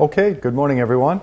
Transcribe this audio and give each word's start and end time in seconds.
Okay, 0.00 0.32
good 0.32 0.54
morning, 0.54 0.78
everyone. 0.78 1.20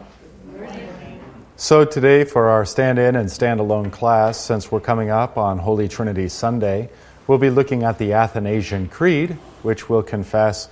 So, 1.55 1.85
today 1.85 2.25
for 2.25 2.49
our 2.49 2.65
stand 2.65 2.99
in 2.99 3.15
and 3.15 3.31
stand 3.31 3.61
alone 3.61 3.89
class, 3.89 4.37
since 4.37 4.69
we're 4.69 4.81
coming 4.81 5.09
up 5.09 5.37
on 5.37 5.59
Holy 5.59 5.87
Trinity 5.87 6.27
Sunday, 6.27 6.89
we'll 7.25 7.37
be 7.37 7.49
looking 7.49 7.83
at 7.83 7.99
the 7.99 8.11
Athanasian 8.11 8.89
Creed, 8.89 9.37
which 9.63 9.87
we'll 9.87 10.03
confess. 10.03 10.67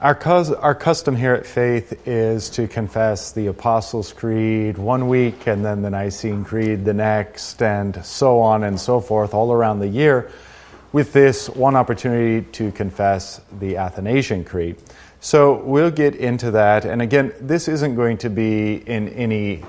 Our, 0.00 0.16
our 0.60 0.76
custom 0.76 1.16
here 1.16 1.34
at 1.34 1.44
Faith 1.44 2.06
is 2.06 2.50
to 2.50 2.68
confess 2.68 3.32
the 3.32 3.48
Apostles' 3.48 4.12
Creed 4.12 4.78
one 4.78 5.08
week 5.08 5.48
and 5.48 5.64
then 5.64 5.82
the 5.82 5.90
Nicene 5.90 6.44
Creed 6.44 6.84
the 6.84 6.94
next, 6.94 7.60
and 7.60 8.04
so 8.04 8.38
on 8.38 8.62
and 8.62 8.78
so 8.78 9.00
forth 9.00 9.34
all 9.34 9.52
around 9.52 9.80
the 9.80 9.88
year, 9.88 10.30
with 10.92 11.12
this 11.12 11.48
one 11.48 11.74
opportunity 11.74 12.46
to 12.52 12.70
confess 12.70 13.40
the 13.58 13.76
Athanasian 13.76 14.44
Creed. 14.44 14.76
So 15.24 15.54
we'll 15.54 15.90
get 15.90 16.16
into 16.16 16.50
that. 16.50 16.84
And 16.84 17.00
again, 17.00 17.32
this 17.40 17.66
isn't 17.66 17.94
going 17.94 18.18
to 18.18 18.28
be 18.28 18.74
in 18.74 19.08
any 19.08 19.64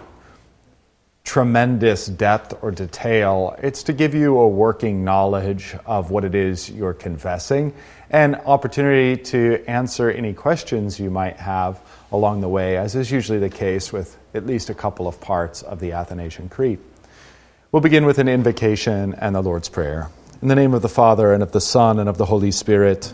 tremendous 1.23 2.07
depth 2.07 2.61
or 2.61 2.71
detail. 2.71 3.55
It's 3.59 3.83
to 3.83 3.93
give 3.93 4.13
you 4.13 4.37
a 4.37 4.49
working 4.49 5.05
knowledge 5.05 5.73
of 5.85 6.11
what 6.11 6.25
it 6.25 6.35
is 6.35 6.69
you're 6.69 6.93
confessing 6.93 7.73
and 8.09 8.35
opportunity 8.35 9.15
to 9.31 9.63
answer 9.65 10.11
any 10.11 10.33
questions 10.33 10.99
you 10.99 11.09
might 11.09 11.37
have 11.37 11.79
along 12.11 12.41
the 12.41 12.49
way, 12.49 12.75
as 12.75 12.93
is 12.93 13.09
usually 13.09 13.39
the 13.39 13.49
case 13.49 13.93
with 13.93 14.17
at 14.33 14.45
least 14.45 14.69
a 14.69 14.75
couple 14.75 15.07
of 15.07 15.21
parts 15.21 15.61
of 15.61 15.79
the 15.79 15.93
Athanasian 15.93 16.49
Creed. 16.49 16.79
We'll 17.71 17.81
begin 17.81 18.05
with 18.05 18.19
an 18.19 18.27
invocation 18.27 19.13
and 19.13 19.33
the 19.33 19.41
Lord's 19.41 19.69
Prayer. 19.69 20.09
In 20.41 20.49
the 20.49 20.55
name 20.55 20.73
of 20.73 20.81
the 20.81 20.89
Father, 20.89 21.31
and 21.31 21.41
of 21.41 21.53
the 21.53 21.61
Son, 21.61 21.97
and 21.97 22.09
of 22.09 22.17
the 22.17 22.25
Holy 22.25 22.51
Spirit. 22.51 23.13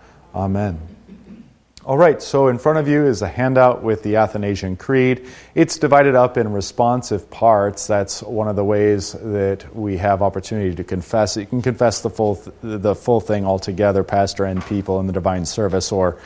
Amen. 0.33 0.79
All 1.83 1.97
right, 1.97 2.21
so 2.21 2.47
in 2.47 2.59
front 2.59 2.77
of 2.77 2.87
you 2.87 3.05
is 3.07 3.23
a 3.23 3.27
handout 3.27 3.81
with 3.81 4.03
the 4.03 4.17
Athanasian 4.17 4.77
Creed. 4.77 5.25
It's 5.55 5.79
divided 5.79 6.13
up 6.13 6.37
in 6.37 6.53
responsive 6.53 7.29
parts. 7.31 7.87
That's 7.87 8.21
one 8.21 8.47
of 8.47 8.55
the 8.55 8.63
ways 8.63 9.13
that 9.13 9.75
we 9.75 9.97
have 9.97 10.21
opportunity 10.21 10.75
to 10.75 10.83
confess. 10.83 11.35
You 11.35 11.47
can 11.47 11.63
confess 11.63 12.01
the 12.01 12.11
full, 12.11 12.41
the 12.61 12.93
full 12.93 13.19
thing 13.19 13.45
altogether, 13.45 14.03
pastor 14.03 14.45
and 14.45 14.63
people 14.67 14.99
in 14.99 15.07
the 15.07 15.13
divine 15.13 15.43
service, 15.43 15.91
or 15.91 16.19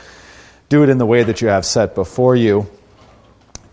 do 0.68 0.82
it 0.82 0.90
in 0.90 0.98
the 0.98 1.06
way 1.06 1.22
that 1.22 1.40
you 1.40 1.48
have 1.48 1.64
set 1.64 1.94
before 1.94 2.36
you. 2.36 2.68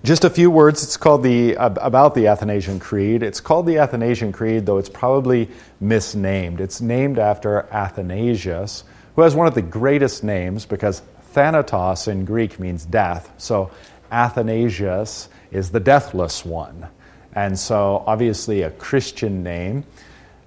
Just 0.06 0.24
a 0.24 0.30
few 0.30 0.50
words. 0.50 0.84
It's 0.84 0.98
called 0.98 1.22
the 1.22 1.54
about 1.56 2.16
the 2.16 2.28
Athanasian 2.28 2.80
Creed. 2.80 3.24
It's 3.24 3.42
called 3.42 3.66
the 3.66 3.80
Athanasian 3.80 4.32
Creed, 4.32 4.66
though 4.66 4.78
it's 4.78 4.90
probably 4.90 5.50
misnamed. 5.82 6.62
It's 6.62 6.80
named 6.80 7.20
after 7.20 7.68
Athanasius 7.72 8.86
who 9.16 9.22
has 9.22 9.36
one 9.36 9.48
of 9.48 9.56
the 9.56 9.62
greatest 9.62 10.24
names 10.24 10.66
because 10.66 11.02
Thanatos 11.32 12.08
in 12.08 12.26
Greek 12.26 12.60
means 12.60 12.86
death. 12.86 13.32
So 13.38 13.72
Athanasius 14.12 15.30
is 15.52 15.72
the 15.72 15.80
deathless 15.80 16.46
one. 16.46 16.88
And 17.36 17.58
so, 17.58 18.04
obviously, 18.06 18.62
a 18.62 18.70
Christian 18.70 19.42
name, 19.42 19.86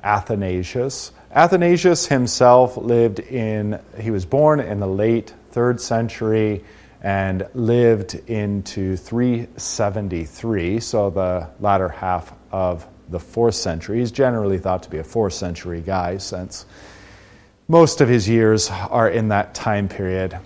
Athanasius. 0.04 1.10
Athanasius 1.32 2.06
himself 2.06 2.76
lived 2.76 3.18
in, 3.18 3.80
he 4.00 4.12
was 4.12 4.24
born 4.24 4.60
in 4.60 4.78
the 4.78 4.86
late 4.86 5.34
third 5.50 5.80
century 5.80 6.64
and 7.02 7.46
lived 7.54 8.14
into 8.28 8.96
373, 8.96 10.80
so 10.80 11.10
the 11.10 11.48
latter 11.60 11.88
half 11.88 12.32
of 12.52 12.86
the 13.08 13.20
fourth 13.20 13.54
century. 13.54 13.98
He's 13.98 14.12
generally 14.12 14.58
thought 14.58 14.84
to 14.84 14.90
be 14.90 14.98
a 14.98 15.04
fourth 15.04 15.34
century 15.34 15.80
guy 15.80 16.18
since 16.18 16.66
most 17.68 18.00
of 18.00 18.08
his 18.08 18.28
years 18.28 18.70
are 18.70 19.08
in 19.08 19.28
that 19.28 19.54
time 19.54 19.88
period. 19.88 20.38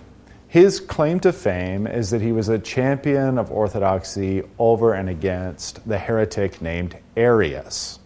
His 0.47 0.79
claim 0.79 1.19
to 1.21 1.31
fame 1.31 1.87
is 1.87 2.09
that 2.09 2.21
he 2.21 2.31
was 2.31 2.49
a 2.49 2.59
champion 2.59 3.37
of 3.37 3.51
orthodoxy 3.51 4.43
over 4.57 4.93
and 4.93 5.07
against 5.07 5.87
the 5.87 5.97
heretic 5.97 6.61
named 6.61 6.97
Arius. 7.15 7.99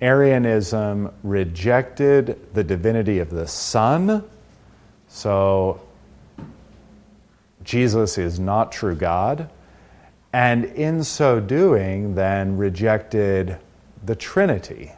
Arianism 0.00 1.12
rejected 1.22 2.54
the 2.54 2.62
divinity 2.62 3.20
of 3.20 3.30
the 3.30 3.46
Son, 3.46 4.24
so 5.08 5.80
Jesus 7.64 8.18
is 8.18 8.38
not 8.38 8.70
true 8.70 8.94
God, 8.94 9.48
and 10.32 10.64
in 10.64 11.04
so 11.04 11.40
doing, 11.40 12.14
then 12.14 12.56
rejected 12.56 13.58
the 14.04 14.16
Trinity 14.16 14.92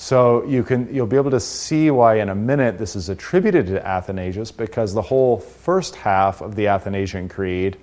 so 0.00 0.44
you 0.44 0.62
can, 0.62 0.94
you'll 0.94 1.08
be 1.08 1.16
able 1.16 1.32
to 1.32 1.40
see 1.40 1.90
why 1.90 2.20
in 2.20 2.28
a 2.28 2.34
minute 2.34 2.78
this 2.78 2.94
is 2.94 3.08
attributed 3.08 3.66
to 3.66 3.84
Athanasius 3.84 4.52
because 4.52 4.94
the 4.94 5.02
whole 5.02 5.38
first 5.38 5.96
half 5.96 6.40
of 6.40 6.54
the 6.54 6.68
Athanasian 6.68 7.28
Creed 7.28 7.76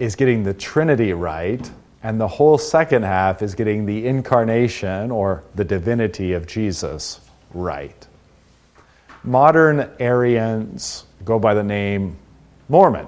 is 0.00 0.16
getting 0.16 0.42
the 0.42 0.52
Trinity 0.52 1.12
right, 1.12 1.70
and 2.02 2.20
the 2.20 2.26
whole 2.26 2.58
second 2.58 3.04
half 3.04 3.40
is 3.40 3.54
getting 3.54 3.86
the 3.86 4.08
incarnation 4.08 5.12
or 5.12 5.44
the 5.54 5.64
divinity 5.64 6.32
of 6.32 6.48
Jesus 6.48 7.20
right. 7.54 8.08
Modern 9.22 9.88
Arians 10.00 11.04
go 11.24 11.38
by 11.38 11.54
the 11.54 11.62
name 11.62 12.16
Mormon. 12.68 13.06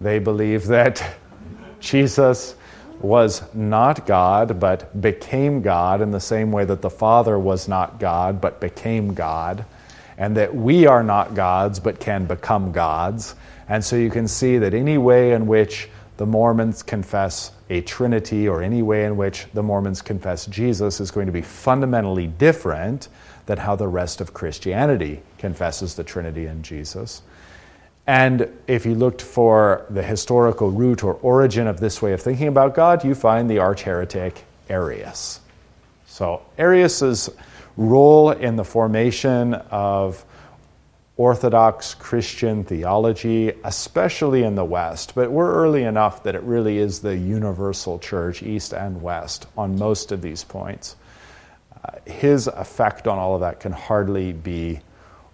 They 0.00 0.18
believe 0.18 0.68
that 0.68 1.06
Jesus 1.80 2.54
was 3.02 3.42
not 3.54 4.06
God, 4.06 4.58
but 4.60 5.00
became 5.00 5.62
God 5.62 6.00
in 6.00 6.10
the 6.10 6.20
same 6.20 6.52
way 6.52 6.64
that 6.64 6.82
the 6.82 6.90
Father 6.90 7.38
was 7.38 7.68
not 7.68 8.00
God, 8.00 8.40
but 8.40 8.60
became 8.60 9.14
God, 9.14 9.64
and 10.16 10.36
that 10.36 10.54
we 10.54 10.86
are 10.86 11.02
not 11.02 11.34
gods, 11.34 11.80
but 11.80 12.00
can 12.00 12.26
become 12.26 12.72
gods. 12.72 13.34
And 13.68 13.84
so 13.84 13.96
you 13.96 14.10
can 14.10 14.28
see 14.28 14.58
that 14.58 14.74
any 14.74 14.98
way 14.98 15.32
in 15.32 15.46
which 15.46 15.88
the 16.16 16.26
Mormons 16.26 16.82
confess 16.82 17.52
a 17.70 17.80
Trinity 17.82 18.48
or 18.48 18.62
any 18.62 18.82
way 18.82 19.04
in 19.04 19.16
which 19.16 19.46
the 19.54 19.62
Mormons 19.62 20.02
confess 20.02 20.46
Jesus 20.46 21.00
is 21.00 21.10
going 21.10 21.26
to 21.26 21.32
be 21.32 21.42
fundamentally 21.42 22.26
different 22.26 23.08
than 23.46 23.58
how 23.58 23.76
the 23.76 23.88
rest 23.88 24.20
of 24.20 24.34
Christianity 24.34 25.22
confesses 25.38 25.94
the 25.94 26.04
Trinity 26.04 26.46
and 26.46 26.64
Jesus. 26.64 27.22
And 28.08 28.48
if 28.66 28.86
you 28.86 28.94
looked 28.94 29.20
for 29.20 29.84
the 29.90 30.02
historical 30.02 30.70
root 30.70 31.04
or 31.04 31.12
origin 31.20 31.66
of 31.66 31.78
this 31.78 32.00
way 32.00 32.14
of 32.14 32.22
thinking 32.22 32.48
about 32.48 32.74
God, 32.74 33.04
you 33.04 33.14
find 33.14 33.50
the 33.50 33.58
arch 33.58 33.82
heretic 33.82 34.46
Arius. 34.70 35.40
So, 36.06 36.40
Arius's 36.56 37.28
role 37.76 38.30
in 38.30 38.56
the 38.56 38.64
formation 38.64 39.52
of 39.52 40.24
Orthodox 41.18 41.92
Christian 41.92 42.64
theology, 42.64 43.52
especially 43.62 44.42
in 44.42 44.54
the 44.54 44.64
West, 44.64 45.14
but 45.14 45.30
we're 45.30 45.52
early 45.52 45.82
enough 45.82 46.22
that 46.22 46.34
it 46.34 46.42
really 46.44 46.78
is 46.78 47.00
the 47.00 47.14
universal 47.14 47.98
church, 47.98 48.42
East 48.42 48.72
and 48.72 49.02
West, 49.02 49.46
on 49.54 49.78
most 49.78 50.12
of 50.12 50.22
these 50.22 50.44
points. 50.44 50.96
Uh, 51.84 51.90
his 52.06 52.46
effect 52.46 53.06
on 53.06 53.18
all 53.18 53.34
of 53.34 53.42
that 53.42 53.60
can 53.60 53.72
hardly 53.72 54.32
be 54.32 54.80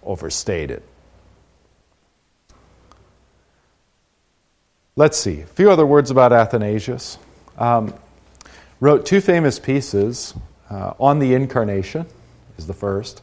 overstated. 0.03 0.83
Let's 4.97 5.17
see. 5.17 5.41
A 5.41 5.45
few 5.45 5.69
other 5.69 5.85
words 5.85 6.09
about 6.09 6.31
Athanasius. 6.31 7.17
Um, 7.57 7.93
wrote 8.79 9.05
two 9.05 9.19
famous 9.19 9.59
pieces 9.59 10.33
uh, 10.69 10.93
on 10.97 11.19
the 11.19 11.33
Incarnation, 11.33 12.05
is 12.57 12.65
the 12.65 12.73
first, 12.73 13.21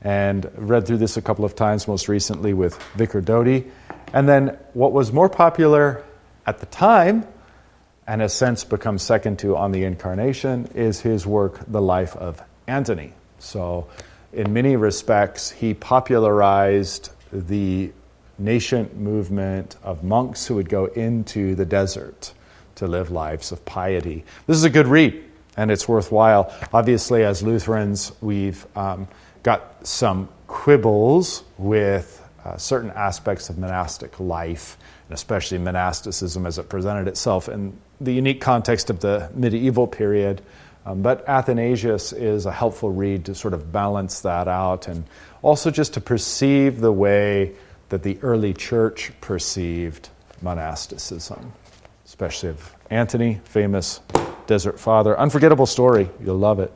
and 0.00 0.48
read 0.54 0.86
through 0.86 0.98
this 0.98 1.16
a 1.16 1.22
couple 1.22 1.44
of 1.44 1.56
times, 1.56 1.88
most 1.88 2.06
recently 2.06 2.54
with 2.54 2.80
Vicar 2.94 3.20
Doty. 3.20 3.64
And 4.12 4.28
then 4.28 4.56
what 4.72 4.92
was 4.92 5.12
more 5.12 5.28
popular 5.28 6.04
at 6.46 6.60
the 6.60 6.66
time, 6.66 7.26
and 8.06 8.20
has 8.20 8.32
since 8.32 8.62
become 8.62 8.96
second 8.96 9.40
to 9.40 9.56
on 9.56 9.72
the 9.72 9.82
Incarnation, 9.82 10.70
is 10.76 11.00
his 11.00 11.26
work, 11.26 11.58
The 11.66 11.82
Life 11.82 12.14
of 12.14 12.40
Antony. 12.68 13.14
So, 13.40 13.88
in 14.32 14.52
many 14.52 14.76
respects, 14.76 15.50
he 15.50 15.74
popularized 15.74 17.10
the 17.32 17.90
nascent 18.40 18.96
movement 18.96 19.76
of 19.82 20.02
monks 20.02 20.46
who 20.46 20.56
would 20.56 20.68
go 20.68 20.86
into 20.86 21.54
the 21.54 21.64
desert 21.64 22.32
to 22.76 22.86
live 22.86 23.10
lives 23.10 23.52
of 23.52 23.64
piety. 23.64 24.24
This 24.46 24.56
is 24.56 24.64
a 24.64 24.70
good 24.70 24.86
read, 24.86 25.22
and 25.56 25.70
it's 25.70 25.86
worthwhile. 25.86 26.52
Obviously, 26.72 27.24
as 27.24 27.42
Lutherans, 27.42 28.12
we've 28.20 28.66
um, 28.76 29.06
got 29.42 29.86
some 29.86 30.28
quibbles 30.46 31.44
with 31.58 32.26
uh, 32.44 32.56
certain 32.56 32.90
aspects 32.90 33.50
of 33.50 33.58
monastic 33.58 34.18
life, 34.18 34.78
and 35.08 35.14
especially 35.14 35.58
monasticism 35.58 36.46
as 36.46 36.58
it 36.58 36.68
presented 36.68 37.06
itself 37.06 37.48
in 37.48 37.76
the 38.00 38.12
unique 38.12 38.40
context 38.40 38.88
of 38.88 39.00
the 39.00 39.30
medieval 39.34 39.86
period. 39.86 40.40
Um, 40.86 41.02
but 41.02 41.28
Athanasius 41.28 42.14
is 42.14 42.46
a 42.46 42.52
helpful 42.52 42.90
read 42.90 43.26
to 43.26 43.34
sort 43.34 43.52
of 43.52 43.70
balance 43.70 44.20
that 44.22 44.48
out 44.48 44.88
and 44.88 45.04
also 45.42 45.70
just 45.70 45.94
to 45.94 46.00
perceive 46.00 46.80
the 46.80 46.90
way 46.90 47.52
that 47.90 48.02
the 48.02 48.18
early 48.22 48.54
church 48.54 49.12
perceived 49.20 50.08
monasticism, 50.40 51.52
especially 52.06 52.48
of 52.48 52.74
Antony, 52.88 53.40
famous 53.44 54.00
desert 54.46 54.80
father. 54.80 55.18
Unforgettable 55.18 55.66
story. 55.66 56.08
You'll 56.24 56.38
love 56.38 56.58
it. 56.58 56.72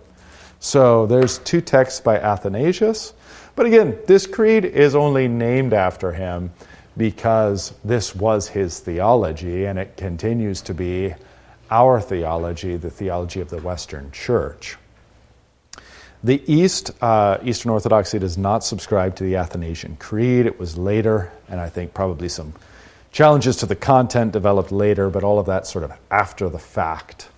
So 0.61 1.07
there's 1.07 1.39
two 1.39 1.61
texts 1.61 2.01
by 2.01 2.19
Athanasius. 2.19 3.15
But 3.57 3.67
again, 3.67 3.99
this 4.07 4.27
creed 4.27 4.65
is 4.65 4.95
only 4.95 5.29
named 5.29 5.73
after 5.73 6.13
him 6.13 6.53
because 6.97 7.75
this 7.85 8.15
was 8.15 8.49
his 8.49 8.81
theology 8.81 9.67
and 9.67 9.79
it 9.79 9.97
continues 9.97 10.61
to 10.63 10.75
be 10.75 11.15
our 11.71 12.01
theology, 12.01 12.77
the 12.77 12.91
theology 12.91 13.41
of 13.41 13.51
the 13.51 13.59
Western 13.59 14.11
Church. 14.13 14.77
The 16.25 16.43
East, 16.51 16.91
uh, 17.03 17.37
Eastern 17.45 17.71
Orthodoxy, 17.71 18.19
does 18.19 18.39
not 18.39 18.65
subscribe 18.65 19.15
to 19.17 19.25
the 19.25 19.37
Athanasian 19.37 19.97
Creed. 19.97 20.47
It 20.47 20.59
was 20.59 20.79
later, 20.79 21.31
and 21.51 21.61
I 21.61 21.69
think 21.69 21.93
probably 21.93 22.31
some 22.31 22.55
challenges 23.13 23.57
to 23.57 23.67
the 23.67 23.77
content 23.77 24.33
developed 24.33 24.73
later, 24.73 25.11
but 25.11 25.23
all 25.23 25.39
of 25.39 25.45
that 25.47 25.67
sort 25.67 25.85
of 25.85 25.93
after 26.11 26.49
the 26.49 26.59
fact. 26.59 27.29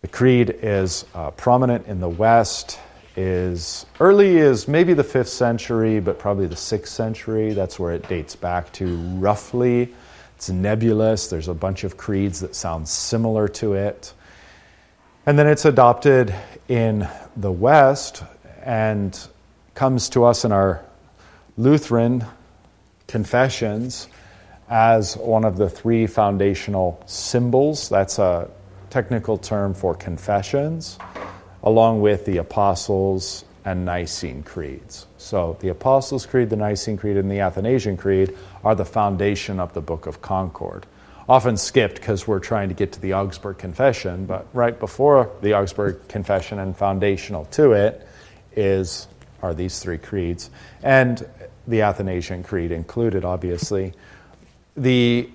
The 0.00 0.08
Creed 0.08 0.48
is 0.62 1.04
uh, 1.14 1.32
prominent 1.32 1.86
in 1.88 2.00
the 2.00 2.08
West 2.08 2.80
is 3.16 3.84
early 4.00 4.40
as 4.40 4.66
maybe 4.66 4.94
the 4.94 5.04
fifth 5.04 5.28
century, 5.28 6.00
but 6.00 6.18
probably 6.18 6.46
the 6.46 6.56
sixth 6.56 6.94
century. 6.94 7.52
That's 7.52 7.78
where 7.78 7.92
it 7.92 8.08
dates 8.08 8.34
back 8.34 8.72
to 8.74 8.96
roughly. 9.18 9.92
It's 10.36 10.48
nebulous. 10.48 11.28
There's 11.28 11.48
a 11.48 11.54
bunch 11.54 11.84
of 11.84 11.98
creeds 11.98 12.40
that 12.40 12.54
sound 12.54 12.88
similar 12.88 13.46
to 13.48 13.74
it. 13.74 14.14
And 15.24 15.38
then 15.38 15.46
it's 15.46 15.64
adopted 15.64 16.34
in 16.68 17.08
the 17.36 17.52
West 17.52 18.24
and 18.64 19.16
comes 19.74 20.08
to 20.10 20.24
us 20.24 20.44
in 20.44 20.50
our 20.50 20.84
Lutheran 21.56 22.24
confessions 23.06 24.08
as 24.68 25.16
one 25.16 25.44
of 25.44 25.58
the 25.58 25.70
three 25.70 26.08
foundational 26.08 27.00
symbols. 27.06 27.88
That's 27.88 28.18
a 28.18 28.50
technical 28.90 29.38
term 29.38 29.74
for 29.74 29.94
confessions 29.94 30.98
along 31.62 32.00
with 32.00 32.24
the 32.24 32.38
Apostles' 32.38 33.44
and 33.64 33.84
Nicene 33.84 34.42
creeds. 34.42 35.06
So 35.18 35.56
the 35.60 35.68
Apostles' 35.68 36.26
Creed, 36.26 36.50
the 36.50 36.56
Nicene 36.56 36.96
Creed, 36.96 37.16
and 37.16 37.30
the 37.30 37.38
Athanasian 37.38 37.96
Creed 37.96 38.36
are 38.64 38.74
the 38.74 38.84
foundation 38.84 39.60
of 39.60 39.72
the 39.72 39.80
Book 39.80 40.06
of 40.06 40.20
Concord. 40.20 40.84
Often 41.32 41.56
skipped 41.56 41.94
because 41.94 42.28
we're 42.28 42.40
trying 42.40 42.68
to 42.68 42.74
get 42.74 42.92
to 42.92 43.00
the 43.00 43.14
Augsburg 43.14 43.56
Confession, 43.56 44.26
but 44.26 44.46
right 44.52 44.78
before 44.78 45.30
the 45.40 45.54
Augsburg 45.54 46.06
Confession 46.06 46.58
and 46.58 46.76
foundational 46.76 47.46
to 47.46 47.72
it 47.72 48.06
is 48.54 49.08
are 49.40 49.54
these 49.54 49.78
three 49.78 49.96
creeds, 49.96 50.50
and 50.82 51.26
the 51.66 51.80
Athanasian 51.80 52.42
Creed 52.42 52.70
included, 52.70 53.24
obviously. 53.24 53.94
The 54.76 55.30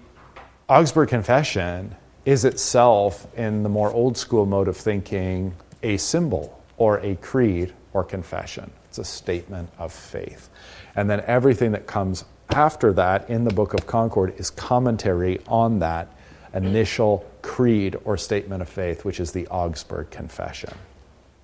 Augsburg 0.70 1.10
Confession 1.10 1.96
is 2.26 2.46
itself, 2.46 3.26
in 3.36 3.64
the 3.64 3.70
more 3.70 3.92
old 3.92 4.20
school 4.20 4.46
mode 4.46 4.68
of 4.68 4.78
thinking, 4.78 5.56
a 5.82 5.98
symbol 5.98 6.64
or 6.78 7.00
a 7.00 7.16
creed 7.16 7.74
or 7.94 8.04
confession. 8.04 8.70
It's 8.90 9.00
a 9.00 9.04
statement 9.04 9.72
of 9.80 9.92
faith. 9.92 10.52
And 10.96 11.10
then 11.10 11.24
everything 11.26 11.72
that 11.72 11.88
comes 11.88 12.24
after 12.50 12.94
that 12.94 13.30
in 13.30 13.44
the 13.44 13.54
Book 13.54 13.74
of 13.74 13.88
Concord 13.88 14.34
is 14.38 14.50
commentary 14.50 15.40
on 15.48 15.80
that 15.80 16.08
initial 16.54 17.30
creed 17.42 17.96
or 18.04 18.18
statement 18.18 18.62
of 18.62 18.70
faith, 18.70 19.06
which 19.06 19.20
is 19.20 19.32
the 19.32 19.48
Augsburg 19.48 20.10
Confession. 20.10 20.74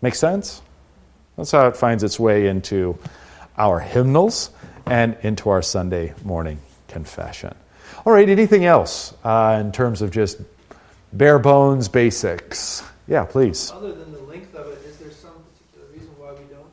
Make 0.01 0.15
sense? 0.15 0.61
That's 1.37 1.51
how 1.51 1.67
it 1.67 1.77
finds 1.77 2.03
its 2.03 2.19
way 2.19 2.47
into 2.47 2.97
our 3.57 3.79
hymnals 3.79 4.49
and 4.85 5.15
into 5.21 5.49
our 5.49 5.61
Sunday 5.61 6.13
morning 6.23 6.59
confession. 6.87 7.55
All 8.05 8.13
right, 8.13 8.27
anything 8.27 8.65
else 8.65 9.13
uh, 9.23 9.57
in 9.63 9.71
terms 9.71 10.01
of 10.01 10.11
just 10.11 10.39
bare 11.13 11.39
bones 11.39 11.87
basics? 11.87 12.83
Yeah, 13.07 13.25
please. 13.25 13.71
Other 13.71 13.93
than 13.93 14.11
the 14.11 14.19
length 14.19 14.55
of 14.55 14.67
it, 14.67 14.79
is 14.85 14.97
there 14.97 15.11
some 15.11 15.31
particular 15.31 15.87
reason 15.93 16.09
why 16.17 16.31
we 16.31 16.45
don't 16.53 16.71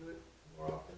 do 0.00 0.08
it 0.10 0.20
more 0.56 0.66
often? 0.66 0.94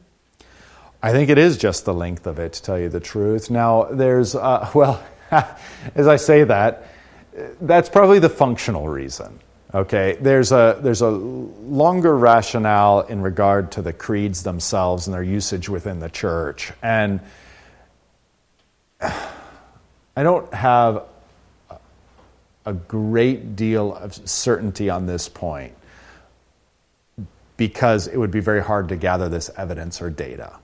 I 1.07 1.13
think 1.13 1.31
it 1.31 1.39
is 1.39 1.57
just 1.57 1.85
the 1.85 1.95
length 1.95 2.27
of 2.27 2.41
it, 2.41 2.55
to 2.55 2.63
tell 2.63 2.77
you 2.77 2.89
the 2.89 2.99
truth. 2.99 3.49
Now, 3.49 3.85
there's, 3.85 4.35
uh, 4.35 4.69
well, 4.75 5.01
as 5.31 6.09
I 6.09 6.17
say 6.17 6.43
that, 6.43 6.89
that's 7.61 7.89
probably 7.89 8.19
the 8.19 8.29
functional 8.29 8.89
reason. 8.89 9.39
Okay, 9.73 10.17
there's 10.21 10.51
a 10.51 10.79
there's 10.83 11.03
a 11.03 11.11
longer 11.11 12.17
rationale 12.17 13.03
in 13.03 13.21
regard 13.21 13.71
to 13.73 13.83
the 13.83 13.93
creeds 13.93 14.43
themselves 14.43 15.07
and 15.07 15.15
their 15.15 15.23
usage 15.23 15.69
within 15.69 16.01
the 16.01 16.09
church, 16.09 16.73
and 16.83 17.21
I 19.01 20.23
don't 20.23 20.53
have 20.53 21.05
a 22.65 22.73
great 22.73 23.55
deal 23.55 23.95
of 23.95 24.15
certainty 24.29 24.91
on 24.91 25.07
this 25.07 25.29
point 25.29 25.75
because 27.57 28.09
it 28.09 28.17
would 28.17 28.33
be 28.33 28.41
very 28.41 28.63
hard 28.63 28.89
to 28.89 28.97
gather 28.97 29.29
this 29.29 29.51
evidence 29.57 30.03
or 30.03 30.11
data. 30.11 30.59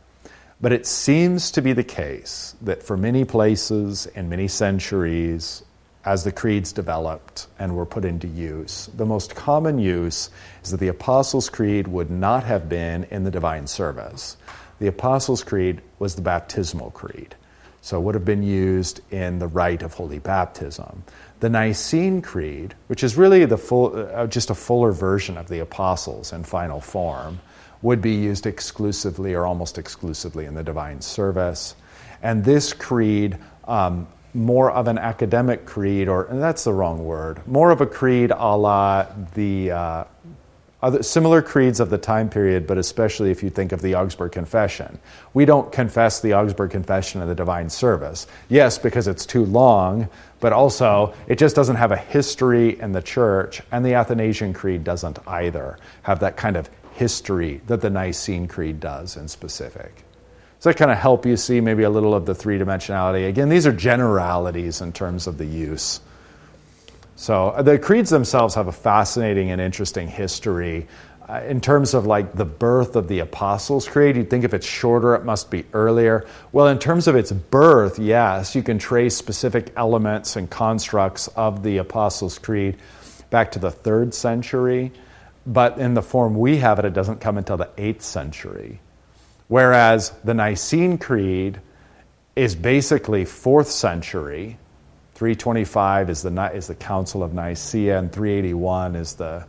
But 0.63 0.73
it 0.73 0.87
seems 0.87 1.51
to 1.51 1.61
be 1.61 1.73
the 1.73 1.83
case 1.83 2.55
that 2.63 2.85
for 2.85 2.97
many 2.97 3.25
places 3.25 4.07
in 4.07 4.29
many 4.29 4.47
centuries, 4.47 5.65
as 6.05 6.23
the 6.23 6.31
creeds 6.31 6.73
developed 6.73 7.49
and 7.59 7.75
were 7.75 7.85
put 7.85 8.05
into 8.05 8.29
use, 8.29 8.89
the 8.97 9.05
most 9.05 9.35
common 9.35 9.81
use 9.81 10.31
is 10.63 10.71
that 10.71 10.79
the 10.79 10.87
Apostles' 10.87 11.51
Creed 11.51 11.89
would 11.89 12.11
not 12.11 12.45
have 12.45 12.69
been 12.69 13.05
in 13.11 13.25
the 13.25 13.31
divine 13.31 13.67
service. 13.67 14.37
The 14.79 14.87
Apostles' 14.87 15.43
Creed 15.43 15.81
was 15.99 16.15
the 16.15 16.23
baptismal 16.23 16.93
creed, 16.93 17.35
so 17.81 17.99
it 17.99 18.03
would 18.03 18.15
have 18.15 18.25
been 18.25 18.45
used 18.45 19.01
in 19.13 19.41
the 19.41 19.49
rite 19.49 19.83
of 19.83 19.95
holy 19.95 20.21
baptism. 20.21 21.03
The 21.41 21.51
Nicene 21.51 22.23
Creed, 22.23 22.75
which 22.87 23.03
is 23.03 23.17
really 23.17 23.45
the 23.47 23.59
full, 23.59 23.97
uh, 23.97 24.29
just 24.29 24.51
a 24.51 24.55
fuller 24.55 24.93
version 24.93 25.37
of 25.37 25.49
the 25.49 25.59
Apostles 25.59 26.33
in 26.33 26.45
final 26.45 26.81
form, 26.81 27.41
would 27.83 28.01
be 28.01 28.15
used 28.15 28.47
exclusively 28.47 29.35
or 29.35 29.45
almost 29.45 29.77
exclusively 29.77 30.47
in 30.47 30.55
the 30.55 30.63
divine 30.63 31.01
service. 31.01 31.75
And 32.23 32.45
this 32.45 32.73
creed, 32.73 33.37
um, 33.65 34.07
more 34.35 34.71
of 34.71 34.89
an 34.89 34.99
academic 34.99 35.67
creed, 35.67 36.09
or 36.09 36.29
that's 36.31 36.65
the 36.65 36.73
wrong 36.73 37.05
word, 37.05 37.47
more 37.47 37.71
of 37.71 37.81
a 37.81 37.87
creed 37.87 38.31
a 38.31 38.57
la 38.57 39.07
the 39.35 39.73
uh, 39.73 40.05
other, 40.83 41.03
similar 41.03 41.41
creeds 41.43 41.79
of 41.79 41.91
the 41.91 41.99
time 41.99 42.29
period, 42.29 42.67
but 42.67 42.77
especially 42.77 43.31
if 43.31 43.43
you 43.43 43.51
think 43.51 43.73
of 43.73 43.83
the 43.83 43.95
Augsburg 43.95 44.33
Confession. 44.33 44.99
We 45.33 45.45
don't 45.45 45.71
confess 45.71 46.21
the 46.21 46.35
Augsburg 46.35 46.73
Confession 46.73 47.23
in 47.23 47.29
the 47.29 47.35
divine 47.35 47.71
service. 47.71 48.27
Yes, 48.49 48.79
because 48.79 49.07
it's 49.07 49.25
too 49.25 49.45
long, 49.45 50.09
but 50.41 50.53
also 50.53 51.15
it 51.29 51.39
just 51.39 51.55
doesn't 51.55 51.77
have 51.77 51.93
a 51.93 51.97
history 51.97 52.81
in 52.81 52.93
the 52.93 53.03
church, 53.03 53.63
and 53.71 53.85
the 53.85 53.95
Athanasian 53.95 54.53
Creed 54.55 54.83
doesn't 54.83 55.21
either 55.27 55.79
have 56.03 56.21
that 56.21 56.37
kind 56.37 56.57
of 56.57 56.69
history 57.03 57.61
that 57.67 57.81
the 57.81 57.91
Nicene 57.91 58.47
Creed 58.47 58.79
does 58.79 59.17
in 59.17 59.27
specific. 59.27 59.93
Does 59.97 60.65
that 60.65 60.77
kind 60.77 60.93
of 60.93 60.99
help 60.99 61.27
you 61.27 61.37
see 61.37 61.61
maybe 61.61 61.83
a 61.83 61.91
little 61.91 62.15
of 62.15 62.27
the 62.27 62.35
three 62.35 62.61
dimensionality? 62.61 63.29
Again, 63.29 63.49
these 63.49 63.67
are 63.67 63.73
generalities 63.73 64.81
in 64.81 64.93
terms 64.93 65.27
of 65.27 65.37
the 65.37 65.45
use. 65.45 66.01
So 67.17 67.49
uh, 67.49 67.63
the 67.63 67.77
creeds 67.77 68.09
themselves 68.11 68.55
have 68.55 68.69
a 68.69 68.73
fascinating 68.73 69.51
and 69.51 69.61
interesting 69.61 70.07
history. 70.07 70.87
Uh, 71.29 71.41
in 71.49 71.61
terms 71.61 71.93
of 71.93 72.07
like 72.07 72.35
the 72.35 72.45
birth 72.45 72.95
of 72.95 73.09
the 73.09 73.19
Apostles' 73.19 73.89
Creed, 73.89 74.15
you'd 74.17 74.31
think 74.31 74.45
if 74.45 74.55
it's 74.55 74.65
shorter, 74.65 75.17
it 75.17 75.25
must 75.25 75.51
be 75.51 75.65
earlier. 75.73 76.25
Well, 76.53 76.69
in 76.69 76.79
terms 76.79 77.09
of 77.09 77.17
its 77.17 77.33
birth, 77.33 77.99
yes, 77.99 78.55
you 78.55 78.63
can 78.63 78.79
trace 78.79 79.17
specific 79.17 79.73
elements 79.77 80.37
and 80.37 80.49
constructs 80.49 81.27
of 81.35 81.65
the 81.65 81.79
Apostles' 81.79 82.39
Creed 82.39 82.77
back 83.31 83.51
to 83.51 83.59
the 83.59 83.73
third 83.73 84.15
century. 84.15 84.93
But 85.47 85.79
in 85.79 85.95
the 85.95 86.03
form 86.03 86.39
we 86.39 86.59
have 86.59 86.79
it, 86.79 86.85
it 86.85 86.93
doesn't 86.93 87.21
come 87.21 87.39
until 87.39 87.57
the 87.57 87.71
eighth 87.77 88.03
century. 88.03 88.81
Whereas 89.49 90.11
the 90.25 90.35
Nicene 90.35 90.99
Creed 90.99 91.61
is 92.37 92.55
basically 92.55 93.25
fourth 93.25 93.69
century 93.69 94.59
325 95.23 96.11
is 96.11 96.23
the, 96.23 96.51
is 96.53 96.67
the 96.67 96.75
Council 96.75 97.23
of 97.23 97.33
Nicaea, 97.33 97.97
and 97.97 98.13
381 98.13 98.97
is 98.97 99.15
the 99.15 99.47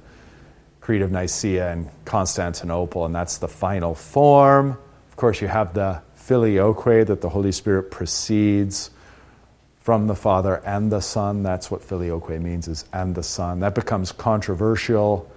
Creed 0.81 1.01
of 1.01 1.11
Nicaea 1.11 1.71
and 1.71 1.89
Constantinople, 2.05 3.05
and 3.05 3.15
that's 3.15 3.39
the 3.39 3.47
final 3.47 3.95
form. 3.95 4.77
Of 5.09 5.15
course, 5.15 5.41
you 5.41 5.47
have 5.47 5.73
the 5.73 5.99
filioque 6.15 7.07
that 7.07 7.21
the 7.21 7.29
Holy 7.29 7.51
Spirit 7.51 7.89
proceeds 7.89 8.91
from 9.79 10.05
the 10.05 10.13
Father 10.13 10.61
and 10.63 10.91
the 10.91 11.01
Son. 11.01 11.41
That's 11.41 11.71
what 11.71 11.81
filioque 11.81 12.39
means, 12.39 12.67
is 12.67 12.85
and 12.93 13.15
the 13.15 13.23
Son. 13.23 13.61
That 13.61 13.73
becomes 13.73 14.11
controversial 14.11 15.27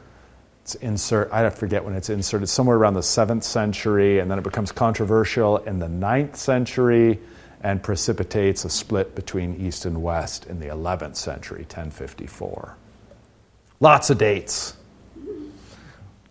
It's 0.66 0.74
insert. 0.74 1.32
I 1.32 1.48
forget 1.50 1.84
when 1.84 1.94
it's 1.94 2.10
inserted. 2.10 2.48
Somewhere 2.48 2.76
around 2.76 2.94
the 2.94 3.02
seventh 3.04 3.44
century, 3.44 4.18
and 4.18 4.28
then 4.28 4.36
it 4.36 4.42
becomes 4.42 4.72
controversial 4.72 5.58
in 5.58 5.78
the 5.78 5.88
ninth 5.88 6.34
century, 6.34 7.20
and 7.62 7.80
precipitates 7.80 8.64
a 8.64 8.68
split 8.68 9.14
between 9.14 9.64
East 9.64 9.86
and 9.86 10.02
West 10.02 10.44
in 10.46 10.58
the 10.58 10.66
11th 10.66 11.14
century, 11.14 11.60
1054. 11.60 12.76
Lots 13.78 14.10
of 14.10 14.18
dates. 14.18 14.74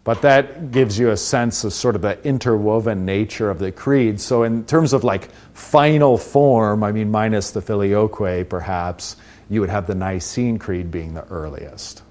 But 0.04 0.22
that 0.24 0.70
gives 0.70 1.00
you 1.00 1.12
a 1.12 1.18
sense 1.18 1.64
of 1.64 1.72
sort 1.72 1.96
of 1.96 2.02
the 2.02 2.22
interwoven 2.28 3.06
nature 3.06 3.50
of 3.50 3.60
the 3.60 3.72
creed. 3.72 4.20
So, 4.20 4.44
in 4.44 4.66
terms 4.66 4.92
of 4.92 5.06
like 5.06 5.32
final 5.54 6.18
form, 6.18 6.84
I 6.84 6.92
mean, 6.92 7.10
minus 7.10 7.52
the 7.52 7.62
filioque, 7.62 8.50
perhaps, 8.50 9.16
you 9.50 9.62
would 9.62 9.70
have 9.70 9.88
the 9.88 9.96
Nicene 9.96 10.60
Creed 10.60 10.92
being 10.92 11.14
the 11.14 11.24
earliest. 11.24 12.02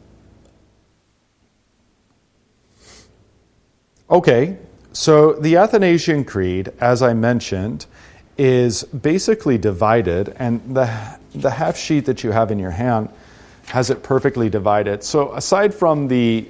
Okay, 4.15 4.57
so 4.93 5.33
the 5.33 5.57
Athanasian 5.57 6.25
Creed, 6.25 6.73
as 6.81 7.03
I 7.03 7.15
mentioned, 7.15 7.87
is 8.39 8.85
basically 8.85 9.59
divided, 9.59 10.29
and 10.37 10.77
the, 10.77 11.19
the 11.35 11.51
half 11.51 11.77
sheet 11.77 12.05
that 12.07 12.23
you 12.23 12.31
have 12.31 12.53
in 12.53 12.61
your 12.61 12.71
hand 12.71 13.09
has 13.67 13.91
it 13.91 14.05
perfectly 14.05 14.49
divided. 14.49 15.03
So, 15.03 15.35
aside 15.35 15.75
from 15.75 16.07
the 16.07 16.49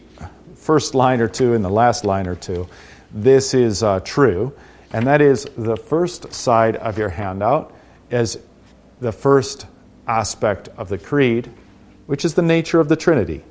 first 0.57 0.95
line 0.95 1.23
or 1.23 1.27
two 1.27 1.55
and 1.55 1.65
the 1.65 1.71
last 1.71 2.05
line 2.05 2.27
or 2.27 2.35
two, 2.35 2.69
this 3.15 3.55
is 3.55 3.83
uh, 3.83 4.01
true. 4.01 4.53
And 4.93 5.07
that 5.07 5.23
is 5.23 5.47
the 5.57 5.79
first 5.79 6.35
side 6.35 6.77
of 6.77 6.99
your 6.99 7.09
handout 7.09 7.75
is 8.11 8.39
the 9.01 9.11
first 9.13 9.67
aspect 10.07 10.69
of 10.77 10.91
the 10.91 10.99
creed, 10.99 11.51
which 12.09 12.27
is 12.27 12.35
the 12.35 12.43
nature 12.43 12.79
of 12.79 12.91
the 12.91 12.97
Trinity. 12.97 13.43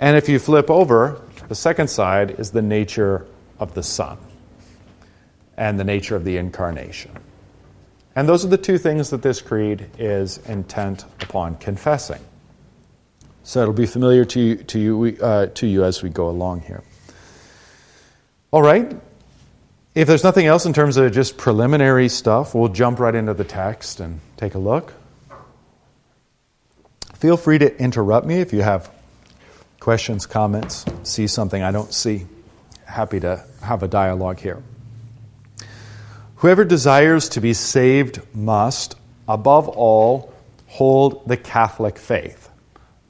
And 0.00 0.16
if 0.16 0.30
you 0.30 0.38
flip 0.38 0.70
over, 0.70 1.20
the 1.48 1.54
second 1.54 1.88
side 1.88 2.38
is 2.38 2.50
the 2.50 2.62
nature 2.62 3.26
of 3.58 3.74
the 3.74 3.82
Son 3.82 4.18
and 5.56 5.78
the 5.78 5.84
nature 5.84 6.14
of 6.14 6.24
the 6.24 6.36
incarnation. 6.36 7.10
And 8.14 8.28
those 8.28 8.44
are 8.44 8.48
the 8.48 8.58
two 8.58 8.78
things 8.78 9.10
that 9.10 9.22
this 9.22 9.40
creed 9.40 9.88
is 9.98 10.38
intent 10.46 11.04
upon 11.20 11.56
confessing. 11.56 12.20
So 13.42 13.62
it'll 13.62 13.74
be 13.74 13.86
familiar 13.86 14.24
to 14.26 14.40
you, 14.40 14.56
to 14.56 14.78
you, 14.78 15.16
uh, 15.22 15.46
to 15.46 15.66
you 15.66 15.84
as 15.84 16.02
we 16.02 16.10
go 16.10 16.28
along 16.28 16.62
here. 16.62 16.82
All 18.50 18.62
right. 18.62 18.94
If 19.94 20.06
there's 20.06 20.24
nothing 20.24 20.46
else 20.46 20.66
in 20.66 20.72
terms 20.72 20.96
of 20.96 21.12
just 21.12 21.38
preliminary 21.38 22.08
stuff, 22.08 22.54
we'll 22.54 22.68
jump 22.68 22.98
right 22.98 23.14
into 23.14 23.34
the 23.34 23.44
text 23.44 24.00
and 24.00 24.20
take 24.36 24.54
a 24.54 24.58
look. 24.58 24.92
Feel 27.14 27.36
free 27.36 27.58
to 27.58 27.76
interrupt 27.82 28.26
me 28.26 28.40
if 28.40 28.52
you 28.52 28.62
have 28.62 28.90
questions, 29.88 30.26
comments, 30.26 30.84
see 31.02 31.26
something 31.26 31.62
I 31.62 31.72
don't 31.72 31.94
see. 31.94 32.26
Happy 32.84 33.20
to 33.20 33.42
have 33.62 33.82
a 33.82 33.88
dialogue 33.88 34.38
here. 34.38 34.62
Whoever 36.36 36.64
desires 36.64 37.30
to 37.30 37.40
be 37.40 37.54
saved 37.54 38.20
must, 38.34 38.96
above 39.26 39.66
all, 39.68 40.32
hold 40.66 41.26
the 41.26 41.36
Catholic 41.36 41.98
faith 41.98 42.48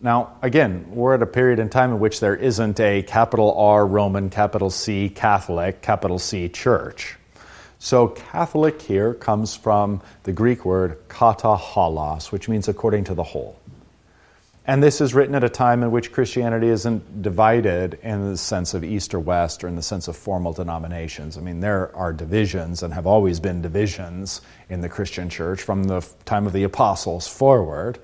now, 0.00 0.38
again, 0.42 0.86
we're 0.90 1.14
at 1.14 1.22
a 1.22 1.26
period 1.26 1.58
in 1.58 1.70
time 1.70 1.90
in 1.90 1.98
which 1.98 2.20
there 2.20 2.36
isn't 2.36 2.78
a 2.78 3.02
capital 3.02 3.52
R 3.58 3.84
Roman, 3.84 4.30
capital 4.30 4.70
C 4.70 5.08
Catholic, 5.08 5.82
capital 5.82 6.20
C 6.20 6.48
Church. 6.48 7.16
So, 7.80 8.06
Catholic 8.06 8.80
here 8.80 9.14
comes 9.14 9.56
from 9.56 10.00
the 10.22 10.32
Greek 10.32 10.64
word 10.64 10.98
kata 11.08 11.56
holos, 11.56 12.30
which 12.30 12.48
means 12.48 12.68
according 12.68 13.04
to 13.04 13.14
the 13.14 13.24
whole. 13.24 13.57
And 14.68 14.82
this 14.82 15.00
is 15.00 15.14
written 15.14 15.34
at 15.34 15.42
a 15.42 15.48
time 15.48 15.82
in 15.82 15.90
which 15.90 16.12
Christianity 16.12 16.68
isn't 16.68 17.22
divided 17.22 17.98
in 18.02 18.30
the 18.30 18.36
sense 18.36 18.74
of 18.74 18.84
East 18.84 19.14
or 19.14 19.18
West 19.18 19.64
or 19.64 19.68
in 19.68 19.74
the 19.74 19.82
sense 19.82 20.06
of 20.06 20.16
formal 20.16 20.52
denominations. 20.52 21.36
I 21.36 21.40
mean, 21.40 21.58
there 21.58 21.90
are 21.96 22.12
divisions 22.12 22.84
and 22.84 22.94
have 22.94 23.06
always 23.06 23.40
been 23.40 23.62
divisions 23.62 24.42
in 24.68 24.80
the 24.80 24.88
Christian 24.88 25.28
church 25.28 25.62
from 25.62 25.84
the 25.84 26.06
time 26.24 26.46
of 26.46 26.52
the 26.52 26.62
apostles 26.62 27.26
forward 27.26 27.98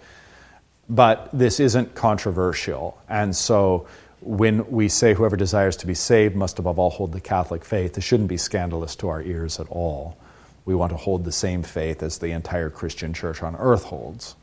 but 0.89 1.31
this 1.33 1.61
isn't 1.61 1.95
controversial. 1.95 2.99
And 3.09 3.35
so 3.35 3.87
when 4.21 4.71
we 4.71 4.89
say 4.89 5.15
whoever 5.15 5.37
desires 5.37 5.77
to 5.79 5.87
be 5.87 5.95
saved 5.95 6.35
must 6.35 6.59
above 6.59 6.79
all 6.79 6.91
hold 6.91 7.13
the 7.13 7.21
Catholic 7.21 7.65
faith, 7.65 7.95
this 7.95 8.05
shouldn't 8.05 8.29
be 8.29 8.37
scandalous 8.37 8.97
to 8.97 9.09
our 9.09 9.23
ears 9.23 9.61
at 9.61 9.69
all. 9.69 10.17
We 10.65 10.75
want 10.75 10.93
to 10.93 10.97
hold 10.97 11.25
the 11.25 11.33
same 11.33 11.63
faith 11.63 12.03
as 12.03 12.19
the 12.19 12.31
entire 12.31 12.71
Christian 12.71 13.13
church 13.13 13.43
on 13.43 13.57
earth 13.57 13.85
holds. 13.85 14.35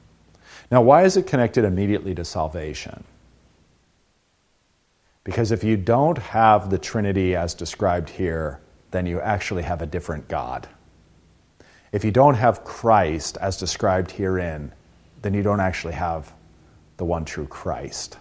Now, 0.71 0.81
why 0.81 1.03
is 1.03 1.17
it 1.17 1.27
connected 1.27 1.65
immediately 1.65 2.15
to 2.15 2.23
salvation? 2.23 3.03
Because 5.25 5.51
if 5.51 5.63
you 5.63 5.75
don't 5.77 6.17
have 6.17 6.69
the 6.69 6.77
Trinity 6.77 7.35
as 7.35 7.53
described 7.53 8.09
here, 8.09 8.61
then 8.91 9.05
you 9.05 9.19
actually 9.19 9.63
have 9.63 9.81
a 9.81 9.85
different 9.85 10.29
God. 10.29 10.67
If 11.91 12.05
you 12.05 12.11
don't 12.11 12.35
have 12.35 12.63
Christ 12.63 13.37
as 13.41 13.57
described 13.57 14.11
herein, 14.11 14.71
then 15.21 15.33
you 15.33 15.43
don't 15.43 15.59
actually 15.59 15.93
have 15.93 16.33
the 16.97 17.05
one 17.05 17.25
true 17.25 17.47
Christ. 17.47 18.17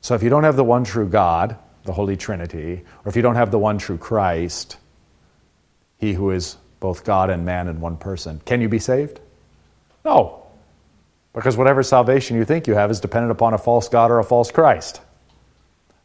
So 0.00 0.14
if 0.14 0.22
you 0.22 0.30
don't 0.30 0.44
have 0.44 0.56
the 0.56 0.64
one 0.64 0.84
true 0.84 1.08
God, 1.08 1.56
the 1.84 1.92
Holy 1.92 2.16
Trinity, 2.16 2.82
or 3.04 3.08
if 3.08 3.16
you 3.16 3.22
don't 3.22 3.36
have 3.36 3.50
the 3.50 3.58
one 3.58 3.76
true 3.76 3.98
Christ, 3.98 4.78
he 5.98 6.14
who 6.14 6.30
is 6.30 6.56
both 6.80 7.04
God 7.04 7.28
and 7.28 7.44
man 7.44 7.68
in 7.68 7.80
one 7.80 7.98
person, 7.98 8.40
can 8.44 8.60
you 8.60 8.68
be 8.68 8.78
saved? 8.78 9.20
No. 10.04 10.45
Because 11.36 11.56
whatever 11.56 11.84
salvation 11.84 12.36
you 12.36 12.44
think 12.44 12.66
you 12.66 12.74
have 12.74 12.90
is 12.90 12.98
dependent 12.98 13.30
upon 13.30 13.54
a 13.54 13.58
false 13.58 13.88
God 13.88 14.10
or 14.10 14.18
a 14.18 14.24
false 14.24 14.50
Christ. 14.50 15.00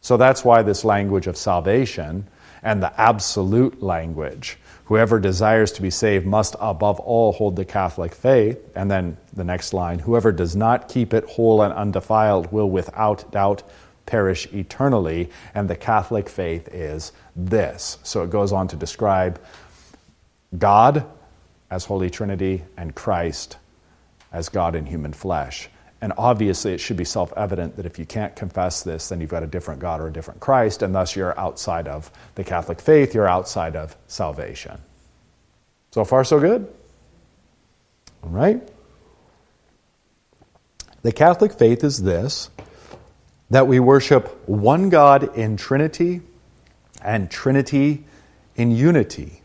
So 0.01 0.17
that's 0.17 0.45
why 0.45 0.61
this 0.61 0.85
language 0.85 1.25
of 1.25 1.35
salvation 1.35 2.27
and 2.61 2.83
the 2.83 3.01
absolute 3.01 3.81
language 3.81 4.59
Whoever 4.91 5.21
desires 5.21 5.71
to 5.71 5.81
be 5.81 5.89
saved 5.89 6.25
must 6.25 6.57
above 6.59 6.99
all 6.99 7.31
hold 7.31 7.55
the 7.55 7.63
Catholic 7.63 8.13
faith. 8.13 8.59
And 8.75 8.91
then 8.91 9.15
the 9.31 9.45
next 9.45 9.71
line 9.71 9.99
whoever 9.99 10.33
does 10.33 10.53
not 10.53 10.89
keep 10.89 11.13
it 11.13 11.23
whole 11.23 11.61
and 11.61 11.73
undefiled 11.73 12.51
will 12.51 12.69
without 12.69 13.31
doubt 13.31 13.63
perish 14.05 14.51
eternally. 14.51 15.29
And 15.55 15.69
the 15.69 15.77
Catholic 15.77 16.27
faith 16.27 16.67
is 16.73 17.13
this. 17.37 17.99
So 18.03 18.21
it 18.23 18.31
goes 18.31 18.51
on 18.51 18.67
to 18.67 18.75
describe 18.75 19.39
God 20.57 21.05
as 21.69 21.85
Holy 21.85 22.09
Trinity 22.09 22.63
and 22.75 22.93
Christ 22.93 23.55
as 24.31 24.49
God 24.49 24.75
in 24.75 24.85
human 24.85 25.13
flesh. 25.13 25.69
And 26.01 26.13
obviously, 26.17 26.73
it 26.73 26.79
should 26.79 26.97
be 26.97 27.05
self 27.05 27.31
evident 27.37 27.75
that 27.75 27.85
if 27.85 27.99
you 27.99 28.05
can't 28.05 28.35
confess 28.35 28.81
this, 28.81 29.09
then 29.09 29.21
you've 29.21 29.29
got 29.29 29.43
a 29.43 29.47
different 29.47 29.79
God 29.79 30.01
or 30.01 30.07
a 30.07 30.13
different 30.13 30.39
Christ, 30.39 30.81
and 30.81 30.95
thus 30.95 31.15
you're 31.15 31.39
outside 31.39 31.87
of 31.87 32.11
the 32.35 32.43
Catholic 32.43 32.81
faith, 32.81 33.13
you're 33.13 33.27
outside 33.27 33.75
of 33.75 33.95
salvation. 34.07 34.79
So 35.91 36.03
far, 36.03 36.23
so 36.23 36.39
good? 36.39 36.67
All 38.23 38.29
right? 38.29 38.67
The 41.03 41.11
Catholic 41.11 41.53
faith 41.53 41.83
is 41.83 42.01
this 42.01 42.49
that 43.49 43.67
we 43.67 43.79
worship 43.79 44.47
one 44.47 44.89
God 44.89 45.35
in 45.37 45.57
Trinity 45.57 46.21
and 47.03 47.29
Trinity 47.29 48.05
in 48.55 48.71
unity, 48.71 49.41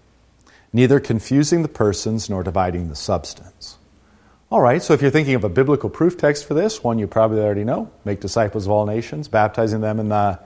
neither 0.73 1.01
confusing 1.01 1.63
the 1.63 1.69
persons 1.69 2.31
nor 2.31 2.43
dividing 2.43 2.89
the 2.89 2.95
substance. 2.95 3.76
All 4.49 4.61
right, 4.61 4.81
so 4.81 4.95
if 4.95 5.03
you're 5.03 5.11
thinking 5.11 5.35
of 5.35 5.43
a 5.43 5.49
biblical 5.49 5.91
proof 5.91 6.17
text 6.17 6.45
for 6.45 6.55
this, 6.55 6.85
one 6.85 7.01
you 7.01 7.09
probably 7.09 7.41
already 7.41 7.65
know 7.65 7.91
make 8.05 8.21
disciples 8.21 8.67
of 8.67 8.71
all 8.71 8.87
nations, 8.87 9.27
baptizing 9.27 9.81
them 9.81 9.99
in 9.99 10.09
the 10.09 10.39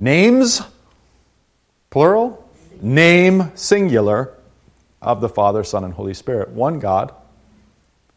names, 0.00 0.60
plural, 1.90 2.48
name, 2.80 3.52
singular, 3.54 4.34
of 5.02 5.20
the 5.20 5.28
Father, 5.28 5.64
Son, 5.64 5.84
and 5.84 5.94
Holy 5.94 6.14
Spirit. 6.14 6.50
One 6.50 6.78
God, 6.78 7.14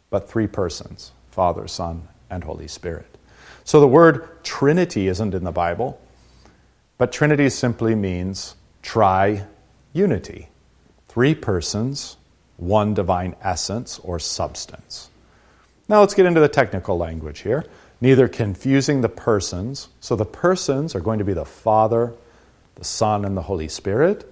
but 0.09 0.29
three 0.29 0.47
persons 0.47 1.11
Father, 1.31 1.67
Son, 1.67 2.07
and 2.29 2.43
Holy 2.43 2.67
Spirit. 2.67 3.17
So 3.63 3.79
the 3.79 3.87
word 3.87 4.43
Trinity 4.43 5.07
isn't 5.07 5.33
in 5.33 5.43
the 5.43 5.51
Bible, 5.51 5.99
but 6.97 7.11
Trinity 7.11 7.49
simply 7.49 7.95
means 7.95 8.55
tri 8.81 9.45
unity. 9.93 10.49
Three 11.07 11.35
persons 11.35 12.17
one 12.67 12.93
divine 12.93 13.35
essence 13.41 13.99
or 13.99 14.19
substance. 14.19 15.09
Now 15.87 15.99
let's 15.99 16.13
get 16.13 16.25
into 16.25 16.39
the 16.39 16.47
technical 16.47 16.97
language 16.97 17.39
here. 17.39 17.65
Neither 18.01 18.27
confusing 18.27 19.01
the 19.01 19.09
persons. 19.09 19.89
So 19.99 20.15
the 20.15 20.25
persons 20.25 20.95
are 20.95 20.99
going 20.99 21.19
to 21.19 21.25
be 21.25 21.33
the 21.33 21.45
Father, 21.45 22.13
the 22.75 22.83
Son, 22.83 23.25
and 23.25 23.37
the 23.37 23.43
Holy 23.43 23.67
Spirit. 23.67 24.29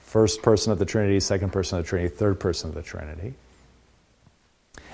First 0.00 0.42
person 0.42 0.72
of 0.72 0.78
the 0.78 0.84
Trinity, 0.84 1.20
second 1.20 1.52
person 1.52 1.78
of 1.78 1.84
the 1.84 1.88
Trinity, 1.88 2.14
third 2.14 2.40
person 2.40 2.70
of 2.70 2.74
the 2.74 2.82
Trinity. 2.82 3.34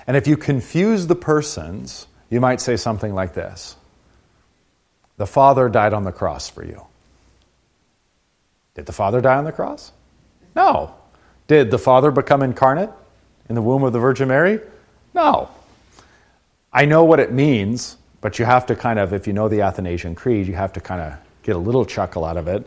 And 0.05 0.17
if 0.17 0.27
you 0.27 0.37
confuse 0.37 1.07
the 1.07 1.15
persons, 1.15 2.07
you 2.29 2.41
might 2.41 2.59
say 2.61 2.75
something 2.75 3.13
like 3.13 3.33
this 3.33 3.75
The 5.17 5.27
Father 5.27 5.69
died 5.69 5.93
on 5.93 6.03
the 6.03 6.11
cross 6.11 6.49
for 6.49 6.65
you. 6.65 6.85
Did 8.75 8.87
the 8.87 8.91
Father 8.91 9.21
die 9.21 9.37
on 9.37 9.45
the 9.45 9.51
cross? 9.51 9.91
No. 10.55 10.95
Did 11.47 11.71
the 11.71 11.77
Father 11.77 12.11
become 12.11 12.41
incarnate 12.41 12.89
in 13.49 13.55
the 13.55 13.61
womb 13.61 13.83
of 13.83 13.93
the 13.93 13.99
Virgin 13.99 14.27
Mary? 14.29 14.59
No. 15.13 15.49
I 16.71 16.85
know 16.85 17.03
what 17.03 17.19
it 17.19 17.31
means 17.31 17.97
But 18.23 18.39
you 18.39 18.45
have 18.45 18.67
to 18.67 18.75
kind 18.77 18.99
of, 18.99 19.11
if 19.11 19.27
you 19.27 19.33
know 19.33 19.49
the 19.49 19.63
Athanasian 19.63 20.15
Creed, 20.15 20.47
you 20.47 20.55
have 20.55 20.71
to 20.73 20.79
kind 20.79 21.01
of 21.01 21.19
get 21.43 21.57
a 21.57 21.59
little 21.59 21.85
chuckle 21.85 22.23
out 22.23 22.37
of 22.37 22.47
it. 22.47 22.65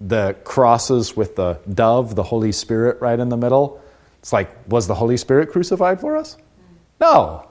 The 0.00 0.34
crosses 0.42 1.16
with 1.16 1.36
the 1.36 1.60
dove, 1.72 2.16
the 2.16 2.24
Holy 2.24 2.50
Spirit 2.50 3.00
right 3.00 3.18
in 3.18 3.28
the 3.28 3.36
middle. 3.36 3.80
It's 4.18 4.32
like, 4.32 4.50
was 4.66 4.88
the 4.88 4.96
Holy 4.96 5.16
Spirit 5.16 5.52
crucified 5.52 6.00
for 6.00 6.16
us? 6.16 6.36
No. 7.00 7.46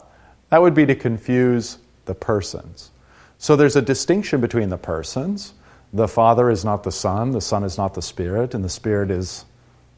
That 0.49 0.61
would 0.61 0.73
be 0.73 0.85
to 0.85 0.93
confuse 0.93 1.77
the 2.03 2.13
persons. 2.13 2.91
So 3.37 3.55
there's 3.55 3.77
a 3.77 3.81
distinction 3.81 4.41
between 4.41 4.67
the 4.67 4.77
persons. 4.77 5.53
The 5.93 6.09
Father 6.09 6.49
is 6.49 6.65
not 6.65 6.83
the 6.83 6.91
Son, 6.91 7.31
the 7.31 7.39
Son 7.39 7.63
is 7.63 7.77
not 7.77 7.93
the 7.93 8.01
Spirit, 8.01 8.53
and 8.53 8.61
the 8.61 8.69
Spirit 8.69 9.09
is 9.09 9.45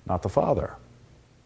not 0.08 0.22
the 0.22 0.30
Father. 0.30 0.76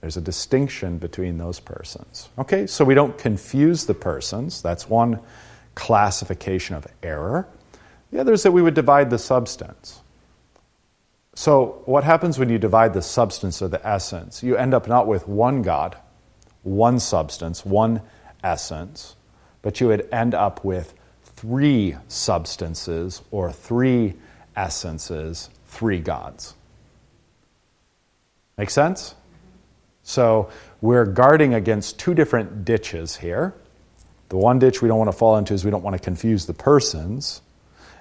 There's 0.01 0.17
a 0.17 0.21
distinction 0.21 0.97
between 0.97 1.37
those 1.37 1.59
persons. 1.59 2.29
Okay, 2.37 2.67
so 2.67 2.85
we 2.85 2.93
don't 2.93 3.17
confuse 3.17 3.85
the 3.85 3.93
persons. 3.93 4.61
That's 4.61 4.89
one 4.89 5.19
classification 5.75 6.75
of 6.75 6.87
error. 7.03 7.47
The 8.11 8.19
other 8.19 8.33
is 8.33 8.43
that 8.43 8.51
we 8.51 8.61
would 8.61 8.73
divide 8.73 9.09
the 9.09 9.19
substance. 9.19 10.01
So, 11.35 11.83
what 11.85 12.03
happens 12.03 12.39
when 12.39 12.49
you 12.49 12.57
divide 12.57 12.93
the 12.93 13.01
substance 13.01 13.61
or 13.61 13.67
the 13.67 13.85
essence? 13.87 14.43
You 14.43 14.57
end 14.57 14.73
up 14.73 14.87
not 14.87 15.07
with 15.07 15.27
one 15.27 15.61
God, 15.61 15.95
one 16.63 16.99
substance, 16.99 17.65
one 17.65 18.01
essence, 18.43 19.15
but 19.61 19.79
you 19.79 19.87
would 19.87 20.07
end 20.11 20.33
up 20.33 20.65
with 20.65 20.93
three 21.23 21.95
substances 22.07 23.21
or 23.31 23.51
three 23.51 24.15
essences, 24.55 25.49
three 25.67 25.99
gods. 25.99 26.55
Make 28.59 28.71
sense? 28.71 29.15
So 30.03 30.49
we're 30.81 31.05
guarding 31.05 31.53
against 31.53 31.97
two 31.97 32.13
different 32.13 32.65
ditches 32.65 33.15
here. 33.15 33.53
The 34.27 34.35
one 34.35 34.59
ditch 34.59 34.81
we 34.81 34.89
don't 34.89 34.97
want 34.97 35.07
to 35.09 35.17
fall 35.17 35.37
into 35.37 35.53
is 35.53 35.63
we 35.63 35.71
don't 35.71 35.81
want 35.81 35.95
to 35.95 36.03
confuse 36.03 36.45
the 36.45 36.53
persons. 36.53 37.41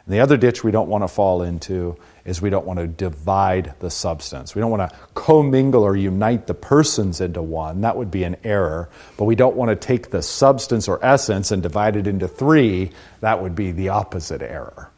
And 0.05 0.13
the 0.13 0.19
other 0.19 0.37
ditch 0.37 0.65
we 0.65 0.73
don't 0.73 0.89
want 0.89 1.05
to 1.05 1.09
fall 1.09 1.43
into 1.43 1.97
is 2.25 2.43
we 2.43 2.51
don't 2.51 2.67
want 2.67 2.81
to 2.81 2.89
divide 2.89 3.75
the 3.79 3.89
substance. 3.89 4.57
We 4.57 4.61
don't 4.61 4.73
want 4.73 4.91
to 4.91 4.97
commingle 5.15 5.85
or 5.85 5.95
unite 5.95 6.49
the 6.49 6.55
persons 6.55 7.21
into 7.21 7.41
one. 7.41 7.83
That 7.83 7.97
would 7.97 8.11
be 8.11 8.25
an 8.25 8.35
error. 8.43 8.89
But 9.17 9.27
we 9.27 9.37
don't 9.37 9.55
want 9.55 9.69
to 9.69 9.77
take 9.77 10.11
the 10.11 10.23
substance 10.23 10.89
or 10.89 10.99
essence 11.05 11.53
and 11.53 11.63
divide 11.63 11.95
it 11.95 12.09
into 12.09 12.27
three. 12.27 12.91
That 13.21 13.41
would 13.41 13.55
be 13.55 13.71
the 13.71 13.91
opposite 13.91 14.43
error. 14.43 14.91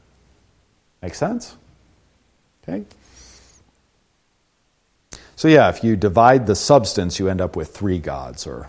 Make 1.03 1.15
sense? 1.15 1.55
Okay? 2.63 2.87
So, 5.41 5.49
yeah, 5.49 5.71
if 5.71 5.83
you 5.83 5.97
divide 5.97 6.47
the 6.47 6.55
substance, 6.55 7.19
you 7.19 7.31
end 7.31 7.41
up 7.41 7.57
with 7.57 7.75
three 7.75 7.99
gods, 7.99 8.47
or 8.47 8.69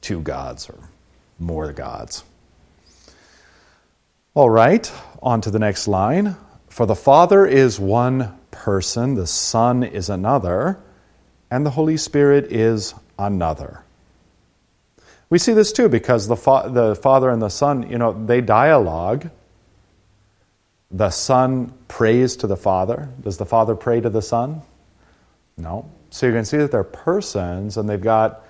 two 0.00 0.22
gods, 0.22 0.66
or 0.70 0.78
more 1.38 1.74
gods. 1.74 2.24
All 4.32 4.48
right, 4.48 4.90
on 5.22 5.42
to 5.42 5.50
the 5.50 5.58
next 5.58 5.86
line. 5.86 6.34
For 6.70 6.86
the 6.86 6.94
Father 6.94 7.44
is 7.44 7.78
one 7.78 8.34
person, 8.50 9.14
the 9.14 9.26
Son 9.26 9.82
is 9.82 10.08
another, 10.08 10.78
and 11.50 11.66
the 11.66 11.70
Holy 11.72 11.98
Spirit 11.98 12.50
is 12.50 12.94
another. 13.18 13.84
We 15.28 15.38
see 15.38 15.52
this 15.52 15.70
too 15.70 15.90
because 15.90 16.28
the, 16.28 16.36
fa- 16.36 16.70
the 16.72 16.94
Father 16.94 17.28
and 17.28 17.42
the 17.42 17.50
Son, 17.50 17.90
you 17.90 17.98
know, 17.98 18.24
they 18.24 18.40
dialogue. 18.40 19.28
The 20.90 21.10
Son 21.10 21.74
prays 21.88 22.36
to 22.36 22.46
the 22.46 22.56
Father. 22.56 23.10
Does 23.20 23.36
the 23.36 23.44
Father 23.44 23.74
pray 23.74 24.00
to 24.00 24.08
the 24.08 24.22
Son? 24.22 24.62
No. 25.58 25.90
So 26.16 26.24
you 26.24 26.32
can 26.32 26.46
see 26.46 26.56
that 26.56 26.72
they're 26.72 26.82
persons 26.82 27.76
and 27.76 27.86
they've 27.86 28.00
got 28.00 28.42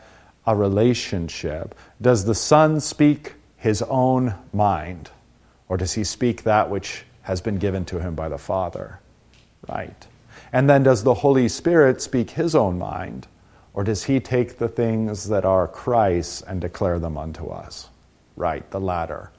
a 0.47 0.55
relationship. 0.55 1.75
Does 2.01 2.25
the 2.25 2.33
Son 2.33 2.79
speak 2.79 3.35
his 3.57 3.83
own 3.83 4.35
mind, 4.53 5.11
or 5.69 5.77
does 5.77 5.95
he 5.95 6.05
speak 6.05 6.45
that 6.45 6.71
which 6.71 7.03
has 7.23 7.41
been 7.41 7.57
given 7.57 7.85
to 7.87 7.99
him 7.99 8.15
by 8.15 8.29
the 8.29 8.39
Father? 8.39 9.01
Right. 9.69 10.07
And 10.53 10.71
then 10.71 10.85
does 10.85 11.03
the 11.03 11.15
Holy 11.15 11.49
Spirit 11.49 12.01
speak 12.01 12.31
his 12.31 12.55
own 12.55 12.79
mind, 12.79 13.27
or 13.75 13.83
does 13.83 14.05
he 14.05 14.21
take 14.21 14.59
the 14.59 14.69
things 14.69 15.29
that 15.29 15.45
are 15.45 15.67
Christ's 15.67 16.43
and 16.43 16.61
declare 16.61 17.01
them 17.01 17.19
unto 17.19 17.49
us? 17.49 17.89
Right, 18.37 18.71
the 18.71 18.79
latter. 18.79 19.33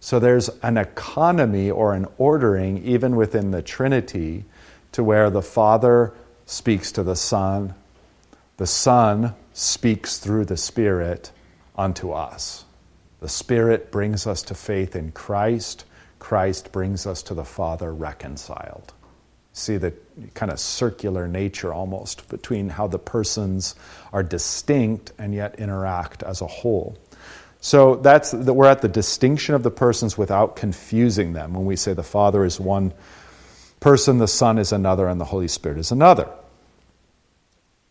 So 0.00 0.18
there's 0.18 0.50
an 0.62 0.76
economy 0.76 1.70
or 1.70 1.94
an 1.94 2.08
ordering, 2.18 2.84
even 2.84 3.16
within 3.16 3.52
the 3.52 3.62
Trinity, 3.62 4.44
to 4.92 5.02
where 5.02 5.30
the 5.30 5.40
Father 5.40 6.12
speaks 6.50 6.90
to 6.90 7.04
the 7.04 7.14
Son, 7.14 7.72
the 8.60 8.66
Son 8.66 9.34
speaks 9.54 10.18
through 10.18 10.44
the 10.44 10.56
Spirit 10.58 11.32
unto 11.78 12.10
us. 12.10 12.66
The 13.20 13.28
Spirit 13.28 13.90
brings 13.90 14.26
us 14.26 14.42
to 14.42 14.54
faith 14.54 14.94
in 14.94 15.12
Christ. 15.12 15.86
Christ 16.18 16.70
brings 16.70 17.06
us 17.06 17.22
to 17.22 17.32
the 17.32 17.46
Father 17.46 17.90
reconciled. 17.90 18.92
See 19.54 19.78
the 19.78 19.94
kind 20.34 20.52
of 20.52 20.60
circular 20.60 21.26
nature 21.26 21.72
almost 21.72 22.28
between 22.28 22.68
how 22.68 22.86
the 22.86 22.98
persons 22.98 23.76
are 24.12 24.22
distinct 24.22 25.12
and 25.18 25.32
yet 25.32 25.58
interact 25.58 26.22
as 26.22 26.42
a 26.42 26.46
whole. 26.46 26.98
So 27.62 27.96
that's 27.96 28.32
that 28.32 28.52
we're 28.52 28.66
at 28.66 28.82
the 28.82 28.88
distinction 28.88 29.54
of 29.54 29.62
the 29.62 29.70
persons 29.70 30.18
without 30.18 30.56
confusing 30.56 31.32
them 31.32 31.54
when 31.54 31.64
we 31.64 31.76
say 31.76 31.94
the 31.94 32.02
Father 32.02 32.44
is 32.44 32.60
one 32.60 32.92
person, 33.80 34.18
the 34.18 34.28
Son 34.28 34.58
is 34.58 34.70
another, 34.70 35.08
and 35.08 35.18
the 35.18 35.24
Holy 35.24 35.48
Spirit 35.48 35.78
is 35.78 35.90
another. 35.90 36.28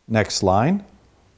Next 0.09 0.43
line. 0.43 0.83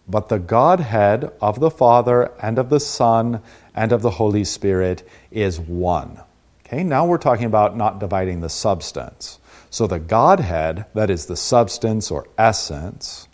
But 0.07 0.29
the 0.29 0.39
Godhead 0.39 1.31
of 1.41 1.59
the 1.59 1.69
Father 1.69 2.31
and 2.41 2.57
of 2.57 2.69
the 2.69 2.79
Son 2.79 3.41
and 3.75 3.91
of 3.91 4.01
the 4.01 4.11
Holy 4.11 4.43
Spirit 4.43 5.07
is 5.29 5.59
one. 5.59 6.19
Okay, 6.65 6.83
now 6.83 7.05
we're 7.05 7.17
talking 7.17 7.45
about 7.45 7.77
not 7.77 7.99
dividing 7.99 8.41
the 8.41 8.49
substance. 8.49 9.39
So 9.69 9.87
the 9.87 9.99
Godhead, 9.99 10.85
that 10.93 11.09
is 11.09 11.27
the 11.27 11.37
substance 11.37 12.11
or 12.11 12.27
essence 12.37 13.27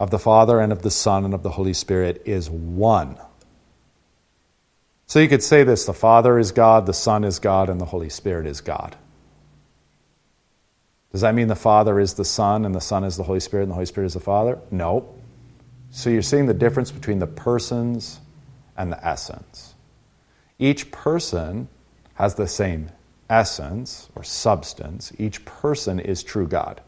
of 0.00 0.10
the 0.10 0.18
Father 0.18 0.60
and 0.60 0.72
of 0.72 0.82
the 0.82 0.90
Son 0.90 1.24
and 1.24 1.34
of 1.34 1.42
the 1.42 1.50
Holy 1.50 1.72
Spirit, 1.72 2.22
is 2.24 2.50
one. 2.50 3.18
So 5.06 5.20
you 5.20 5.28
could 5.28 5.42
say 5.42 5.62
this 5.62 5.84
the 5.84 5.94
Father 5.94 6.38
is 6.38 6.50
God, 6.52 6.86
the 6.86 6.92
Son 6.92 7.22
is 7.24 7.38
God, 7.38 7.68
and 7.68 7.80
the 7.80 7.86
Holy 7.86 8.08
Spirit 8.08 8.46
is 8.46 8.60
God. 8.60 8.96
Does 11.16 11.22
that 11.22 11.34
mean 11.34 11.48
the 11.48 11.56
Father 11.56 11.98
is 11.98 12.12
the 12.12 12.26
Son 12.26 12.66
and 12.66 12.74
the 12.74 12.80
Son 12.82 13.02
is 13.02 13.16
the 13.16 13.22
Holy 13.22 13.40
Spirit 13.40 13.62
and 13.62 13.70
the 13.70 13.74
Holy 13.76 13.86
Spirit 13.86 14.08
is 14.08 14.12
the 14.12 14.20
Father? 14.20 14.58
No. 14.70 15.14
So 15.90 16.10
you're 16.10 16.20
seeing 16.20 16.44
the 16.44 16.52
difference 16.52 16.90
between 16.90 17.20
the 17.20 17.26
persons 17.26 18.20
and 18.76 18.92
the 18.92 19.02
essence. 19.02 19.74
Each 20.58 20.90
person 20.90 21.68
has 22.16 22.34
the 22.34 22.46
same 22.46 22.90
essence 23.30 24.10
or 24.14 24.24
substance. 24.24 25.10
Each 25.16 25.42
person 25.46 26.00
is 26.00 26.22
true 26.22 26.46
God. 26.46 26.82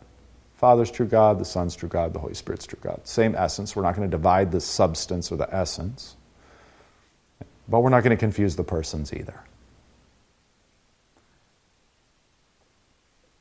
Father's 0.56 0.90
true 0.90 1.06
God, 1.06 1.38
the 1.38 1.46
Son's 1.46 1.74
true 1.74 1.88
God, 1.88 2.12
the 2.12 2.18
Holy 2.18 2.34
Spirit's 2.34 2.66
true 2.66 2.80
God. 2.82 3.00
Same 3.04 3.34
essence. 3.34 3.74
We're 3.74 3.82
not 3.82 3.96
going 3.96 4.10
to 4.10 4.14
divide 4.14 4.52
the 4.52 4.60
substance 4.60 5.32
or 5.32 5.36
the 5.36 5.48
essence, 5.54 6.16
but 7.66 7.80
we're 7.80 7.88
not 7.88 8.02
going 8.02 8.14
to 8.14 8.20
confuse 8.20 8.56
the 8.56 8.64
persons 8.64 9.10
either. 9.10 9.42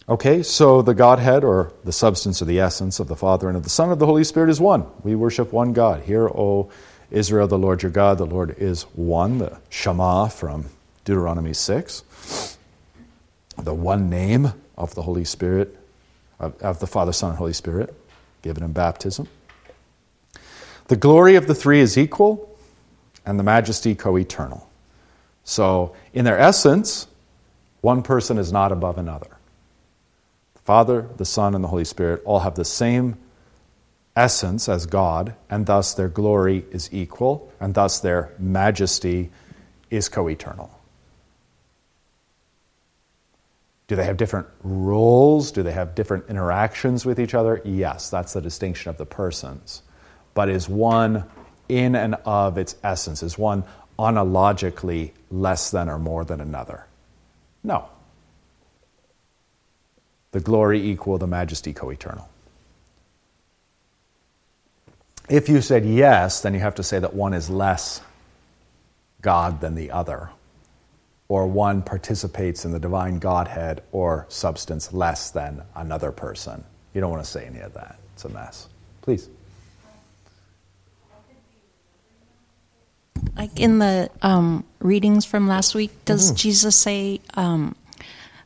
Okay, 0.10 0.41
so 0.41 0.82
the 0.82 0.93
Godhead, 0.93 1.43
or 1.43 1.74
the 1.84 1.91
substance 1.91 2.41
or 2.41 2.46
the 2.46 2.62
essence 2.62 3.02
of 3.02 3.10
the 3.10 3.15
Father 3.15 3.50
and 3.50 3.58
of 3.58 3.63
the 3.63 3.70
Son 3.70 3.91
of 3.91 4.00
the 4.00 4.06
Holy 4.06 4.24
Spirit, 4.24 4.50
is 4.50 4.62
one. 4.62 4.86
We 5.04 5.15
worship 5.15 5.52
one 5.52 5.74
God. 5.74 6.04
Hear, 6.04 6.30
O 6.30 6.70
Israel, 7.12 7.46
the 7.48 7.58
Lord 7.58 7.84
your 7.84 7.91
God, 7.91 8.17
the 8.17 8.26
Lord 8.26 8.56
is 8.58 8.84
one. 8.93 9.38
The 9.39 9.58
Shema 9.70 10.28
from 10.30 10.67
Deuteronomy 11.04 11.54
6. 11.54 12.58
The 13.58 13.74
one 13.74 14.10
name 14.10 14.54
of 14.78 14.96
the 14.96 15.02
Holy 15.02 15.26
Spirit, 15.26 15.78
of, 16.39 16.56
of 16.62 16.80
the 16.80 16.88
Father, 16.88 17.12
Son, 17.12 17.32
and 17.32 17.38
Holy 17.38 17.52
Spirit, 17.52 17.93
given 18.43 18.63
in 18.63 18.72
baptism. 18.72 19.28
The 20.88 20.96
glory 20.96 21.36
of 21.36 21.48
the 21.48 21.56
three 21.56 21.82
is 21.82 21.98
equal, 21.98 22.58
and 23.26 23.38
the 23.38 23.43
majesty 23.43 23.93
co 23.93 24.17
eternal. 24.17 24.70
So, 25.43 25.93
in 26.13 26.24
their 26.24 26.39
essence, 26.39 27.08
one 27.82 28.04
person 28.04 28.38
is 28.38 28.54
not 28.54 28.72
above 28.72 28.98
another. 28.98 29.37
Father, 30.67 31.08
the 31.15 31.23
Son, 31.23 31.56
and 31.56 31.63
the 31.63 31.69
Holy 31.69 31.86
Spirit 31.86 32.21
all 32.25 32.41
have 32.41 32.56
the 32.56 32.65
same 32.65 33.17
essence 34.17 34.67
as 34.67 34.86
God, 34.86 35.34
and 35.49 35.65
thus 35.65 35.93
their 35.93 36.10
glory 36.10 36.65
is 36.71 36.89
equal, 36.91 37.49
and 37.62 37.73
thus 37.73 38.01
their 38.01 38.34
majesty 38.38 39.32
is 39.89 40.10
co 40.10 40.27
eternal. 40.27 40.69
Do 43.88 43.95
they 43.95 44.03
have 44.03 44.17
different 44.17 44.47
roles? 44.62 45.53
Do 45.53 45.63
they 45.63 45.71
have 45.71 45.95
different 45.95 46.25
interactions 46.27 47.06
with 47.06 47.17
each 47.17 47.34
other? 47.34 47.62
Yes, 47.63 48.10
that's 48.10 48.34
the 48.34 48.41
distinction 48.41 48.89
of 48.89 48.97
the 48.97 49.06
persons. 49.06 49.84
But 50.34 50.49
is 50.49 50.67
one 50.67 51.23
in 51.69 51.95
and 51.95 52.15
of 52.25 52.58
its 52.58 52.75
essence? 52.84 53.23
Is 53.23 53.38
one 53.38 53.63
ontologically 53.97 55.13
less 55.32 55.71
than 55.71 55.88
or 55.88 55.97
more 55.97 56.25
than 56.25 56.41
another? 56.41 56.88
No 57.63 57.88
the 60.38 60.43
glory 60.43 60.88
equal, 60.88 61.17
the 61.17 61.26
majesty 61.26 61.73
co 61.73 61.89
eternal. 61.89 62.30
If 65.28 65.50
you 65.50 65.62
said 65.62 65.84
yes, 65.84 66.41
then 66.41 66.54
you 66.54 66.60
have 66.60 66.76
to 66.76 66.84
say 66.84 67.00
that 67.00 67.15
one 67.15 67.34
is 67.34 67.50
less 67.50 68.02
God 69.23 69.62
than 69.62 69.73
the 69.73 69.89
other, 69.89 70.30
or 71.28 71.47
one 71.47 71.82
participates 71.82 72.65
in 72.65 72.71
the 72.71 72.78
divine 72.78 73.17
Godhead 73.17 73.82
or 73.91 74.28
substance 74.30 74.93
less 74.93 75.32
than 75.32 75.63
another 75.76 76.12
person. 76.12 76.63
You 76.93 77.02
don't 77.02 77.10
want 77.10 77.23
to 77.23 77.30
say 77.30 77.43
any 77.47 77.62
of 77.62 77.73
that. 77.73 77.97
It's 78.13 78.26
a 78.26 78.30
mess. 78.30 78.67
Please. 79.02 79.30
Like 83.36 83.60
in 83.60 83.80
the 83.80 84.12
um, 84.21 84.65
readings 84.78 85.26
from 85.26 85.47
last 85.47 85.73
week, 85.73 86.06
does 86.06 86.28
Mm-hmm. 86.28 86.36
Jesus 86.36 86.76
say 86.76 87.21
um, 87.34 87.76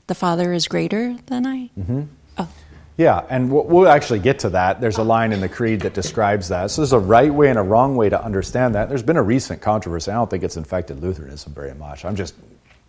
the 0.08 0.16
Father 0.16 0.54
is 0.54 0.68
greater 0.68 1.16
than 1.28 1.46
I? 1.46 1.70
Mm-hmm. 1.80 2.02
Oh, 2.38 2.50
Yeah, 2.98 3.26
and 3.30 3.52
we'll, 3.52 3.64
we'll 3.64 3.88
actually 3.88 4.20
get 4.20 4.40
to 4.40 4.50
that. 4.50 4.82
There's 4.82 4.98
a 4.98 5.04
line 5.04 5.32
in 5.32 5.42
the 5.42 5.50
creed 5.50 5.82
that 5.82 5.94
describes 5.94 6.50
that. 6.50 6.72
So 6.72 6.82
there's 6.82 6.94
a 6.94 7.00
right 7.00 7.34
way 7.34 7.50
and 7.50 7.58
a 7.58 7.64
wrong 7.64 7.96
way 7.96 8.10
to 8.10 8.22
understand 8.22 8.76
that. 8.76 8.90
There's 8.90 9.04
been 9.04 9.18
a 9.18 9.24
recent 9.24 9.62
controversy. 9.62 10.12
I 10.12 10.16
don't 10.16 10.30
think 10.30 10.44
it's 10.44 10.58
infected 10.58 11.02
Lutheranism 11.02 11.54
very 11.54 11.74
much. 11.74 12.06
I'm 12.06 12.16
just 12.16 12.36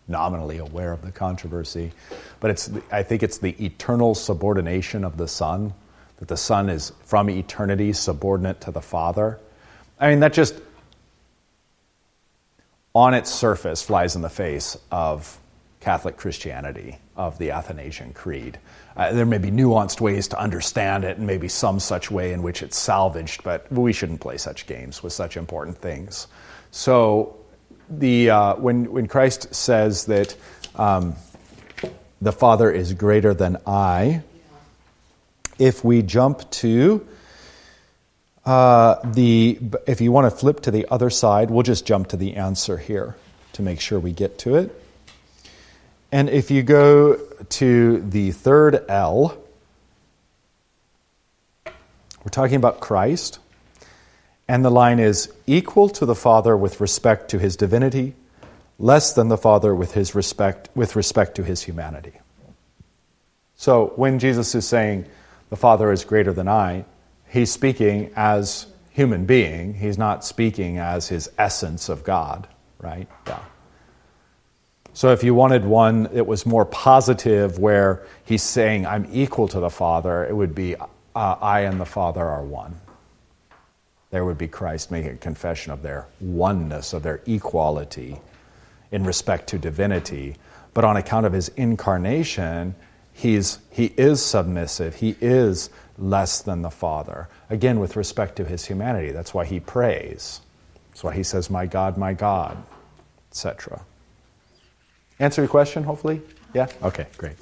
nominally 0.08 0.58
aware 0.58 0.92
of 0.92 1.02
the 1.02 1.12
controversy, 1.12 1.92
but 2.40 2.50
it's 2.50 2.70
I 2.90 3.02
think 3.02 3.22
it's 3.22 3.38
the 3.38 3.54
eternal 3.64 4.14
subordination 4.14 5.04
of 5.04 5.16
the 5.16 5.28
Son, 5.28 5.74
that 6.18 6.28
the 6.28 6.36
Son 6.36 6.68
is 6.68 6.92
from 7.04 7.30
eternity 7.30 7.92
subordinate 7.92 8.60
to 8.62 8.70
the 8.70 8.80
Father. 8.82 9.38
I 9.98 10.10
mean 10.10 10.20
that 10.20 10.32
just 10.32 10.54
on 12.94 13.14
its 13.14 13.30
surface 13.30 13.82
flies 13.82 14.16
in 14.16 14.22
the 14.22 14.28
face 14.28 14.76
of 14.90 15.38
Catholic 15.80 16.16
Christianity, 16.16 16.98
of 17.16 17.38
the 17.38 17.50
Athanasian 17.50 18.12
Creed. 18.12 18.58
Uh, 18.96 19.12
there 19.12 19.26
may 19.26 19.38
be 19.38 19.50
nuanced 19.50 20.00
ways 20.00 20.28
to 20.28 20.38
understand 20.38 21.04
it, 21.04 21.18
and 21.18 21.26
maybe 21.26 21.48
some 21.48 21.80
such 21.80 22.10
way 22.10 22.32
in 22.32 22.42
which 22.42 22.62
it's 22.62 22.76
salvaged, 22.76 23.42
but 23.42 23.70
we 23.70 23.92
shouldn't 23.92 24.20
play 24.20 24.38
such 24.38 24.66
games 24.66 25.02
with 25.02 25.12
such 25.12 25.36
important 25.36 25.78
things. 25.78 26.26
So, 26.70 27.36
the, 27.88 28.30
uh, 28.30 28.54
when, 28.56 28.90
when 28.92 29.06
Christ 29.06 29.54
says 29.54 30.06
that 30.06 30.34
um, 30.76 31.14
the 32.20 32.32
Father 32.32 32.70
is 32.70 32.94
greater 32.94 33.34
than 33.34 33.58
I, 33.66 34.22
if 35.58 35.84
we 35.84 36.02
jump 36.02 36.50
to 36.50 37.06
uh, 38.44 38.96
the, 39.04 39.58
if 39.86 40.00
you 40.00 40.10
want 40.10 40.32
to 40.32 40.36
flip 40.36 40.60
to 40.60 40.70
the 40.70 40.86
other 40.90 41.10
side, 41.10 41.50
we'll 41.50 41.62
just 41.62 41.86
jump 41.86 42.08
to 42.08 42.16
the 42.16 42.36
answer 42.36 42.78
here 42.78 43.16
to 43.52 43.62
make 43.62 43.80
sure 43.80 44.00
we 44.00 44.12
get 44.12 44.38
to 44.38 44.56
it. 44.56 44.81
And 46.12 46.28
if 46.28 46.50
you 46.50 46.62
go 46.62 47.16
to 47.48 48.00
the 48.02 48.32
third 48.32 48.84
L, 48.88 49.36
we're 51.64 52.30
talking 52.30 52.56
about 52.56 52.80
Christ. 52.80 53.38
And 54.46 54.62
the 54.62 54.70
line 54.70 54.98
is 54.98 55.32
equal 55.46 55.88
to 55.88 56.04
the 56.04 56.14
Father 56.14 56.54
with 56.54 56.80
respect 56.80 57.30
to 57.30 57.38
his 57.38 57.56
divinity, 57.56 58.14
less 58.78 59.14
than 59.14 59.28
the 59.28 59.38
Father 59.38 59.74
with, 59.74 59.94
his 59.94 60.14
respect, 60.14 60.68
with 60.74 60.94
respect 60.96 61.36
to 61.36 61.44
his 61.44 61.62
humanity. 61.62 62.12
So 63.56 63.92
when 63.96 64.18
Jesus 64.18 64.54
is 64.54 64.68
saying, 64.68 65.06
the 65.48 65.56
Father 65.56 65.90
is 65.92 66.04
greater 66.04 66.32
than 66.32 66.48
I, 66.48 66.84
he's 67.28 67.50
speaking 67.50 68.12
as 68.16 68.66
human 68.90 69.24
being. 69.24 69.74
He's 69.74 69.96
not 69.96 70.24
speaking 70.24 70.76
as 70.76 71.08
his 71.08 71.30
essence 71.38 71.88
of 71.88 72.04
God, 72.04 72.46
right? 72.78 73.08
Yeah. 73.26 73.38
So 74.94 75.10
if 75.12 75.24
you 75.24 75.34
wanted 75.34 75.64
one 75.64 76.04
that 76.04 76.26
was 76.26 76.44
more 76.44 76.66
positive, 76.66 77.58
where 77.58 78.02
he's 78.24 78.42
saying, 78.42 78.86
I'm 78.86 79.08
equal 79.10 79.48
to 79.48 79.60
the 79.60 79.70
Father, 79.70 80.24
it 80.24 80.36
would 80.36 80.54
be, 80.54 80.76
uh, 80.76 80.86
I 81.14 81.60
and 81.60 81.80
the 81.80 81.86
Father 81.86 82.24
are 82.24 82.42
one. 82.42 82.78
There 84.10 84.26
would 84.26 84.36
be 84.36 84.48
Christ 84.48 84.90
making 84.90 85.12
a 85.12 85.16
confession 85.16 85.72
of 85.72 85.80
their 85.82 86.06
oneness, 86.20 86.92
of 86.92 87.02
their 87.02 87.22
equality 87.26 88.20
in 88.90 89.04
respect 89.04 89.48
to 89.48 89.58
divinity. 89.58 90.36
But 90.74 90.84
on 90.84 90.98
account 90.98 91.24
of 91.24 91.32
his 91.32 91.48
incarnation, 91.56 92.74
he's, 93.14 93.60
he 93.70 93.86
is 93.96 94.22
submissive. 94.22 94.96
He 94.96 95.16
is 95.22 95.70
less 95.96 96.42
than 96.42 96.60
the 96.60 96.70
Father. 96.70 97.28
Again, 97.48 97.80
with 97.80 97.96
respect 97.96 98.36
to 98.36 98.44
his 98.44 98.66
humanity. 98.66 99.12
That's 99.12 99.32
why 99.32 99.46
he 99.46 99.58
prays. 99.58 100.42
That's 100.90 101.02
why 101.02 101.14
he 101.14 101.22
says, 101.22 101.48
My 101.48 101.64
God, 101.64 101.96
my 101.96 102.12
God, 102.12 102.62
etc. 103.30 103.80
Answer 105.22 105.42
your 105.42 105.48
question, 105.48 105.84
hopefully? 105.84 106.20
Yeah? 106.52 106.66
Okay, 106.82 107.06
great. 107.16 107.36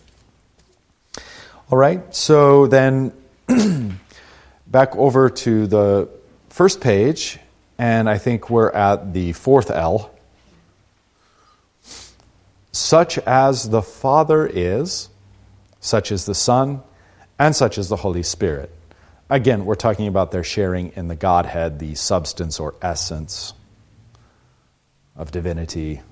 All 1.70 1.78
right, 1.78 2.14
so 2.14 2.66
then 2.66 3.10
back 4.66 4.94
over 4.96 5.30
to 5.30 5.66
the 5.66 6.10
first 6.50 6.82
page, 6.82 7.38
and 7.78 8.10
I 8.10 8.18
think 8.18 8.50
we're 8.50 8.68
at 8.68 9.14
the 9.14 9.32
fourth 9.32 9.70
L. 9.70 10.10
Such 12.70 13.16
as 13.20 13.70
the 13.70 13.80
Father 13.80 14.46
is, 14.46 15.08
such 15.80 16.12
is 16.12 16.26
the 16.26 16.34
Son, 16.34 16.82
and 17.38 17.56
such 17.56 17.78
is 17.78 17.88
the 17.88 17.96
Holy 17.96 18.22
Spirit. 18.22 18.70
Again, 19.30 19.64
we're 19.64 19.74
talking 19.74 20.06
about 20.06 20.32
their 20.32 20.44
sharing 20.44 20.92
in 20.96 21.08
the 21.08 21.16
Godhead, 21.16 21.78
the 21.78 21.94
substance 21.94 22.60
or 22.60 22.74
essence 22.82 23.54
of 25.16 25.30
divinity, 25.30 26.02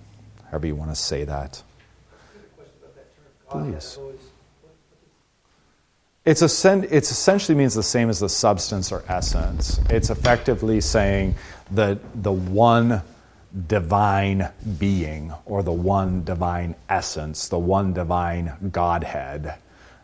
however 0.51 0.67
you 0.67 0.75
want 0.75 0.91
to 0.91 0.97
say 0.97 1.25
that. 1.25 1.63
Please. 3.49 3.99
It's, 6.25 6.43
a, 6.43 6.95
it's 6.95 7.11
essentially 7.11 7.57
means 7.57 7.75
the 7.75 7.83
same 7.83 8.11
as 8.11 8.21
the 8.21 8.29
substance 8.29 8.93
or 8.93 9.03
essence. 9.09 9.81
It's 9.89 10.11
effectively 10.11 10.83
saying 10.83 11.37
the, 11.71 11.99
the 12.15 12.33
one 12.33 13.01
divine 13.67 14.51
being 14.79 15.33
or 15.47 15.63
the 15.63 15.73
one 15.73 16.25
divine 16.25 16.75
essence, 16.91 17.49
the 17.49 17.59
one 17.59 17.95
divine 17.95 18.53
Godhead. 18.71 19.55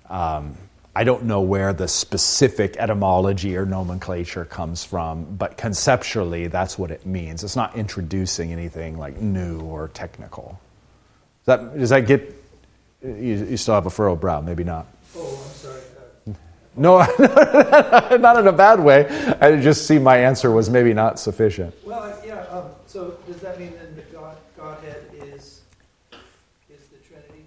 Um, 0.09 0.57
I 0.97 1.05
don't 1.05 1.25
know 1.25 1.41
where 1.41 1.73
the 1.73 1.89
specific 1.89 2.77
etymology 2.77 3.57
or 3.57 3.67
nomenclature 3.67 4.45
comes 4.45 4.85
from, 4.85 5.25
but 5.37 5.57
conceptually, 5.57 6.47
that's 6.47 6.79
what 6.79 6.91
it 6.93 7.05
means. 7.05 7.43
It's 7.43 7.57
not 7.57 7.77
introducing 7.77 8.53
anything 8.53 8.97
like 8.97 9.21
new 9.21 9.61
or 9.61 9.89
technical. 9.89 10.61
Does 11.45 11.59
that, 11.59 11.79
does 11.79 11.91
that 11.91 12.07
get. 12.07 12.43
You, 13.03 13.47
you 13.51 13.57
still 13.57 13.75
have 13.75 13.87
a 13.87 13.91
furrowed 13.91 14.21
brow, 14.21 14.41
maybe 14.41 14.65
not. 14.65 14.87
Oh, 15.17 15.45
I'm 15.45 15.55
sorry. 15.55 15.81
No, 16.77 16.99
not 18.19 18.39
in 18.39 18.47
a 18.49 18.53
bad 18.53 18.81
way. 18.81 19.07
I 19.41 19.61
just 19.61 19.87
see 19.87 19.99
my 19.99 20.17
answer 20.19 20.51
was 20.51 20.69
maybe 20.69 20.93
not 20.93 21.19
sufficient. 21.21 21.75
well, 21.85 22.21
yeah. 22.27 22.41
Um, 22.51 22.65
so 22.87 23.19
does 23.27 23.41
that 23.41 23.61
mean 23.61 23.73
that 23.75 24.13
God, 24.13 24.37
Godhead 24.57 25.05
is 25.15 25.61
is 26.69 26.89
the 26.89 26.99
Trinity? 27.07 27.45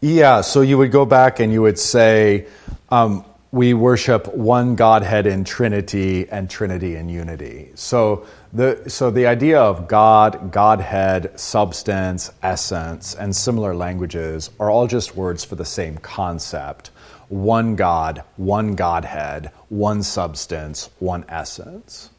Yeah, 0.00 0.40
so 0.40 0.62
you 0.62 0.78
would 0.78 0.92
go 0.92 1.04
back 1.04 1.40
and 1.40 1.52
you 1.52 1.60
would 1.60 1.78
say, 1.78 2.46
um, 2.88 3.24
we 3.52 3.74
worship 3.74 4.32
one 4.34 4.76
Godhead 4.76 5.26
in 5.26 5.44
Trinity 5.44 6.28
and 6.28 6.48
Trinity 6.48 6.96
in 6.96 7.08
unity. 7.08 7.72
So 7.74 8.26
the, 8.52 8.84
so 8.88 9.10
the 9.10 9.26
idea 9.26 9.60
of 9.60 9.88
God, 9.88 10.52
Godhead, 10.52 11.38
substance, 11.38 12.30
essence, 12.42 13.14
and 13.14 13.34
similar 13.34 13.74
languages 13.74 14.50
are 14.58 14.70
all 14.70 14.86
just 14.86 15.16
words 15.16 15.44
for 15.44 15.56
the 15.56 15.64
same 15.64 15.98
concept 15.98 16.90
one 17.28 17.76
God, 17.76 18.24
one 18.36 18.74
Godhead, 18.74 19.52
one 19.68 20.02
substance, 20.02 20.90
one 20.98 21.24
essence. 21.28 22.10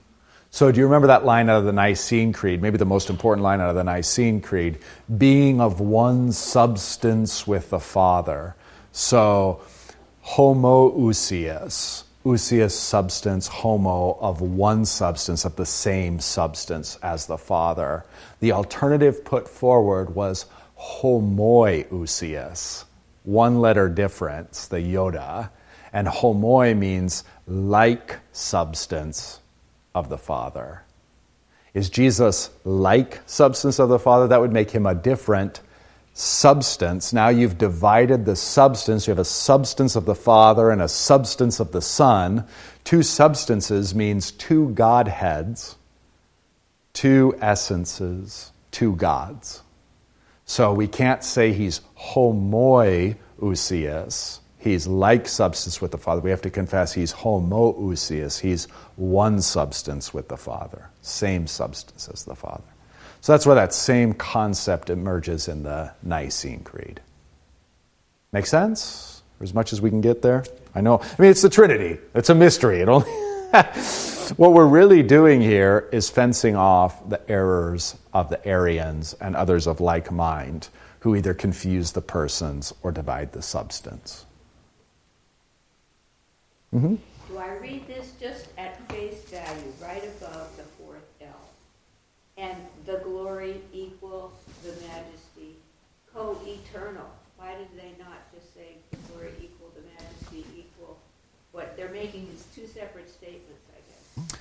So, 0.54 0.70
do 0.70 0.82
you 0.82 0.86
remember 0.86 1.08
that 1.08 1.24
line 1.24 1.50
out 1.50 1.60
of 1.60 1.66
the 1.66 1.72
Nicene 1.72 2.34
Creed? 2.34 2.62
Maybe 2.62 2.78
the 2.78 2.84
most 2.84 3.10
important 3.10 3.42
line 3.42 3.62
out 3.62 3.70
of 3.70 3.76
the 3.76 3.86
Nicene 3.86 4.42
Creed 4.42 4.80
being 5.18 5.62
of 5.62 5.80
one 5.80 6.34
substance 6.34 7.48
with 7.48 7.70
the 7.70 7.80
Father. 7.80 8.58
So, 8.92 9.62
homoousios, 10.26 12.04
ousios 12.26 12.72
substance, 12.72 13.48
homo 13.48 14.18
of 14.20 14.42
one 14.42 14.84
substance, 14.84 15.46
of 15.46 15.56
the 15.56 15.66
same 15.66 16.20
substance 16.20 17.00
as 17.02 17.28
the 17.28 17.38
Father. 17.38 18.04
The 18.42 18.52
alternative 18.52 19.24
put 19.24 19.48
forward 19.48 20.16
was 20.16 20.48
homoiousios, 20.78 22.84
one 23.24 23.62
letter 23.62 23.88
difference, 23.88 24.68
the 24.68 24.80
iota, 24.80 25.50
and 25.94 26.10
homoi 26.10 26.78
means 26.78 27.24
like 27.48 28.20
substance 28.34 29.40
of 29.94 30.10
the 30.10 30.18
Father. 30.18 30.84
Is 31.74 31.90
Jesus 31.90 32.50
like 32.66 33.22
substance 33.26 33.80
of 33.80 33.88
the 33.90 34.00
Father? 34.00 34.28
That 34.28 34.42
would 34.42 34.52
make 34.52 34.72
him 34.72 34.86
a 34.86 34.96
different 34.96 35.62
substance. 36.14 37.14
Now 37.14 37.30
you've 37.30 37.58
divided 37.58 38.26
the 38.26 38.36
substance. 38.36 39.08
You 39.08 39.12
have 39.12 39.20
a 39.20 39.26
substance 39.26 39.96
of 39.96 40.04
the 40.06 40.16
Father 40.16 40.70
and 40.70 40.82
a 40.82 40.90
substance 40.90 41.62
of 41.62 41.72
the 41.72 41.82
Son. 41.82 42.46
Two 42.84 43.04
substances 43.04 43.96
means 43.96 44.32
two 44.32 44.72
Godheads, 44.72 45.78
two 46.94 47.38
essences, 47.40 48.52
two 48.72 48.98
gods. 48.98 49.62
So 50.46 50.74
we 50.74 50.88
can't 50.88 51.24
say 51.24 51.54
he's 51.54 51.80
homoiousios. 51.98 54.41
He's 54.62 54.86
like 54.86 55.28
substance 55.28 55.82
with 55.82 55.90
the 55.90 55.98
Father. 55.98 56.22
We 56.22 56.30
have 56.30 56.44
to 56.44 56.52
confess 56.52 56.94
he's 56.94 57.12
homoousios. 57.12 58.40
He's 58.40 58.66
one 58.96 59.42
substance 59.42 60.14
with 60.14 60.28
the 60.28 60.38
Father, 60.38 60.88
same 61.02 61.48
substance 61.48 62.08
as 62.08 62.26
the 62.26 62.36
Father. 62.36 62.64
So 63.22 63.34
that's 63.34 63.48
where 63.48 63.56
that 63.56 63.74
same 63.74 64.14
concept 64.14 64.92
emerges 64.92 65.48
in 65.48 65.64
the 65.64 65.92
Nicene 66.04 66.64
Creed. 66.64 67.02
Make 68.32 68.46
sense? 68.46 69.24
As 69.40 69.52
much 69.52 69.74
as 69.74 69.82
we 69.82 69.90
can 69.90 70.00
get 70.00 70.22
there? 70.22 70.46
I 70.76 70.82
know. 70.82 71.00
I 71.00 71.22
mean, 71.22 71.32
it's 71.32 71.42
the 71.42 71.50
Trinity. 71.50 71.98
It's 72.14 72.30
a 72.30 72.36
mystery. 72.36 72.82
It 72.82 72.88
only. 72.88 73.10
what 74.38 74.54
we're 74.54 74.68
really 74.68 75.02
doing 75.02 75.42
here 75.42 75.90
is 75.92 76.12
fencing 76.12 76.56
off 76.56 77.10
the 77.10 77.28
errors 77.28 77.96
of 78.14 78.30
the 78.30 78.46
Arians 78.48 79.16
and 79.16 79.36
others 79.36 79.66
of 79.66 79.82
like 79.82 80.12
mind 80.12 80.70
who 81.00 81.16
either 81.16 81.34
confuse 81.34 81.94
the 81.94 82.02
persons 82.02 82.72
or 82.84 82.92
divide 82.92 83.32
the 83.34 83.42
substance. 83.42 84.28
Mm-hmm. 86.74 86.96
Do 87.30 87.38
I 87.38 87.56
read 87.58 87.88
this 87.88 88.14
just 88.20 88.48
at 88.58 88.80
face 88.92 89.22
value, 89.24 89.72
right 89.82 90.04
above 90.04 90.56
the 90.58 90.64
fourth 90.64 91.04
L? 91.22 91.28
And 92.38 92.58
the 92.86 92.98
glory 93.04 93.62
equal 93.74 94.32
the 94.64 94.70
majesty, 94.88 95.56
co 96.14 96.38
eternal. 96.46 97.10
Why 97.38 97.56
did 97.56 97.68
they 97.76 97.92
not 98.02 98.32
just 98.34 98.54
say 98.54 98.76
the 98.92 98.98
glory 99.12 99.32
equal 99.42 99.72
the 99.76 99.82
majesty 99.82 100.46
equal? 100.58 100.98
What 101.52 101.76
they're 101.76 101.90
making 101.92 102.30
is 102.34 102.46
two 102.56 102.68
separate 102.68 103.10
statements, 103.10 103.62
I 103.76 104.22
guess. 104.22 104.40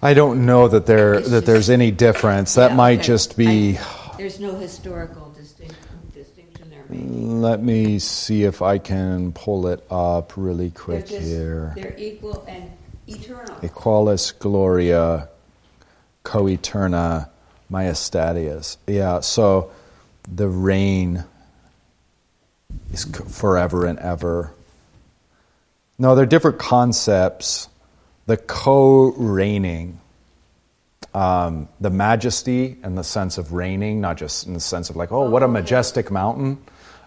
I 0.00 0.14
don't 0.14 0.46
know 0.46 0.68
that 0.68 0.86
there 0.86 1.20
that 1.20 1.44
there's 1.44 1.68
any 1.70 1.90
difference. 1.90 2.54
That 2.54 2.70
Yeah, 2.70 2.76
might 2.76 2.98
okay. 3.00 3.08
just 3.08 3.36
be. 3.36 3.76
I- 3.78 4.14
There's 4.16 4.40
no 4.40 4.54
historical 4.56 5.30
distinction, 5.36 5.76
distinction 6.14 6.70
they're 6.70 6.78
making. 6.80 6.81
Mm, 6.81 6.81
Let 6.92 7.62
me 7.62 7.98
see 7.98 8.44
if 8.44 8.62
I 8.62 8.78
can 8.78 9.32
pull 9.32 9.66
it 9.68 9.84
up 9.90 10.34
really 10.36 10.68
They're 10.68 10.80
quick 10.80 11.06
just, 11.06 11.26
here. 11.26 11.72
they're 11.76 11.94
equal 11.98 12.44
and 12.48 12.70
eternal. 13.06 13.54
Equalis 13.56 14.38
Gloria 14.38 15.28
Coeterna 16.24 17.28
Majestatius. 17.70 18.76
Yeah, 18.86 19.20
so 19.20 19.70
the 20.30 20.48
reign 20.48 21.24
is 22.92 23.04
forever 23.04 23.86
and 23.86 23.98
ever. 23.98 24.52
No, 25.98 26.14
they're 26.14 26.26
different 26.26 26.58
concepts. 26.58 27.68
The 28.26 28.36
co 28.36 29.12
reigning, 29.12 30.00
um, 31.14 31.68
the 31.80 31.90
majesty 31.90 32.76
and 32.82 32.96
the 32.96 33.04
sense 33.04 33.38
of 33.38 33.52
reigning, 33.52 34.00
not 34.00 34.16
just 34.16 34.46
in 34.46 34.54
the 34.54 34.60
sense 34.60 34.90
of 34.90 34.96
like, 34.96 35.10
oh, 35.10 35.28
what 35.28 35.42
a 35.42 35.48
majestic 35.48 36.10
mountain, 36.10 36.58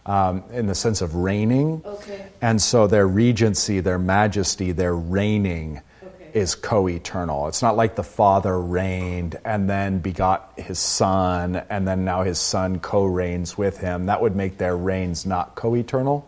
um, 0.06 0.44
in 0.52 0.68
the 0.68 0.76
sense 0.76 1.02
of 1.02 1.16
reigning. 1.16 1.82
Okay. 1.86 2.22
And 2.42 2.62
so 2.62 2.88
their 2.88 3.08
regency, 3.08 3.80
their 3.80 4.00
majesty, 4.00 4.72
their 4.72 4.96
reigning 4.96 5.82
Okay. 6.04 6.30
is 6.34 6.54
co 6.56 6.88
eternal. 6.88 7.48
It's 7.48 7.62
not 7.62 7.76
like 7.76 7.96
the 7.96 8.04
Father 8.04 8.60
reigned 8.60 9.38
and 9.44 9.70
then 9.70 10.00
begot 10.00 10.54
his 10.58 10.78
Son, 10.80 11.56
and 11.70 11.88
then 11.88 12.06
now 12.06 12.24
his 12.24 12.40
Son 12.40 12.80
co 12.80 13.06
reigns 13.06 13.58
with 13.58 13.80
him. 13.80 14.06
That 14.08 14.22
would 14.22 14.36
make 14.36 14.58
their 14.58 14.78
reigns 14.78 15.26
not 15.26 15.56
co 15.56 15.76
eternal. 15.76 16.28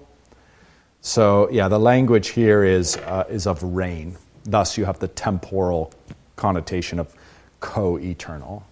So, 1.02 1.50
yeah, 1.52 1.68
the 1.68 1.80
language 1.80 2.30
here 2.30 2.64
is, 2.64 2.98
uh, 2.98 3.26
is 3.30 3.46
of 3.48 3.62
reign. 3.64 4.18
Thus, 4.44 4.78
you 4.78 4.86
have 4.86 5.00
the 5.00 5.08
temporal 5.08 5.94
connotation 6.36 7.00
of 7.00 7.14
co 7.60 7.98
eternal. 7.98 8.66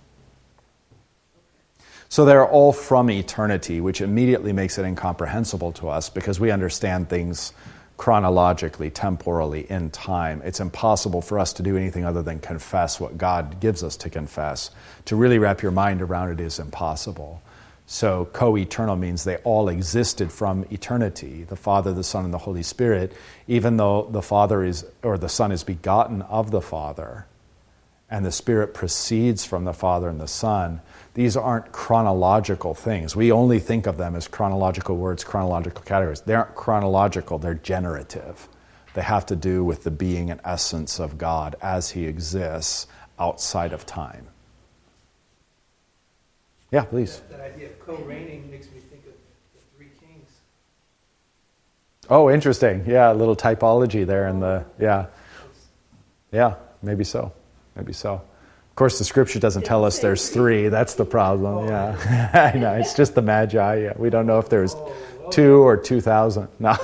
So 2.16 2.24
they're 2.24 2.48
all 2.48 2.72
from 2.72 3.10
eternity, 3.10 3.82
which 3.82 4.00
immediately 4.00 4.54
makes 4.54 4.78
it 4.78 4.86
incomprehensible 4.86 5.74
to 5.74 5.90
us 5.90 6.08
because 6.08 6.40
we 6.40 6.50
understand 6.50 7.10
things 7.10 7.52
chronologically, 7.98 8.90
temporally, 8.90 9.70
in 9.70 9.90
time. 9.90 10.42
It's 10.46 10.62
impossible 10.62 11.22
for 11.22 11.40
us 11.40 11.52
to 11.52 11.62
do 11.62 11.76
anything 11.76 12.06
other 12.06 12.22
than 12.22 12.40
confess 12.40 13.02
what 13.02 13.18
God 13.18 13.60
gives 13.60 13.84
us 13.84 13.98
to 13.98 14.10
confess. 14.10 14.72
To 15.08 15.18
really 15.18 15.40
wrap 15.40 15.62
your 15.62 15.74
mind 15.74 16.02
around 16.02 16.32
it 16.32 16.40
is 16.40 16.58
impossible. 16.58 17.42
So, 17.86 18.30
co 18.32 18.56
eternal 18.56 18.96
means 18.96 19.26
they 19.26 19.36
all 19.40 19.68
existed 19.68 20.32
from 20.32 20.66
eternity 20.72 21.44
the 21.44 21.58
Father, 21.58 21.94
the 21.94 22.02
Son, 22.02 22.24
and 22.24 22.34
the 22.34 22.38
Holy 22.38 22.64
Spirit, 22.64 23.12
even 23.50 23.76
though 23.76 24.08
the 24.10 24.22
Father 24.22 24.64
is, 24.64 24.86
or 25.04 25.18
the 25.18 25.28
Son 25.28 25.52
is 25.52 25.66
begotten 25.66 26.22
of 26.22 26.50
the 26.50 26.62
Father 26.62 27.26
and 28.10 28.26
the 28.26 28.32
Spirit 28.32 28.74
proceeds 28.74 29.46
from 29.46 29.66
the 29.66 29.74
Father 29.74 30.10
and 30.10 30.20
the 30.20 30.28
Son, 30.28 30.82
these 31.16 31.36
aren't 31.36 31.72
chronological 31.72 32.74
things. 32.74 33.16
We 33.16 33.32
only 33.32 33.60
think 33.60 33.88
of 33.88 33.98
them 33.98 34.16
as 34.16 34.28
chronological 34.28 34.98
words, 34.98 35.24
chronological 35.24 35.84
categories. 35.84 36.22
They 36.22 36.36
aren't 36.36 36.56
chronological, 36.56 37.40
they're 37.40 37.54
generative. 37.54 38.48
They 38.94 39.02
have 39.02 39.26
to 39.28 39.36
do 39.36 39.64
with 39.64 39.84
the 39.84 39.92
being 39.92 40.30
and 40.30 40.40
essence 40.46 41.00
of 41.00 41.18
God 41.18 41.56
as 41.62 41.92
He 41.92 42.06
exists 42.06 42.88
outside 43.18 43.74
of 43.74 43.86
time. 43.86 44.28
Yeah, 46.72 46.84
please. 46.84 47.20
That, 47.20 47.38
that 47.38 47.54
idea 47.54 47.68
of 47.68 47.80
co-reigning 47.80 48.50
makes 48.52 48.68
me 48.68 48.80
think 48.80 49.06
of 49.06 49.14
the 49.54 49.62
three 49.78 49.90
kings. 50.00 50.30
Oh, 52.10 52.30
interesting. 52.30 52.84
Yeah, 52.86 53.12
a 53.12 53.16
little 53.16 53.36
typology 53.36 54.06
there 54.06 54.28
in 54.28 54.40
the, 54.40 54.66
yeah. 54.80 55.08
Yeah, 56.32 56.56
maybe 56.82 57.04
so. 57.04 57.32
Maybe 57.76 57.94
so. 57.94 58.14
Of 58.14 58.76
course, 58.76 58.98
the 59.00 59.06
scripture 59.06 59.40
doesn't 59.40 59.64
tell 59.64 59.86
us 59.86 60.00
there's 60.00 60.30
three. 60.30 60.68
That's 60.68 60.96
the 60.96 61.06
problem. 61.06 61.68
Yeah. 61.68 62.52
I 62.54 62.58
know. 62.58 62.74
It's 62.74 62.94
just 62.94 63.16
the 63.16 63.22
Magi. 63.22 63.76
Yeah. 63.76 63.94
We 63.96 64.10
don't 64.10 64.28
know 64.28 64.40
if 64.40 64.50
there's 64.50 64.76
two 65.32 65.66
or 65.66 65.78
2,000. 65.78 66.48
No. 66.60 66.76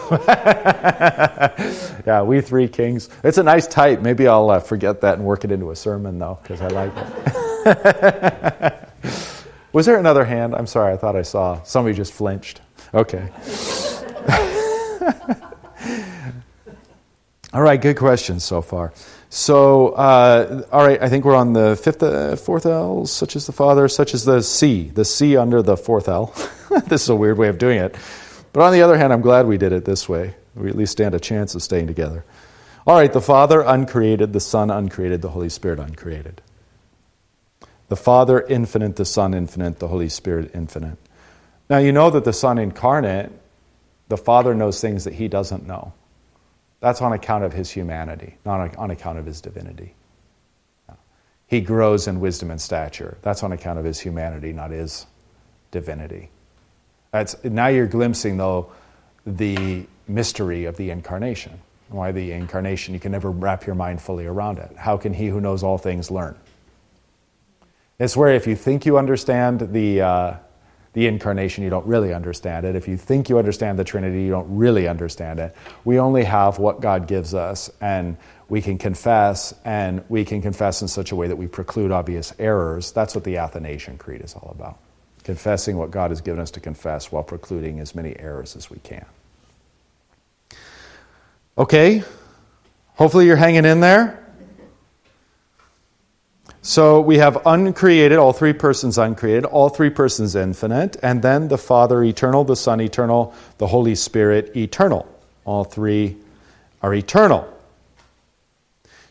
yeah, 2.06 2.22
we 2.24 2.42
three 2.42 2.68
kings. 2.68 3.10
It's 3.24 3.38
a 3.38 3.44
nice 3.44 3.68
type. 3.68 4.02
Maybe 4.02 4.28
I'll 4.28 4.50
uh, 4.50 4.60
forget 4.60 5.02
that 5.02 5.18
and 5.18 5.26
work 5.26 5.44
it 5.44 5.52
into 5.52 5.72
a 5.72 5.76
sermon, 5.76 6.18
though, 6.18 6.40
because 6.42 6.62
I 6.62 6.68
like 6.68 6.94
it. 7.66 8.90
Was 9.74 9.86
there 9.86 9.98
another 9.98 10.26
hand? 10.26 10.56
I'm 10.56 10.68
sorry. 10.68 10.94
I 10.94 10.98
thought 10.98 11.16
I 11.16 11.22
saw. 11.22 11.62
Somebody 11.64 11.96
just 11.96 12.14
flinched. 12.14 12.62
Okay. 12.94 13.30
All 17.54 17.62
right, 17.62 17.82
good 17.82 17.98
questions 17.98 18.46
so 18.46 18.62
far. 18.62 18.94
So, 19.34 19.92
uh, 19.94 20.66
all 20.74 20.86
right, 20.86 21.02
I 21.02 21.08
think 21.08 21.24
we're 21.24 21.38
on 21.38 21.54
the 21.54 21.78
fifth, 21.82 22.04
uh, 22.04 22.36
fourth 22.36 22.66
L, 22.66 23.06
such 23.06 23.38
as 23.38 23.46
the 23.46 23.54
Father, 23.54 23.88
such 23.88 24.14
as 24.14 24.26
the 24.26 24.42
C, 24.42 24.90
the 24.90 25.06
C 25.06 25.38
under 25.38 25.62
the 25.62 25.78
fourth 25.78 26.10
L. 26.10 26.34
this 26.88 27.04
is 27.04 27.10
a 27.10 27.16
weird 27.16 27.38
way 27.38 27.48
of 27.48 27.58
doing 27.58 27.80
it. 27.80 27.96
But 28.52 28.64
on 28.64 28.74
the 28.74 28.82
other 28.82 28.98
hand, 28.98 29.14
I'm 29.14 29.22
glad 29.22 29.48
we 29.48 29.58
did 29.58 29.72
it 29.72 29.86
this 29.86 30.10
way. 30.10 30.36
We 30.54 30.68
at 30.68 30.76
least 30.76 30.92
stand 30.92 31.16
a 31.16 31.20
chance 31.20 31.56
of 31.56 31.64
staying 31.64 31.88
together. 31.88 32.26
All 32.86 32.98
right, 32.98 33.12
the 33.12 33.22
Father 33.22 33.62
uncreated, 33.62 34.34
the 34.34 34.42
Son 34.42 34.70
uncreated, 34.70 35.22
the 35.22 35.30
Holy 35.30 35.48
Spirit 35.48 35.80
uncreated. 35.80 36.42
The 37.88 37.96
Father 37.96 38.42
infinite, 38.42 38.98
the 38.98 39.06
Son 39.06 39.34
infinite, 39.34 39.80
the 39.80 39.88
Holy 39.88 40.10
Spirit 40.10 40.52
infinite. 40.54 40.98
Now, 41.70 41.78
you 41.78 41.94
know 41.94 42.10
that 42.10 42.26
the 42.26 42.34
Son 42.34 42.58
incarnate, 42.58 43.32
the 44.10 44.18
Father 44.18 44.54
knows 44.54 44.82
things 44.82 45.06
that 45.06 45.14
he 45.14 45.30
doesn't 45.30 45.66
know. 45.66 45.94
That's 46.82 47.02
on 47.02 47.14
account 47.14 47.46
of 47.46 47.54
his 47.54 47.72
humanity, 47.72 48.38
not 48.44 48.76
on 48.78 48.92
account 48.92 49.20
of 49.20 49.26
his 49.26 49.40
divinity. 49.40 49.96
He 51.48 51.62
grows 51.62 52.08
in 52.08 52.20
wisdom 52.20 52.50
and 52.50 52.62
stature. 52.62 53.18
That's 53.22 53.44
on 53.44 53.52
account 53.52 53.78
of 53.78 53.86
his 53.86 54.00
humanity, 54.00 54.54
not 54.54 54.72
his 54.72 55.06
divinity. 55.70 56.30
That's, 57.12 57.44
now 57.44 57.68
you're 57.68 57.88
glimpsing, 57.88 58.38
though, 58.38 58.72
the 59.26 59.86
mystery 60.08 60.66
of 60.66 60.78
the 60.78 60.90
incarnation. 60.90 61.60
Why 61.90 62.14
the 62.14 62.32
incarnation? 62.32 62.94
You 62.94 63.02
can 63.02 63.12
never 63.12 63.30
wrap 63.30 63.66
your 63.66 63.76
mind 63.76 64.02
fully 64.02 64.26
around 64.26 64.60
it. 64.60 64.72
How 64.78 64.96
can 64.96 65.14
he 65.14 65.28
who 65.28 65.42
knows 65.42 65.62
all 65.62 65.78
things 65.78 66.10
learn? 66.10 66.38
It's 68.00 68.16
where 68.16 68.34
if 68.34 68.48
you 68.48 68.56
think 68.56 68.86
you 68.86 68.98
understand 68.98 69.74
the, 69.74 70.02
uh, 70.02 70.34
the 70.94 71.08
incarnation, 71.08 71.64
you 71.64 71.70
don't 71.70 71.86
really 71.86 72.14
understand 72.14 72.66
it. 72.66 72.76
If 72.76 72.88
you 72.88 72.98
think 72.98 73.30
you 73.30 73.38
understand 73.38 73.80
the 73.80 73.84
Trinity, 73.84 74.24
you 74.24 74.30
don't 74.30 74.56
really 74.56 74.88
understand 74.88 75.40
it. 75.40 75.56
We 75.86 76.00
only 76.00 76.24
have 76.26 76.60
what 76.60 76.82
God 76.82 77.08
gives 77.08 77.34
us, 77.34 77.70
and 77.80 78.18
we 78.50 78.62
can 78.62 78.78
confess, 78.78 79.54
and 79.64 80.04
we 80.10 80.26
can 80.26 80.42
confess 80.42 80.82
in 80.82 80.90
such 80.90 81.14
a 81.14 81.16
way 81.16 81.28
that 81.28 81.38
we 81.38 81.48
preclude 81.48 81.92
obvious 81.92 82.34
errors. 82.38 82.92
That's 82.92 83.16
what 83.16 83.24
the 83.24 83.38
Athanasian 83.38 83.98
Creed 83.98 84.22
is 84.22 84.34
all 84.34 84.54
about. 84.54 84.80
Confessing 85.24 85.78
what 85.78 85.92
God 85.92 86.12
has 86.12 86.20
given 86.20 86.42
us 86.42 86.52
to 86.52 86.60
confess 86.60 87.12
while 87.12 87.24
precluding 87.24 87.80
as 87.80 87.96
many 87.96 88.20
errors 88.20 88.58
as 88.58 88.70
we 88.70 88.80
can. 88.80 89.06
Okay? 91.58 92.04
Hopefully 92.96 93.26
you're 93.26 93.38
hanging 93.38 93.66
in 93.66 93.80
there. 93.80 94.21
So 96.64 97.02
we 97.02 97.18
have 97.18 97.42
uncreated, 97.46 98.20
all 98.20 98.34
three 98.34 98.54
persons 98.54 99.00
uncreated, 99.00 99.46
all 99.46 99.70
three 99.70 99.90
persons 99.90 100.36
infinite, 100.36 100.96
and 101.02 101.24
then 101.24 101.48
the 101.48 101.58
Father 101.58 102.04
eternal, 102.04 102.44
the 102.44 102.56
Son 102.56 102.80
eternal, 102.80 103.34
the 103.58 103.66
Holy 103.66 103.96
Spirit 103.96 104.56
eternal. 104.56 105.08
All 105.44 105.64
three 105.64 106.18
are 106.84 106.94
eternal. 106.94 107.52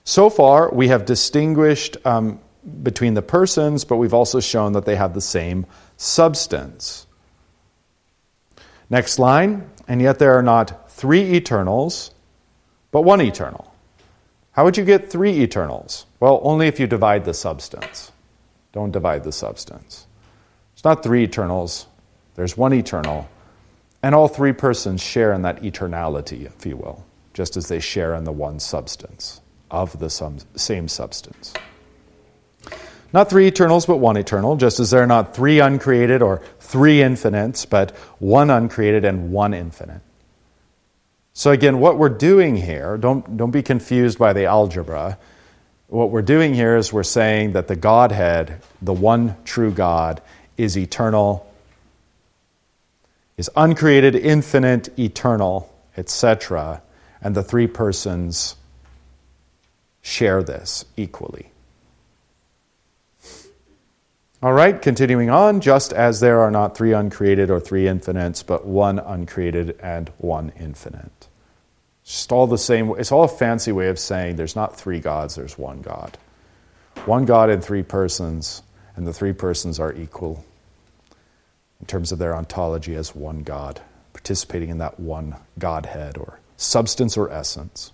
So 0.04 0.30
far, 0.30 0.72
we 0.72 0.88
have 0.88 1.04
distinguished 1.04 1.96
um, 2.04 2.38
between 2.82 3.14
the 3.14 3.22
persons, 3.22 3.84
but 3.84 3.96
we've 3.96 4.14
also 4.14 4.38
shown 4.38 4.72
that 4.74 4.84
they 4.84 4.94
have 4.94 5.14
the 5.14 5.20
same 5.20 5.66
substance. 5.96 7.06
Next 8.88 9.18
line, 9.18 9.68
and 9.88 10.00
yet 10.00 10.20
there 10.20 10.34
are 10.34 10.42
not 10.42 10.90
three 10.90 11.34
eternals, 11.34 12.12
but 12.92 13.02
one 13.02 13.20
eternal. 13.20 13.69
How 14.52 14.64
would 14.64 14.76
you 14.76 14.84
get 14.84 15.10
three 15.10 15.40
eternals? 15.40 16.06
Well, 16.18 16.40
only 16.42 16.66
if 16.66 16.80
you 16.80 16.86
divide 16.86 17.24
the 17.24 17.34
substance. 17.34 18.12
Don't 18.72 18.90
divide 18.90 19.24
the 19.24 19.32
substance. 19.32 20.06
It's 20.74 20.84
not 20.84 21.02
three 21.02 21.24
eternals, 21.24 21.86
there's 22.36 22.56
one 22.56 22.72
eternal, 22.72 23.28
and 24.02 24.14
all 24.14 24.28
three 24.28 24.52
persons 24.52 25.02
share 25.02 25.32
in 25.32 25.42
that 25.42 25.62
eternality, 25.62 26.46
if 26.46 26.64
you 26.64 26.76
will, 26.76 27.04
just 27.34 27.56
as 27.56 27.68
they 27.68 27.80
share 27.80 28.14
in 28.14 28.24
the 28.24 28.32
one 28.32 28.60
substance 28.60 29.40
of 29.70 29.98
the 29.98 30.08
same 30.56 30.88
substance. 30.88 31.52
Not 33.12 33.28
three 33.28 33.46
eternals, 33.46 33.86
but 33.86 33.96
one 33.96 34.16
eternal, 34.16 34.56
just 34.56 34.80
as 34.80 34.90
there 34.90 35.02
are 35.02 35.06
not 35.06 35.34
three 35.34 35.58
uncreated 35.58 36.22
or 36.22 36.42
three 36.60 37.02
infinites, 37.02 37.66
but 37.66 37.90
one 38.18 38.50
uncreated 38.50 39.04
and 39.04 39.32
one 39.32 39.52
infinite. 39.52 40.00
So, 41.40 41.53
again, 41.53 41.81
what 41.81 41.96
we're 41.96 42.11
doing 42.11 42.55
here, 42.55 42.98
don't, 42.98 43.38
don't 43.38 43.50
be 43.50 43.62
confused 43.62 44.18
by 44.18 44.35
the 44.35 44.44
algebra. 44.44 45.16
What 45.87 46.11
we're 46.11 46.20
doing 46.20 46.53
here 46.53 46.76
is 46.76 46.92
we're 46.92 47.03
saying 47.03 47.53
that 47.53 47.66
the 47.66 47.76
Godhead, 47.76 48.61
the 48.83 48.92
one 48.92 49.37
true 49.46 49.70
God, 49.70 50.20
is 50.59 50.76
eternal, 50.76 51.50
is 53.38 53.48
uncreated, 53.57 54.16
infinite, 54.16 54.98
eternal, 54.98 55.74
etc. 55.96 56.83
And 57.22 57.35
the 57.35 57.42
three 57.42 57.66
persons 57.66 58.57
share 60.03 60.42
this 60.42 60.85
equally. 60.98 61.50
All 64.42 64.53
right, 64.53 64.83
continuing 64.83 65.31
on, 65.31 65.62
just 65.62 65.94
as 65.94 66.20
there 66.20 66.40
are 66.40 66.50
not 66.50 66.76
three 66.76 66.92
uncreated 66.92 67.50
or 67.50 67.61
three 67.61 67.88
infinites, 67.88 68.42
but 68.42 68.66
one 68.66 68.98
uncreated 68.98 69.79
and 69.81 70.11
one 70.18 70.53
infinite. 70.61 71.19
Just 72.11 72.33
all 72.33 72.49
the 72.49 72.59
same. 72.59 72.92
It's 72.99 73.12
all 73.12 73.23
a 73.23 73.29
fancy 73.29 73.70
way 73.70 73.87
of 73.87 73.96
saying 73.96 74.35
there's 74.35 74.57
not 74.57 74.77
three 74.77 74.99
gods, 74.99 75.37
there's 75.37 75.57
one 75.57 75.81
God. 75.81 76.18
One 77.05 77.25
God 77.25 77.51
in 77.51 77.61
three 77.61 77.85
persons, 77.85 78.64
and 78.96 79.07
the 79.07 79.12
three 79.12 79.33
persons 79.33 79.79
are 79.79 79.94
equal 79.94 80.44
in 81.79 81.87
terms 81.87 82.11
of 82.11 82.18
their 82.18 82.35
ontology 82.35 82.96
as 82.96 83.14
one 83.14 83.44
God, 83.44 83.81
participating 84.12 84.70
in 84.70 84.79
that 84.79 84.99
one 84.99 85.37
Godhead 85.57 86.18
or 86.18 86.40
substance 86.57 87.16
or 87.16 87.31
essence. 87.31 87.92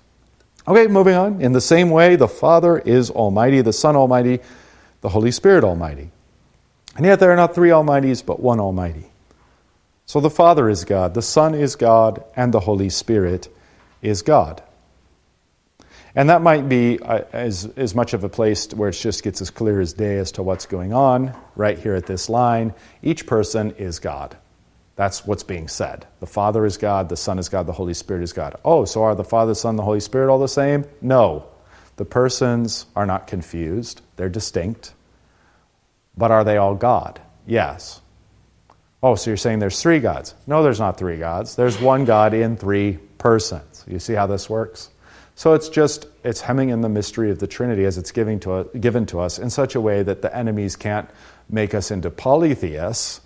Okay, 0.66 0.86
moving 0.86 1.14
on. 1.14 1.42
In 1.42 1.52
the 1.52 1.60
same 1.60 1.90
way, 1.90 2.16
the 2.16 2.26
Father 2.26 2.78
is 2.78 3.10
Almighty, 3.10 3.60
the 3.60 3.74
Son 3.74 3.96
Almighty, 3.96 4.40
the 5.02 5.10
Holy 5.10 5.30
Spirit 5.30 5.62
Almighty. 5.62 6.10
And 6.96 7.04
yet 7.04 7.20
there 7.20 7.32
are 7.32 7.36
not 7.36 7.54
three 7.54 7.68
Almighties, 7.68 8.24
but 8.24 8.40
one 8.40 8.60
Almighty. 8.60 9.08
So 10.06 10.20
the 10.20 10.30
Father 10.30 10.70
is 10.70 10.86
God, 10.86 11.12
the 11.12 11.20
Son 11.20 11.54
is 11.54 11.76
God, 11.76 12.24
and 12.34 12.54
the 12.54 12.60
Holy 12.60 12.88
Spirit 12.88 13.48
is 14.06 14.22
God. 14.22 14.62
And 16.14 16.30
that 16.30 16.40
might 16.40 16.68
be 16.68 16.98
uh, 17.00 17.24
as, 17.32 17.66
as 17.76 17.94
much 17.94 18.14
of 18.14 18.24
a 18.24 18.28
place 18.28 18.72
where 18.72 18.88
it 18.88 18.92
just 18.92 19.22
gets 19.22 19.42
as 19.42 19.50
clear 19.50 19.80
as 19.80 19.92
day 19.92 20.16
as 20.16 20.32
to 20.32 20.42
what's 20.42 20.64
going 20.64 20.94
on 20.94 21.36
right 21.56 21.78
here 21.78 21.94
at 21.94 22.06
this 22.06 22.30
line. 22.30 22.72
Each 23.02 23.26
person 23.26 23.72
is 23.72 23.98
God. 23.98 24.36
That's 24.94 25.26
what's 25.26 25.42
being 25.42 25.68
said. 25.68 26.06
The 26.20 26.26
Father 26.26 26.64
is 26.64 26.78
God, 26.78 27.10
the 27.10 27.18
Son 27.18 27.38
is 27.38 27.50
God, 27.50 27.66
the 27.66 27.72
Holy 27.72 27.92
Spirit 27.92 28.22
is 28.22 28.32
God. 28.32 28.58
Oh, 28.64 28.86
so 28.86 29.02
are 29.02 29.14
the 29.14 29.24
Father, 29.24 29.54
Son, 29.54 29.76
the 29.76 29.82
Holy 29.82 30.00
Spirit 30.00 30.30
all 30.30 30.38
the 30.38 30.48
same? 30.48 30.86
No. 31.02 31.48
The 31.96 32.06
persons 32.06 32.86
are 32.94 33.04
not 33.06 33.26
confused, 33.26 34.00
they're 34.16 34.30
distinct. 34.30 34.94
But 36.16 36.30
are 36.30 36.44
they 36.44 36.56
all 36.56 36.76
God? 36.76 37.20
Yes. 37.46 38.00
Oh, 39.02 39.16
so 39.16 39.30
you're 39.30 39.36
saying 39.36 39.58
there's 39.58 39.82
three 39.82 40.00
gods? 40.00 40.34
No, 40.46 40.62
there's 40.62 40.80
not 40.80 40.96
three 40.96 41.18
gods. 41.18 41.56
There's 41.56 41.78
one 41.78 42.06
God 42.06 42.32
in 42.32 42.56
three 42.56 42.98
persons. 43.18 43.75
You 43.86 43.98
see 43.98 44.14
how 44.14 44.26
this 44.26 44.50
works? 44.50 44.90
So 45.34 45.52
it's 45.52 45.68
just, 45.68 46.06
it's 46.24 46.40
hemming 46.40 46.70
in 46.70 46.80
the 46.80 46.88
mystery 46.88 47.30
of 47.30 47.38
the 47.38 47.46
Trinity 47.46 47.84
as 47.84 47.98
it's 47.98 48.10
giving 48.10 48.40
to, 48.40 48.68
given 48.80 49.04
to 49.06 49.20
us 49.20 49.38
in 49.38 49.50
such 49.50 49.74
a 49.74 49.80
way 49.80 50.02
that 50.02 50.22
the 50.22 50.34
enemies 50.34 50.76
can't 50.76 51.08
make 51.50 51.74
us 51.74 51.90
into 51.90 52.10
polytheists 52.10 53.20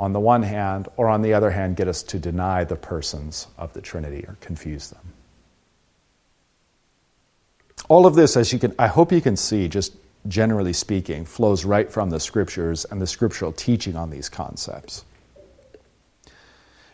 on 0.00 0.12
the 0.12 0.20
one 0.20 0.42
hand, 0.42 0.88
or 0.96 1.08
on 1.08 1.22
the 1.22 1.32
other 1.32 1.50
hand, 1.50 1.76
get 1.76 1.86
us 1.86 2.02
to 2.02 2.18
deny 2.18 2.64
the 2.64 2.74
persons 2.74 3.46
of 3.56 3.72
the 3.72 3.80
Trinity 3.80 4.24
or 4.26 4.36
confuse 4.40 4.88
them. 4.88 5.12
All 7.88 8.04
of 8.04 8.16
this, 8.16 8.36
as 8.36 8.52
you 8.52 8.58
can, 8.58 8.74
I 8.80 8.88
hope 8.88 9.12
you 9.12 9.20
can 9.20 9.36
see, 9.36 9.68
just 9.68 9.94
generally 10.26 10.72
speaking, 10.72 11.24
flows 11.24 11.64
right 11.64 11.88
from 11.92 12.10
the 12.10 12.18
scriptures 12.18 12.84
and 12.86 13.00
the 13.00 13.06
scriptural 13.06 13.52
teaching 13.52 13.94
on 13.94 14.10
these 14.10 14.28
concepts. 14.28 15.04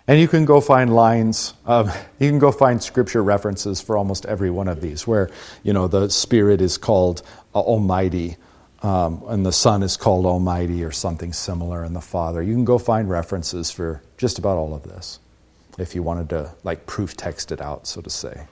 And 0.08 0.18
you 0.18 0.26
can 0.26 0.46
go 0.46 0.62
find 0.62 0.94
lines, 0.94 1.52
um, 1.66 1.92
you 2.18 2.30
can 2.30 2.38
go 2.38 2.50
find 2.50 2.82
scripture 2.82 3.22
references 3.22 3.82
for 3.82 3.98
almost 3.98 4.24
every 4.24 4.48
one 4.48 4.66
of 4.66 4.80
these, 4.80 5.06
where, 5.06 5.28
you 5.62 5.74
know, 5.74 5.86
the 5.86 6.08
Spirit 6.08 6.62
is 6.62 6.78
called 6.78 7.20
uh, 7.54 7.60
Almighty, 7.60 8.38
um, 8.82 9.22
and 9.28 9.44
the 9.44 9.52
Son 9.52 9.82
is 9.82 9.98
called 9.98 10.24
Almighty, 10.24 10.82
or 10.82 10.90
something 10.90 11.34
similar, 11.34 11.84
and 11.84 11.94
the 11.94 12.00
Father. 12.00 12.42
You 12.42 12.54
can 12.54 12.64
go 12.64 12.78
find 12.78 13.10
references 13.10 13.70
for 13.70 14.00
just 14.16 14.38
about 14.38 14.56
all 14.56 14.74
of 14.74 14.82
this, 14.82 15.20
if 15.76 15.94
you 15.94 16.02
wanted 16.02 16.30
to, 16.30 16.54
like, 16.64 16.86
proof 16.86 17.14
text 17.14 17.52
it 17.52 17.60
out, 17.60 17.86
so 17.86 18.00
to 18.00 18.08
say. 18.08 18.46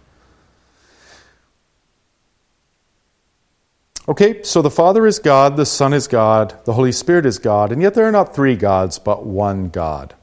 Okay, 4.07 4.43
so 4.43 4.61
the 4.61 4.71
Father 4.71 5.07
is 5.07 5.19
God, 5.19 5.57
the 5.57 5.65
Son 5.65 5.95
is 5.95 6.07
God, 6.07 6.55
the 6.67 6.75
Holy 6.75 6.93
Spirit 6.93 7.25
is 7.25 7.39
God, 7.39 7.73
and 7.73 7.81
yet 7.81 7.95
there 7.95 8.07
are 8.07 8.13
not 8.13 8.35
three 8.35 8.57
gods, 8.57 8.99
but 8.99 9.25
one 9.25 9.71
God. 9.71 10.15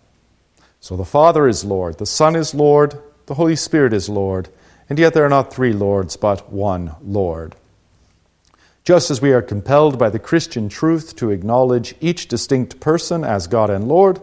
So 0.83 0.97
the 0.97 1.05
Father 1.05 1.47
is 1.47 1.63
Lord, 1.63 1.97
the 1.97 2.05
Son 2.05 2.35
is 2.35 2.53
Lord, 2.53 3.01
the 3.27 3.35
Holy 3.35 3.55
Spirit 3.55 3.93
is 3.93 4.09
Lord, 4.09 4.49
and 4.89 4.99
yet 4.99 5.13
there 5.13 5.23
are 5.23 5.29
not 5.29 5.53
three 5.53 5.71
Lords, 5.71 6.17
but 6.17 6.51
one 6.51 6.93
Lord. 7.01 7.55
Just 8.83 9.09
as 9.09 9.21
we 9.21 9.31
are 9.31 9.41
compelled 9.41 9.97
by 9.97 10.09
the 10.09 10.19
Christian 10.19 10.67
truth 10.67 11.15
to 11.15 11.31
acknowledge 11.31 11.95
each 12.01 12.27
distinct 12.27 12.81
person 12.81 13.23
as 13.23 13.47
God 13.47 13.69
and 13.69 13.87
Lord, 13.87 14.21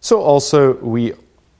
so 0.00 0.22
also 0.22 0.72
we 0.78 1.12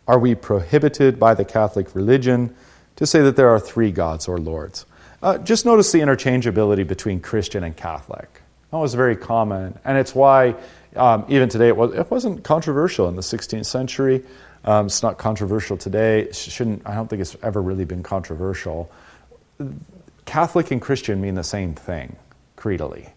are 0.08 0.18
we 0.18 0.34
prohibited 0.34 1.18
by 1.18 1.34
the 1.34 1.44
Catholic 1.44 1.94
religion 1.94 2.56
to 2.96 3.04
say 3.04 3.20
that 3.20 3.36
there 3.36 3.50
are 3.50 3.60
three 3.60 3.92
gods 3.92 4.26
or 4.26 4.38
lords. 4.38 4.86
Uh, 5.22 5.36
just 5.36 5.66
notice 5.66 5.92
the 5.92 6.00
interchangeability 6.00 6.88
between 6.88 7.20
Christian 7.20 7.62
and 7.62 7.76
Catholic. 7.76 8.40
That 8.70 8.78
was 8.78 8.94
very 8.94 9.16
common, 9.16 9.78
and 9.84 9.98
it's 9.98 10.14
why 10.14 10.54
um, 10.96 11.24
even 11.28 11.48
today, 11.48 11.68
it, 11.68 11.76
was, 11.76 11.94
it 11.94 12.10
wasn't 12.10 12.42
controversial 12.44 13.08
in 13.08 13.16
the 13.16 13.22
16th 13.22 13.66
century. 13.66 14.24
Um, 14.64 14.86
it's 14.86 15.02
not 15.02 15.18
controversial 15.18 15.76
today. 15.76 16.22
It 16.22 16.36
shouldn't, 16.36 16.82
I 16.86 16.94
don't 16.94 17.08
think 17.08 17.22
it's 17.22 17.36
ever 17.42 17.62
really 17.62 17.84
been 17.84 18.02
controversial. 18.02 18.90
Catholic 20.24 20.70
and 20.70 20.80
Christian 20.80 21.20
mean 21.20 21.34
the 21.34 21.44
same 21.44 21.74
thing, 21.74 22.16
creedally. 22.56 23.10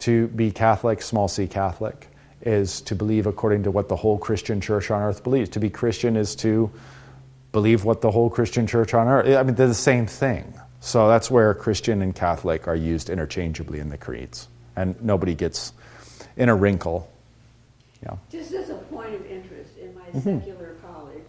To 0.00 0.28
be 0.28 0.50
Catholic, 0.50 1.02
small 1.02 1.28
c 1.28 1.46
Catholic, 1.46 2.08
is 2.42 2.80
to 2.82 2.94
believe 2.94 3.26
according 3.26 3.64
to 3.64 3.70
what 3.70 3.88
the 3.88 3.96
whole 3.96 4.18
Christian 4.18 4.60
church 4.60 4.90
on 4.90 5.02
earth 5.02 5.24
believes. 5.24 5.50
To 5.50 5.60
be 5.60 5.70
Christian 5.70 6.16
is 6.16 6.36
to 6.36 6.70
believe 7.52 7.84
what 7.84 8.00
the 8.00 8.10
whole 8.10 8.30
Christian 8.30 8.66
church 8.66 8.94
on 8.94 9.08
earth. 9.08 9.36
I 9.36 9.42
mean, 9.42 9.54
they're 9.54 9.66
the 9.66 9.74
same 9.74 10.06
thing. 10.06 10.54
So 10.80 11.08
that's 11.08 11.30
where 11.30 11.52
Christian 11.54 12.02
and 12.02 12.14
Catholic 12.14 12.68
are 12.68 12.76
used 12.76 13.10
interchangeably 13.10 13.80
in 13.80 13.88
the 13.88 13.98
creeds, 13.98 14.48
and 14.76 15.00
nobody 15.02 15.34
gets 15.34 15.72
in 16.38 16.48
a 16.48 16.54
wrinkle. 16.54 17.10
Yeah. 18.02 18.16
Just 18.30 18.52
as 18.52 18.70
a 18.70 18.76
point 18.76 19.14
of 19.14 19.26
interest, 19.26 19.76
in 19.76 19.94
my 19.94 20.02
mm-hmm. 20.02 20.38
secular 20.38 20.76
college, 20.80 21.24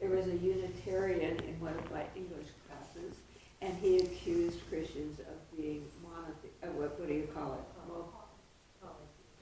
there 0.00 0.10
was 0.10 0.26
a 0.26 0.36
Unitarian 0.36 1.38
in 1.40 1.60
one 1.60 1.74
of 1.74 1.90
my 1.92 2.02
English 2.16 2.48
classes, 2.66 3.16
and 3.62 3.76
he 3.78 3.98
accused 3.98 4.58
Christians 4.68 5.20
of 5.20 5.56
being 5.56 5.84
monotheists. 6.02 6.56
Uh, 6.62 6.68
what, 6.68 6.98
what 6.98 7.08
do 7.08 7.14
you 7.14 7.28
call 7.34 7.54
it? 7.54 7.76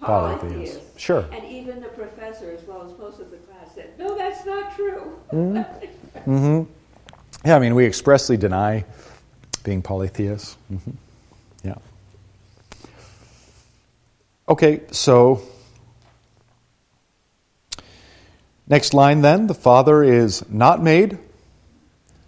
Polytheists. 0.01 1.01
Sure. 1.01 1.25
And 1.33 1.45
even 1.47 1.81
the 1.81 1.89
professor, 1.89 2.51
as 2.51 2.63
well 2.65 2.83
as 2.83 2.97
most 2.99 3.21
of 3.21 3.31
the 3.31 3.39
class, 3.39 3.75
said, 3.75 3.99
no, 3.99 4.17
that's 4.17 4.45
not 4.45 4.75
true. 4.77 5.19
Mm-hmm. 5.33 6.31
mm-hmm. 6.31 6.71
Yeah, 7.47 7.57
I 7.57 7.59
mean, 7.59 7.75
we 7.75 7.87
expressly 7.87 8.37
deny 8.37 8.85
being 9.63 9.83
polytheists. 9.83 10.57
Mm-hmm. 10.71 10.91
Yeah. 11.65 11.75
Okay, 14.47 14.83
so 14.91 15.41
next 18.67 18.93
line 18.93 19.23
then 19.23 19.47
the 19.47 19.55
Father 19.55 20.05
is 20.05 20.45
not 20.51 20.83
made, 20.83 21.19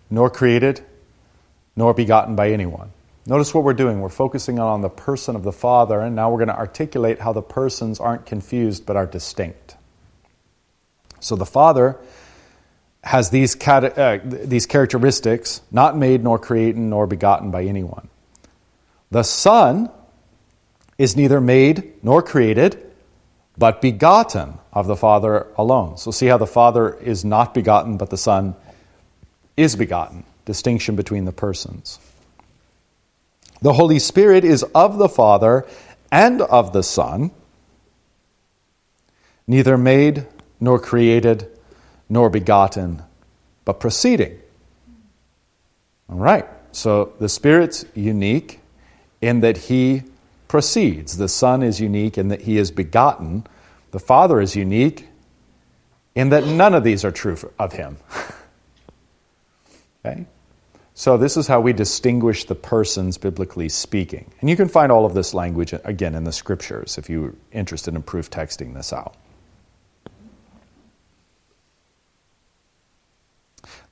nor 0.09 0.31
created, 0.31 0.81
nor 1.77 1.93
begotten 1.93 2.35
by 2.35 2.51
anyone. 2.51 2.91
Notice 3.27 3.53
what 3.53 3.65
we're 3.65 3.75
doing. 3.75 4.01
We're 4.01 4.09
focusing 4.09 4.59
on 4.59 4.81
the 4.81 4.89
person 4.89 5.37
of 5.37 5.43
the 5.43 5.53
Father, 5.53 6.01
and 6.01 6.17
now 6.17 6.31
we're 6.31 6.39
going 6.39 6.49
to 6.49 6.57
articulate 6.57 7.21
how 7.21 7.35
the 7.35 7.43
persons 7.43 8.01
aren't 8.01 8.25
confused 8.25 8.87
but 8.87 8.97
are 8.97 9.07
distinct. 9.07 9.77
So 11.21 11.37
the 11.37 11.45
Father 11.45 11.99
has 13.05 13.29
these, 13.29 13.61
uh, 13.67 14.21
these 14.25 14.65
characteristics 14.65 15.61
not 15.71 15.99
made, 15.99 16.25
nor 16.25 16.39
created, 16.39 16.79
nor 16.79 17.07
begotten 17.07 17.51
by 17.51 17.65
anyone. 17.65 18.09
The 19.11 19.23
Son 19.23 19.91
is 20.99 21.17
neither 21.17 21.41
made 21.41 21.93
nor 22.03 22.23
created, 22.23 22.83
but 23.59 23.83
begotten 23.83 24.59
of 24.73 24.87
the 24.87 24.97
Father 24.97 25.47
alone. 25.57 25.97
So 25.97 26.11
see 26.11 26.27
how 26.27 26.39
the 26.39 26.47
Father 26.47 26.95
is 26.95 27.25
not 27.25 27.55
begotten, 27.55 27.97
but 27.97 28.11
the 28.11 28.19
Son 28.19 28.55
is 29.57 29.77
begotten. 29.77 30.25
Distinction 30.45 30.97
between 30.97 31.25
the 31.25 31.33
persons. 31.33 31.99
The 33.63 33.73
Holy 33.73 33.99
Spirit 33.99 34.45
is 34.45 34.63
of 34.75 34.99
the 34.99 35.09
Father 35.09 35.67
and 36.13 36.41
of 36.43 36.73
the 36.73 36.83
Son, 36.83 37.31
neither 39.47 39.77
made 39.77 40.27
nor 40.61 40.79
created 40.79 41.49
nor 42.09 42.31
begotten, 42.31 43.03
but 43.65 43.81
proceeding. 43.81 44.39
All 46.09 46.19
right, 46.19 46.47
so 46.73 47.13
the 47.19 47.29
Spirit's 47.29 47.85
unique 47.95 48.61
in 49.21 49.41
that 49.41 49.57
He 49.57 50.05
proceeds. 50.49 51.17
The 51.17 51.29
Son 51.29 51.63
is 51.63 51.81
unique 51.81 52.19
in 52.19 52.29
that 52.29 52.43
He 52.43 52.59
is 52.59 52.71
begotten. 52.71 53.47
The 53.91 53.99
Father 53.99 54.41
is 54.41 54.57
unique 54.57 55.09
in 56.15 56.31
that 56.31 56.47
none 56.47 56.75
of 56.75 56.85
these 56.85 57.05
are 57.05 57.13
true 57.13 57.37
of 57.59 57.73
Him. 57.73 57.99
okay? 60.05 60.27
So, 60.99 61.19
this 61.19 61.37
is 61.37 61.47
how 61.47 61.61
we 61.61 61.75
distinguish 61.75 62.47
the 62.47 62.55
persons 62.55 63.19
biblically 63.19 63.69
speaking. 63.69 64.33
And 64.41 64.49
you 64.49 64.57
can 64.57 64.69
find 64.69 64.91
all 64.91 65.05
of 65.05 65.13
this 65.13 65.35
language 65.35 65.75
uh, 65.75 65.79
again 65.85 66.15
in 66.15 66.25
the 66.25 66.33
scriptures 66.33 66.97
if 66.97 67.11
you're 67.11 67.35
interested 67.53 67.95
in 67.95 68.03
proof 68.03 68.31
texting 68.31 68.73
this 68.73 68.95
out. 68.95 69.15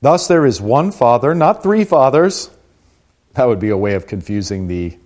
Thus, 0.01 0.27
there 0.27 0.47
is 0.47 0.59
one 0.59 0.91
Father, 0.91 1.35
not 1.35 1.61
three 1.61 1.83
fathers. 1.83 2.49
That 3.33 3.47
would 3.47 3.59
be 3.59 3.69
a 3.69 3.77
way 3.77 3.93
of 3.93 4.07
confusing 4.07 4.67
the 4.67 4.97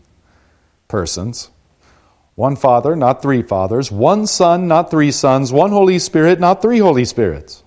persons. 0.89 1.49
One 2.35 2.57
Father, 2.57 2.97
not 2.97 3.21
three 3.21 3.41
fathers. 3.41 3.89
One 3.89 4.27
Son, 4.27 4.67
not 4.67 4.91
three 4.91 5.11
sons. 5.11 5.53
One 5.53 5.71
Holy 5.71 5.99
Spirit, 5.99 6.41
not 6.41 6.61
three 6.61 6.79
Holy 6.79 7.05
Spirits. 7.05 7.63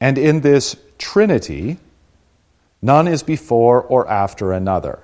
And 0.00 0.16
in 0.16 0.40
this 0.40 0.76
Trinity, 0.96 1.76
none 2.80 3.08
is 3.08 3.22
before 3.22 3.82
or 3.82 4.08
after 4.08 4.52
another. 4.52 5.00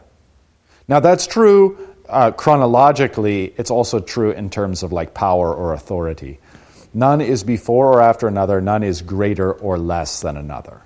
Now, 0.88 1.00
that's 1.00 1.26
true 1.26 1.90
uh, 2.10 2.32
chronologically, 2.32 3.54
it's 3.56 3.70
also 3.70 4.00
true 4.00 4.32
in 4.32 4.50
terms 4.50 4.82
of 4.82 4.92
like 4.92 5.14
power 5.14 5.54
or 5.54 5.72
authority. 5.72 6.38
None 6.92 7.20
is 7.20 7.44
before 7.44 7.86
or 7.86 8.00
after 8.02 8.26
another, 8.26 8.60
none 8.60 8.82
is 8.82 9.00
greater 9.00 9.52
or 9.52 9.78
less 9.78 10.20
than 10.20 10.36
another. 10.36 10.82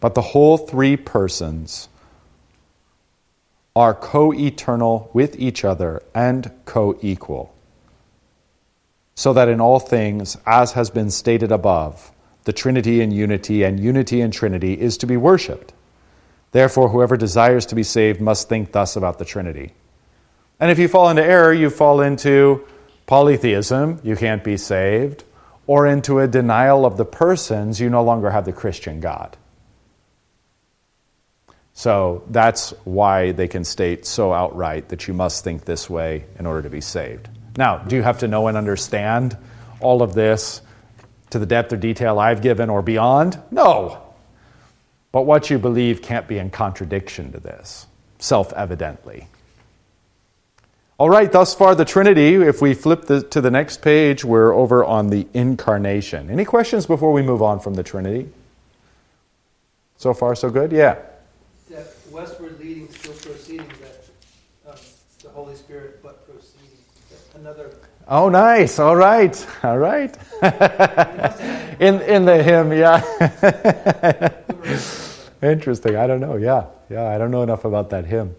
But 0.00 0.14
the 0.14 0.22
whole 0.22 0.58
three 0.58 0.96
persons 0.96 1.88
are 3.74 3.94
co 3.94 4.32
eternal 4.32 5.10
with 5.12 5.38
each 5.38 5.64
other 5.64 6.02
and 6.14 6.50
co 6.64 6.98
equal. 7.00 7.54
So 9.14 9.32
that 9.32 9.48
in 9.48 9.60
all 9.60 9.78
things, 9.78 10.36
as 10.46 10.72
has 10.72 10.90
been 10.90 11.10
stated 11.10 11.52
above, 11.52 12.12
the 12.44 12.52
Trinity 12.52 13.00
in 13.00 13.10
unity 13.10 13.62
and 13.62 13.78
unity 13.78 14.20
in 14.20 14.30
Trinity 14.30 14.78
is 14.80 14.96
to 14.98 15.06
be 15.06 15.16
worshiped. 15.16 15.72
Therefore, 16.50 16.88
whoever 16.88 17.16
desires 17.16 17.66
to 17.66 17.74
be 17.74 17.82
saved 17.82 18.20
must 18.20 18.48
think 18.48 18.72
thus 18.72 18.96
about 18.96 19.18
the 19.18 19.24
Trinity. 19.24 19.72
And 20.60 20.70
if 20.70 20.78
you 20.78 20.88
fall 20.88 21.08
into 21.08 21.24
error, 21.24 21.52
you 21.52 21.70
fall 21.70 22.00
into 22.00 22.66
polytheism, 23.06 24.00
you 24.02 24.16
can't 24.16 24.44
be 24.44 24.56
saved, 24.56 25.24
or 25.66 25.86
into 25.86 26.18
a 26.18 26.28
denial 26.28 26.84
of 26.84 26.96
the 26.96 27.04
persons, 27.04 27.80
you 27.80 27.88
no 27.88 28.02
longer 28.02 28.30
have 28.30 28.44
the 28.44 28.52
Christian 28.52 29.00
God. 29.00 29.36
So 31.74 32.24
that's 32.28 32.70
why 32.84 33.32
they 33.32 33.48
can 33.48 33.64
state 33.64 34.04
so 34.06 34.32
outright 34.32 34.88
that 34.90 35.08
you 35.08 35.14
must 35.14 35.42
think 35.42 35.64
this 35.64 35.88
way 35.88 36.24
in 36.38 36.46
order 36.46 36.62
to 36.62 36.70
be 36.70 36.80
saved. 36.80 37.28
Now, 37.56 37.78
do 37.78 37.96
you 37.96 38.02
have 38.02 38.18
to 38.18 38.28
know 38.28 38.46
and 38.46 38.56
understand 38.56 39.36
all 39.80 40.02
of 40.02 40.14
this 40.14 40.60
to 41.30 41.38
the 41.38 41.46
depth 41.46 41.72
or 41.72 41.76
detail 41.76 42.18
I've 42.18 42.42
given 42.42 42.70
or 42.70 42.82
beyond? 42.82 43.40
No. 43.50 44.02
But 45.12 45.22
what 45.22 45.50
you 45.50 45.58
believe 45.58 46.02
can't 46.02 46.28
be 46.28 46.38
in 46.38 46.50
contradiction 46.50 47.32
to 47.32 47.40
this, 47.40 47.86
self 48.18 48.52
evidently. 48.52 49.28
All 50.98 51.10
right, 51.10 51.30
thus 51.32 51.54
far 51.54 51.74
the 51.74 51.84
Trinity. 51.84 52.34
If 52.34 52.62
we 52.62 52.74
flip 52.74 53.06
the, 53.06 53.22
to 53.22 53.40
the 53.40 53.50
next 53.50 53.82
page, 53.82 54.24
we're 54.24 54.52
over 54.52 54.84
on 54.84 55.08
the 55.08 55.26
incarnation. 55.34 56.30
Any 56.30 56.44
questions 56.44 56.86
before 56.86 57.12
we 57.12 57.22
move 57.22 57.42
on 57.42 57.60
from 57.60 57.74
the 57.74 57.82
Trinity? 57.82 58.28
So 59.96 60.14
far, 60.14 60.34
so 60.34 60.48
good? 60.48 60.70
Yeah. 60.70 60.98
Westward 62.12 62.60
leading, 62.60 62.90
still 62.90 63.12
proceeding, 63.14 63.66
that 63.80 64.70
um, 64.70 64.76
the 65.22 65.30
Holy 65.30 65.54
Spirit 65.54 66.02
but 66.02 66.26
proceeding. 66.26 66.68
Another. 67.34 67.74
Oh, 68.08 68.28
nice. 68.28 68.78
All 68.78 68.96
right. 68.96 69.46
All 69.62 69.78
right. 69.78 70.14
in, 71.80 72.00
in 72.02 72.24
the 72.26 72.42
hymn, 72.42 72.72
yeah. 72.72 73.02
Interesting. 75.42 75.96
I 75.96 76.06
don't 76.06 76.20
know. 76.20 76.36
Yeah. 76.36 76.66
Yeah. 76.90 77.08
I 77.08 77.16
don't 77.18 77.30
know 77.30 77.42
enough 77.42 77.64
about 77.64 77.90
that 77.90 78.04
hymn. 78.04 78.36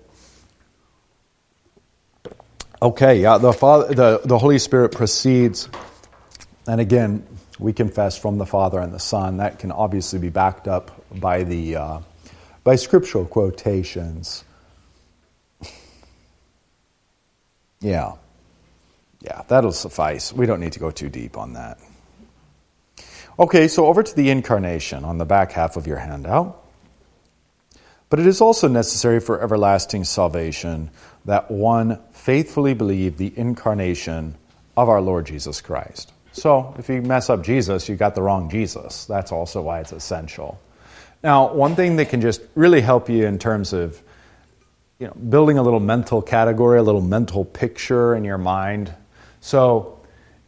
Okay, 2.83 3.21
yeah, 3.21 3.37
the, 3.37 3.53
Father, 3.53 3.93
the, 3.93 4.21
the 4.25 4.37
Holy 4.37 4.59
Spirit 4.59 4.91
proceeds, 4.91 5.69
and 6.67 6.81
again, 6.81 7.25
we 7.57 7.71
confess 7.71 8.17
from 8.17 8.37
the 8.37 8.45
Father 8.45 8.77
and 8.81 8.93
the 8.93 8.99
Son. 8.99 9.37
That 9.37 9.59
can 9.59 9.71
obviously 9.71 10.19
be 10.19 10.27
backed 10.27 10.67
up 10.67 10.91
by 11.09 11.43
the 11.43 11.77
uh, 11.77 11.99
by 12.63 12.75
scriptural 12.75 13.25
quotations. 13.25 14.43
Yeah, 17.79 18.13
yeah, 19.19 19.41
that'll 19.49 19.73
suffice. 19.73 20.31
We 20.31 20.45
don't 20.45 20.61
need 20.61 20.71
to 20.71 20.79
go 20.79 20.89
too 20.89 21.09
deep 21.09 21.37
on 21.37 21.51
that. 21.53 21.79
Okay, 23.37 23.67
so 23.67 23.87
over 23.87 24.03
to 24.03 24.15
the 24.15 24.29
incarnation 24.29 25.03
on 25.03 25.17
the 25.17 25.25
back 25.25 25.51
half 25.51 25.75
of 25.75 25.85
your 25.85 25.97
handout. 25.97 26.63
But 28.09 28.19
it 28.19 28.27
is 28.27 28.41
also 28.41 28.67
necessary 28.67 29.19
for 29.19 29.41
everlasting 29.41 30.03
salvation 30.03 30.91
that 31.25 31.49
one 31.49 31.99
faithfully 32.11 32.73
believe 32.73 33.17
the 33.17 33.33
incarnation 33.35 34.35
of 34.77 34.87
our 34.87 35.01
Lord 35.01 35.25
Jesus 35.25 35.61
Christ. 35.61 36.11
So, 36.31 36.75
if 36.77 36.89
you 36.89 37.01
mess 37.01 37.29
up 37.29 37.43
Jesus, 37.43 37.89
you 37.89 37.95
got 37.95 38.15
the 38.15 38.21
wrong 38.21 38.49
Jesus. 38.49 39.05
That's 39.05 39.31
also 39.31 39.61
why 39.61 39.79
it's 39.79 39.91
essential. 39.91 40.59
Now, 41.23 41.53
one 41.53 41.75
thing 41.75 41.95
that 41.95 42.09
can 42.09 42.19
just 42.19 42.41
really 42.53 42.81
help 42.81 43.09
you 43.09 43.25
in 43.25 43.39
terms 43.39 43.71
of 43.71 44.01
you 44.99 45.07
know, 45.07 45.13
building 45.13 45.57
a 45.57 45.63
little 45.63 45.79
mental 45.79 46.21
category, 46.21 46.79
a 46.79 46.83
little 46.83 47.01
mental 47.01 47.45
picture 47.45 48.13
in 48.13 48.25
your 48.25 48.37
mind. 48.37 48.93
So, 49.39 49.99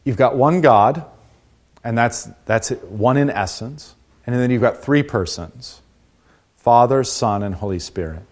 you've 0.03 0.17
got 0.17 0.35
one 0.35 0.59
God, 0.59 1.05
and 1.83 1.97
that's, 1.97 2.27
that's 2.45 2.69
one 2.69 3.15
in 3.15 3.29
essence. 3.29 3.95
And 4.25 4.35
then 4.35 4.51
you've 4.51 4.61
got 4.61 4.83
three 4.83 5.03
persons 5.03 5.81
Father, 6.57 7.03
Son, 7.03 7.43
and 7.43 7.55
Holy 7.55 7.79
Spirit. 7.79 8.23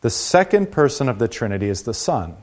The 0.00 0.10
second 0.10 0.70
person 0.70 1.08
of 1.08 1.18
the 1.18 1.28
Trinity 1.28 1.68
is 1.68 1.84
the 1.84 1.94
Son. 1.94 2.36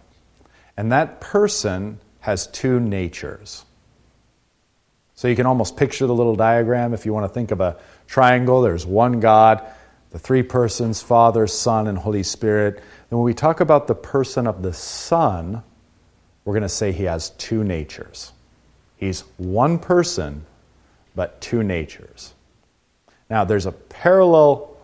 And 0.75 0.91
that 0.91 1.21
person 1.21 1.99
has 2.21 2.47
two 2.47 2.79
natures. 2.79 3.65
So 5.13 5.27
you 5.27 5.35
can 5.35 5.45
almost 5.45 5.77
picture 5.77 6.07
the 6.07 6.15
little 6.15 6.35
diagram 6.35 6.95
if 6.95 7.05
you 7.05 7.13
want 7.13 7.25
to 7.25 7.29
think 7.29 7.51
of 7.51 7.61
a 7.61 7.77
triangle. 8.11 8.61
There's 8.61 8.85
one 8.85 9.21
God, 9.21 9.65
the 10.09 10.19
three 10.19 10.43
persons 10.43 11.01
Father, 11.01 11.47
Son, 11.47 11.87
and 11.87 11.97
Holy 11.97 12.23
Spirit. 12.23 12.75
And 12.75 13.19
when 13.19 13.23
we 13.23 13.33
talk 13.33 13.61
about 13.61 13.87
the 13.87 13.95
person 13.95 14.47
of 14.47 14.61
the 14.61 14.73
Son, 14.73 15.63
we're 16.43 16.53
going 16.53 16.63
to 16.63 16.69
say 16.69 16.91
he 16.91 17.05
has 17.05 17.29
two 17.31 17.63
natures. 17.63 18.33
He's 18.97 19.21
one 19.37 19.79
person, 19.79 20.45
but 21.15 21.39
two 21.39 21.63
natures. 21.63 22.33
Now, 23.29 23.45
there's 23.45 23.65
a 23.65 23.71
parallel 23.71 24.75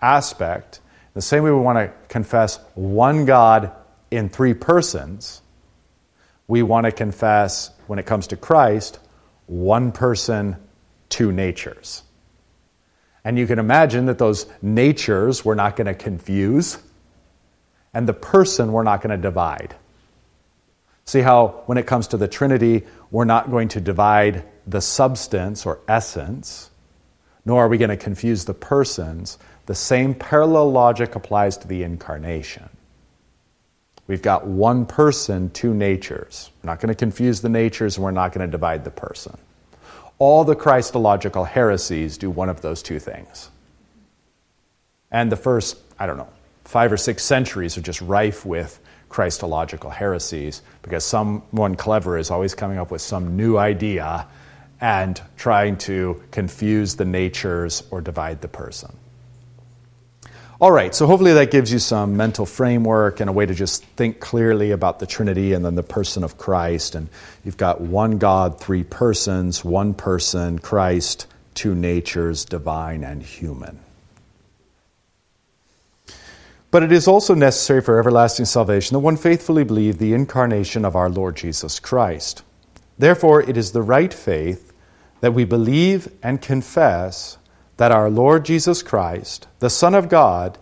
aspect 0.00 0.80
the 1.14 1.22
same 1.22 1.44
way 1.44 1.52
we 1.52 1.60
want 1.60 1.78
to 1.78 1.92
confess 2.08 2.58
one 2.74 3.24
God 3.24 3.70
in 4.10 4.28
three 4.28 4.54
persons, 4.54 5.42
we 6.48 6.62
want 6.62 6.86
to 6.86 6.92
confess, 6.92 7.70
when 7.86 8.00
it 8.00 8.06
comes 8.06 8.26
to 8.28 8.36
Christ, 8.36 8.98
one 9.46 9.92
person, 9.92 10.56
two 11.08 11.30
natures. 11.30 12.02
And 13.24 13.38
you 13.38 13.46
can 13.46 13.58
imagine 13.58 14.06
that 14.06 14.18
those 14.18 14.46
natures 14.60 15.44
we're 15.44 15.54
not 15.54 15.76
going 15.76 15.86
to 15.86 15.94
confuse, 15.94 16.78
and 17.94 18.08
the 18.08 18.14
person 18.14 18.72
we're 18.72 18.82
not 18.82 19.02
going 19.02 19.16
to 19.16 19.22
divide. 19.22 19.76
See 21.04 21.20
how, 21.20 21.62
when 21.66 21.78
it 21.78 21.86
comes 21.86 22.08
to 22.08 22.16
the 22.16 22.28
Trinity, 22.28 22.84
we're 23.10 23.24
not 23.24 23.50
going 23.50 23.68
to 23.68 23.80
divide 23.80 24.44
the 24.66 24.80
substance 24.80 25.66
or 25.66 25.80
essence, 25.88 26.70
nor 27.44 27.64
are 27.64 27.68
we 27.68 27.78
going 27.78 27.90
to 27.90 27.96
confuse 27.96 28.44
the 28.44 28.54
persons. 28.54 29.38
The 29.66 29.74
same 29.74 30.14
parallel 30.14 30.72
logic 30.72 31.14
applies 31.14 31.56
to 31.58 31.68
the 31.68 31.82
incarnation. 31.82 32.68
We've 34.06 34.22
got 34.22 34.46
one 34.46 34.86
person, 34.86 35.50
two 35.50 35.74
natures. 35.74 36.50
We're 36.62 36.70
not 36.70 36.80
going 36.80 36.88
to 36.88 36.94
confuse 36.94 37.40
the 37.40 37.48
natures, 37.48 37.96
and 37.96 38.04
we're 38.04 38.10
not 38.10 38.32
going 38.32 38.46
to 38.46 38.50
divide 38.50 38.84
the 38.84 38.90
person. 38.90 39.36
All 40.24 40.44
the 40.44 40.54
Christological 40.54 41.42
heresies 41.42 42.16
do 42.16 42.30
one 42.30 42.48
of 42.48 42.60
those 42.60 42.80
two 42.80 43.00
things. 43.00 43.50
And 45.10 45.32
the 45.32 45.36
first, 45.36 45.76
I 45.98 46.06
don't 46.06 46.16
know, 46.16 46.28
five 46.62 46.92
or 46.92 46.96
six 46.96 47.24
centuries 47.24 47.76
are 47.76 47.80
just 47.80 48.00
rife 48.00 48.46
with 48.46 48.78
Christological 49.08 49.90
heresies 49.90 50.62
because 50.82 51.02
someone 51.02 51.74
clever 51.74 52.18
is 52.18 52.30
always 52.30 52.54
coming 52.54 52.78
up 52.78 52.92
with 52.92 53.02
some 53.02 53.36
new 53.36 53.58
idea 53.58 54.28
and 54.80 55.20
trying 55.36 55.76
to 55.78 56.22
confuse 56.30 56.94
the 56.94 57.04
natures 57.04 57.82
or 57.90 58.00
divide 58.00 58.42
the 58.42 58.48
person. 58.48 58.96
All 60.62 60.70
right, 60.70 60.94
so 60.94 61.08
hopefully 61.08 61.32
that 61.32 61.50
gives 61.50 61.72
you 61.72 61.80
some 61.80 62.16
mental 62.16 62.46
framework 62.46 63.18
and 63.18 63.28
a 63.28 63.32
way 63.32 63.44
to 63.44 63.52
just 63.52 63.82
think 63.82 64.20
clearly 64.20 64.70
about 64.70 65.00
the 65.00 65.08
Trinity 65.08 65.54
and 65.54 65.64
then 65.64 65.74
the 65.74 65.82
person 65.82 66.22
of 66.22 66.38
Christ. 66.38 66.94
And 66.94 67.08
you've 67.44 67.56
got 67.56 67.80
one 67.80 68.18
God, 68.18 68.60
three 68.60 68.84
persons, 68.84 69.64
one 69.64 69.92
person, 69.92 70.60
Christ, 70.60 71.26
two 71.54 71.74
natures, 71.74 72.44
divine 72.44 73.02
and 73.02 73.24
human. 73.24 73.80
But 76.70 76.84
it 76.84 76.92
is 76.92 77.08
also 77.08 77.34
necessary 77.34 77.80
for 77.80 77.98
everlasting 77.98 78.46
salvation 78.46 78.94
that 78.94 79.00
one 79.00 79.16
faithfully 79.16 79.64
believe 79.64 79.98
the 79.98 80.14
incarnation 80.14 80.84
of 80.84 80.94
our 80.94 81.10
Lord 81.10 81.34
Jesus 81.34 81.80
Christ. 81.80 82.44
Therefore, 82.96 83.42
it 83.42 83.56
is 83.56 83.72
the 83.72 83.82
right 83.82 84.14
faith 84.14 84.72
that 85.22 85.34
we 85.34 85.44
believe 85.44 86.06
and 86.22 86.40
confess 86.40 87.36
that 87.76 87.92
our 87.92 88.10
Lord 88.10 88.44
Jesus 88.44 88.82
Christ, 88.82 89.46
the 89.58 89.70
Son 89.70 89.94
of 89.94 90.08
God, 90.08 90.58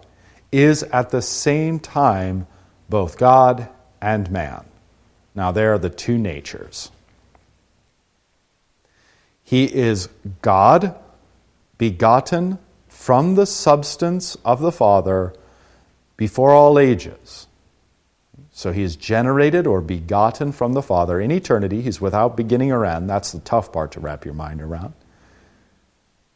is 0.53 0.83
at 0.85 1.11
the 1.11 1.23
same 1.23 1.79
time 1.79 2.47
both 2.89 3.19
God 3.19 3.69
and 4.01 4.31
man. 4.31 4.65
Now, 5.35 5.53
there 5.53 5.75
are 5.75 5.79
the 5.79 5.91
two 5.91 6.19
natures. 6.19 6.91
He 9.45 9.65
is 9.65 10.09
God, 10.43 10.95
begotten 11.79 12.59
from 12.89 13.35
the 13.35 13.47
substance 13.47 14.37
of 14.45 14.61
the 14.61 14.73
Father 14.73 15.35
before 16.17 16.51
all 16.51 16.79
ages. 16.79 17.47
So 18.53 18.73
he 18.73 18.83
is 18.83 18.97
generated 18.97 19.67
or 19.67 19.81
begotten 19.81 20.53
from 20.53 20.75
the 20.75 20.83
Father 20.83 21.21
in 21.21 21.31
eternity. 21.31 21.81
He's 21.81 22.01
without 22.01 22.37
beginning 22.37 22.73
or 22.73 22.85
end. 22.85 23.09
That's 23.09 23.33
the 23.33 23.41
tough 23.41 23.73
part 23.73 23.93
to 23.93 24.01
wrap 24.01 24.25
your 24.25 24.35
mind 24.35 24.61
around. 24.61 24.93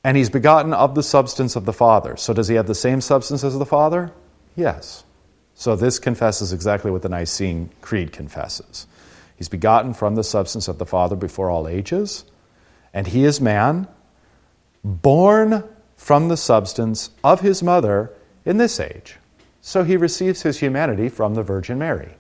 And 0.05 0.17
he's 0.17 0.31
begotten 0.31 0.75
of 0.75 0.95
the 0.95 1.03
substance 1.03 1.57
of 1.57 1.65
the 1.65 1.73
Father. 1.73 2.17
So 2.17 2.35
does 2.35 2.47
he 2.47 2.57
have 2.57 2.67
the 2.67 2.75
same 2.75 3.01
substance 3.01 3.43
as 3.43 3.59
the 3.59 3.67
Father? 3.67 4.13
Yes. 4.55 5.03
So 5.55 5.75
this 5.77 5.99
confesses 5.99 6.53
exactly 6.53 6.91
what 6.91 7.03
the 7.03 7.09
Nicene 7.09 7.71
Creed 7.81 8.13
confesses. 8.13 8.87
He's 9.37 9.49
begotten 9.49 9.95
from 9.95 10.15
the 10.15 10.25
substance 10.25 10.69
of 10.69 10.79
the 10.79 10.87
Father 10.87 11.17
before 11.17 11.51
all 11.51 11.67
ages, 11.67 12.25
and 12.93 13.07
he 13.07 13.25
is 13.25 13.41
man, 13.41 13.89
born 14.85 15.65
from 15.97 16.29
the 16.29 16.37
substance 16.37 17.11
of 17.23 17.41
his 17.41 17.63
mother 17.63 18.11
in 18.45 18.59
this 18.59 18.79
age. 18.79 19.17
So 19.61 19.83
he 19.83 19.97
receives 19.97 20.43
his 20.43 20.61
humanity 20.61 21.09
from 21.09 21.35
the 21.35 21.43
Virgin 21.43 21.79
Mary. 21.79 22.15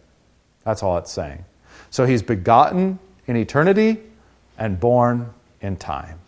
That's 0.65 0.83
all 0.83 0.97
it's 0.97 1.13
saying. 1.13 1.45
So 1.91 2.07
he's 2.07 2.23
begotten 2.23 2.99
in 3.27 3.37
eternity 3.37 4.01
and 4.57 4.81
born 4.81 5.35
in 5.61 5.77
time. 5.77 6.19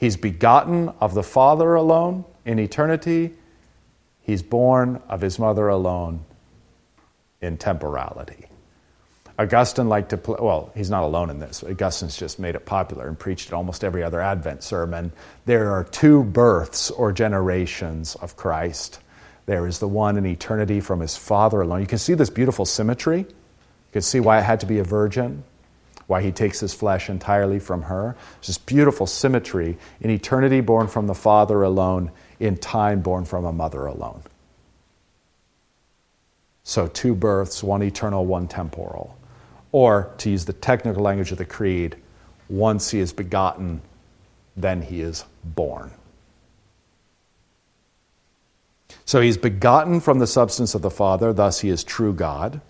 He's 0.00 0.16
begotten 0.16 0.88
of 0.98 1.12
the 1.12 1.22
Father 1.22 1.74
alone 1.74 2.24
in 2.46 2.58
eternity. 2.58 3.34
He's 4.22 4.42
born 4.42 5.02
of 5.10 5.20
his 5.20 5.38
mother 5.38 5.68
alone 5.68 6.24
in 7.42 7.58
temporality. 7.58 8.46
Augustine 9.38 9.90
liked 9.90 10.08
to 10.10 10.16
play, 10.16 10.36
well, 10.40 10.72
he's 10.74 10.88
not 10.88 11.02
alone 11.02 11.28
in 11.28 11.38
this. 11.38 11.62
Augustine's 11.62 12.16
just 12.16 12.38
made 12.38 12.54
it 12.54 12.64
popular 12.64 13.08
and 13.08 13.18
preached 13.18 13.48
it 13.48 13.52
almost 13.52 13.84
every 13.84 14.02
other 14.02 14.22
Advent 14.22 14.62
sermon. 14.62 15.12
There 15.44 15.70
are 15.70 15.84
two 15.84 16.24
births 16.24 16.90
or 16.90 17.12
generations 17.12 18.14
of 18.16 18.36
Christ. 18.36 19.00
There 19.44 19.66
is 19.66 19.80
the 19.80 19.88
one 19.88 20.16
in 20.16 20.24
eternity 20.24 20.80
from 20.80 21.00
his 21.00 21.14
Father 21.14 21.60
alone. 21.60 21.80
You 21.82 21.86
can 21.86 21.98
see 21.98 22.14
this 22.14 22.30
beautiful 22.30 22.64
symmetry. 22.64 23.18
You 23.18 23.92
can 23.92 24.02
see 24.02 24.20
why 24.20 24.38
it 24.38 24.44
had 24.44 24.60
to 24.60 24.66
be 24.66 24.78
a 24.78 24.84
virgin 24.84 25.44
why 26.10 26.20
he 26.20 26.32
takes 26.32 26.58
his 26.58 26.74
flesh 26.74 27.08
entirely 27.08 27.60
from 27.60 27.82
her. 27.82 28.16
It's 28.38 28.48
this 28.48 28.58
beautiful 28.58 29.06
symmetry 29.06 29.78
in 30.00 30.10
eternity 30.10 30.60
born 30.60 30.88
from 30.88 31.06
the 31.06 31.14
Father 31.14 31.62
alone, 31.62 32.10
in 32.40 32.56
time 32.56 33.00
born 33.00 33.24
from 33.24 33.44
a 33.44 33.52
mother 33.52 33.86
alone. 33.86 34.22
So, 36.64 36.88
two 36.88 37.14
births, 37.14 37.62
one 37.62 37.80
eternal, 37.84 38.26
one 38.26 38.48
temporal. 38.48 39.16
Or, 39.70 40.12
to 40.18 40.30
use 40.30 40.46
the 40.46 40.52
technical 40.52 41.00
language 41.00 41.30
of 41.30 41.38
the 41.38 41.44
Creed, 41.44 41.96
once 42.48 42.90
he 42.90 42.98
is 42.98 43.12
begotten, 43.12 43.80
then 44.56 44.82
he 44.82 45.02
is 45.02 45.24
born. 45.44 45.92
So 49.04 49.20
he's 49.20 49.36
begotten 49.36 50.00
from 50.00 50.18
the 50.18 50.26
substance 50.26 50.74
of 50.74 50.82
the 50.82 50.90
Father, 50.90 51.32
thus 51.32 51.60
he 51.60 51.68
is 51.68 51.84
true 51.84 52.12
God. 52.12 52.60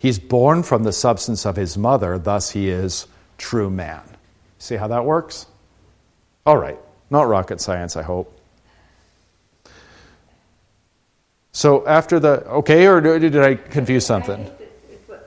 He's 0.00 0.18
born 0.18 0.62
from 0.62 0.84
the 0.84 0.94
substance 0.94 1.44
of 1.44 1.56
his 1.56 1.76
mother, 1.76 2.18
thus 2.18 2.48
he 2.50 2.70
is 2.70 3.06
true 3.36 3.68
man. 3.68 4.00
See 4.58 4.76
how 4.76 4.88
that 4.88 5.04
works? 5.04 5.44
All 6.46 6.56
right, 6.56 6.78
not 7.10 7.28
rocket 7.28 7.60
science, 7.60 7.96
I 7.96 8.02
hope. 8.02 8.34
So 11.52 11.86
after 11.86 12.18
the 12.18 12.46
okay, 12.46 12.86
or 12.86 13.02
did 13.02 13.36
I 13.36 13.56
confuse 13.56 14.06
something? 14.06 14.40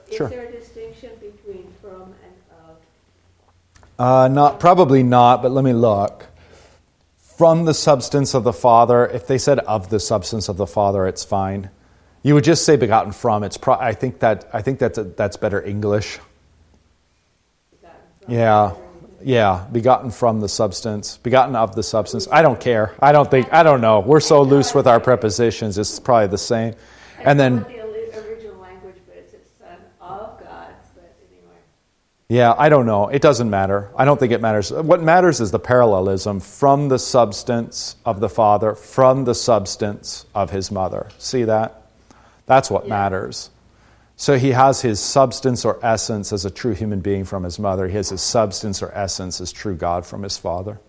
Is 0.09 0.17
Sure. 0.17 0.27
there 0.29 0.45
a 0.45 0.51
distinction 0.51 1.11
between 1.21 1.67
from 1.79 2.15
and 2.23 2.33
of? 2.67 2.77
Uh, 3.99 4.27
not 4.29 4.59
probably 4.59 5.03
not, 5.03 5.43
but 5.43 5.51
let 5.51 5.63
me 5.63 5.73
look. 5.73 6.25
From 7.37 7.65
the 7.65 7.75
substance 7.75 8.33
of 8.33 8.43
the 8.43 8.53
Father. 8.53 9.05
If 9.05 9.27
they 9.27 9.37
said 9.37 9.59
of 9.59 9.89
the 9.89 9.99
substance 9.99 10.49
of 10.49 10.57
the 10.57 10.65
Father, 10.65 11.05
it's 11.05 11.23
fine. 11.23 11.69
You 12.23 12.33
would 12.35 12.45
just 12.45 12.65
say 12.65 12.77
begotten 12.77 13.11
from. 13.11 13.43
It's 13.43 13.57
pro- 13.57 13.75
I 13.75 13.93
think 13.93 14.19
that 14.19 14.49
I 14.53 14.61
think 14.61 14.79
that's 14.79 14.97
that's 15.17 15.35
better 15.37 15.61
English. 15.61 16.19
Yeah, 18.29 18.75
yeah, 19.21 19.67
begotten 19.69 20.09
from 20.09 20.39
the 20.39 20.47
substance, 20.47 21.17
begotten 21.17 21.57
of 21.57 21.75
the 21.75 21.83
substance. 21.83 22.29
I 22.31 22.41
don't 22.41 22.59
care. 22.59 22.95
I 23.01 23.11
don't 23.11 23.29
think. 23.29 23.51
I 23.51 23.63
don't 23.63 23.81
know. 23.81 23.99
We're 23.99 24.21
so 24.21 24.41
loose 24.41 24.73
with 24.73 24.87
our 24.87 25.01
prepositions. 25.01 25.77
It's 25.77 25.99
probably 25.99 26.27
the 26.27 26.37
same. 26.37 26.75
And 27.19 27.37
then, 27.37 27.57
what 27.57 27.67
the 27.67 27.81
oli- 27.81 28.27
original 28.29 28.61
language, 28.61 28.95
but 29.05 29.17
it's 29.17 29.33
a 29.33 29.37
son 29.59 29.77
of 29.99 30.39
God, 30.39 30.73
but 30.95 31.15
anyway. 31.29 31.57
yeah, 32.29 32.53
I 32.57 32.69
don't 32.69 32.85
know. 32.85 33.09
It 33.09 33.21
doesn't 33.21 33.49
matter. 33.49 33.91
I 33.97 34.05
don't 34.05 34.17
think 34.17 34.31
it 34.31 34.39
matters. 34.39 34.71
What 34.71 35.03
matters 35.03 35.41
is 35.41 35.51
the 35.51 35.59
parallelism 35.59 36.39
from 36.39 36.87
the 36.87 36.99
substance 36.99 37.97
of 38.05 38.21
the 38.21 38.29
Father, 38.29 38.75
from 38.75 39.25
the 39.25 39.35
substance 39.35 40.25
of 40.33 40.51
His 40.51 40.71
mother. 40.71 41.09
See 41.17 41.43
that? 41.43 41.82
That's 42.45 42.69
what 42.69 42.83
Yeah. 42.85 42.89
matters. 42.89 43.49
So 44.15 44.37
he 44.37 44.51
has 44.51 44.81
his 44.81 44.99
substance 44.99 45.65
or 45.65 45.79
essence 45.83 46.31
as 46.31 46.45
a 46.45 46.51
true 46.51 46.73
human 46.73 46.99
being 46.99 47.23
from 47.23 47.43
his 47.43 47.57
mother. 47.57 47.87
He 47.87 47.95
has 47.97 48.09
his 48.09 48.21
substance 48.21 48.81
or 48.81 48.91
essence 48.93 49.41
as 49.41 49.51
true 49.51 49.75
God 49.75 50.05
from 50.05 50.23
his 50.23 50.37
father. 50.37 50.79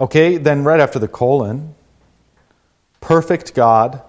Okay, 0.00 0.36
then 0.36 0.64
right 0.64 0.80
after 0.80 0.98
the 0.98 1.06
colon, 1.08 1.74
perfect 3.00 3.54
God 3.54 4.02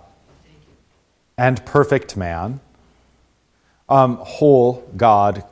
and 1.38 1.64
perfect 1.66 2.18
man, 2.18 2.60
um, 3.88 4.18
whole 4.18 4.84
God, 4.98 5.44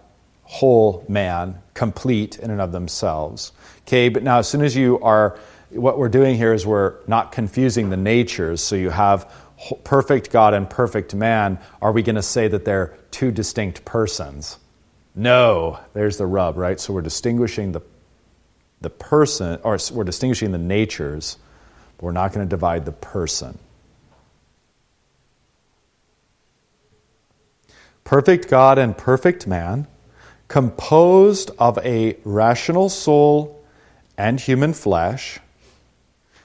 whole 0.43 1.05
man, 1.07 1.61
complete 1.75 2.39
in 2.39 2.49
and 2.49 2.59
of 2.59 2.71
themselves. 2.71 3.51
Okay, 3.87 4.09
but 4.09 4.23
now 4.23 4.39
as 4.39 4.47
soon 4.47 4.63
as 4.63 4.75
you 4.75 4.99
are, 5.01 5.37
what 5.73 5.97
we're 5.97 6.09
doing 6.09 6.35
here 6.35 6.53
is 6.53 6.65
we're 6.65 6.95
not 7.07 7.31
confusing 7.31 7.89
the 7.89 7.97
natures. 7.97 8.61
So 8.61 8.75
you 8.75 8.89
have 8.89 9.31
perfect 9.83 10.31
God 10.31 10.53
and 10.53 10.69
perfect 10.69 11.15
man. 11.15 11.59
Are 11.81 11.91
we 11.91 12.03
going 12.03 12.15
to 12.15 12.21
say 12.21 12.47
that 12.47 12.65
they're 12.65 12.97
two 13.11 13.31
distinct 13.31 13.85
persons? 13.85 14.57
No, 15.15 15.79
there's 15.93 16.17
the 16.17 16.25
rub, 16.25 16.57
right? 16.57 16.79
So 16.79 16.93
we're 16.93 17.01
distinguishing 17.01 17.71
the 17.71 17.81
the 18.81 18.89
person, 18.89 19.59
or 19.63 19.77
we're 19.93 20.03
distinguishing 20.03 20.51
the 20.51 20.57
natures, 20.57 21.37
but 21.97 22.05
we're 22.05 22.11
not 22.11 22.33
going 22.33 22.45
to 22.45 22.49
divide 22.49 22.83
the 22.85 22.91
person. 22.91 23.57
Perfect 28.03 28.49
God 28.49 28.79
and 28.79 28.97
perfect 28.97 29.45
man, 29.45 29.87
composed 30.47 31.51
of 31.59 31.77
a 31.85 32.17
rational 32.25 32.89
soul 32.89 33.63
and 34.17 34.39
human 34.39 34.73
flesh. 34.73 35.39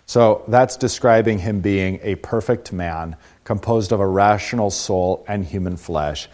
So 0.06 0.44
that's 0.46 0.76
describing 0.76 1.40
him 1.40 1.60
being 1.60 1.98
a 2.02 2.14
perfect 2.14 2.72
man, 2.72 3.16
composed 3.42 3.90
of 3.90 3.98
a 3.98 4.06
rational 4.06 4.70
soul 4.70 5.24
and 5.26 5.44
human 5.44 5.76
flesh. 5.76 6.28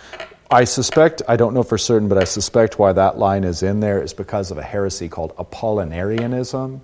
I 0.51 0.64
suspect, 0.64 1.23
I 1.27 1.37
don't 1.37 1.55
know 1.55 1.62
for 1.62 1.79
certain, 1.79 2.09
but 2.09 2.18
I 2.18 2.25
suspect 2.25 2.79
why 2.79 2.93
that 2.93 3.16
line 3.16 3.45
is 3.45 3.62
in 3.62 3.81
there 3.81 4.03
is 4.03 4.12
because 4.12 4.51
of 4.51 4.59
a 4.59 4.62
heresy 4.62 5.09
called 5.09 5.35
Apollinarianism. 5.37 6.81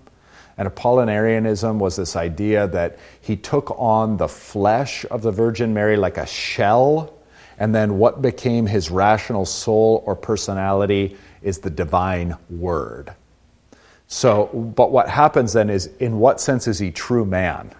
And 0.56 0.68
Apollinarianism 0.68 1.78
was 1.78 1.96
this 1.96 2.16
idea 2.16 2.66
that 2.68 2.98
he 3.20 3.36
took 3.36 3.78
on 3.78 4.16
the 4.16 4.26
flesh 4.26 5.04
of 5.10 5.20
the 5.20 5.30
Virgin 5.30 5.74
Mary 5.74 5.98
like 5.98 6.16
a 6.16 6.26
shell, 6.26 7.12
and 7.58 7.74
then 7.74 7.98
what 7.98 8.22
became 8.22 8.64
his 8.64 8.90
rational 8.90 9.44
soul 9.44 10.02
or 10.06 10.16
personality 10.16 11.18
is 11.42 11.58
the 11.58 11.70
divine 11.70 12.34
word. 12.48 13.14
So, 14.08 14.46
but 14.46 14.90
what 14.90 15.08
happens 15.08 15.52
then 15.52 15.70
is 15.70 15.86
in 16.00 16.18
what 16.18 16.40
sense 16.40 16.66
is 16.66 16.78
he 16.78 16.90
true 16.90 17.24
man? 17.24 17.72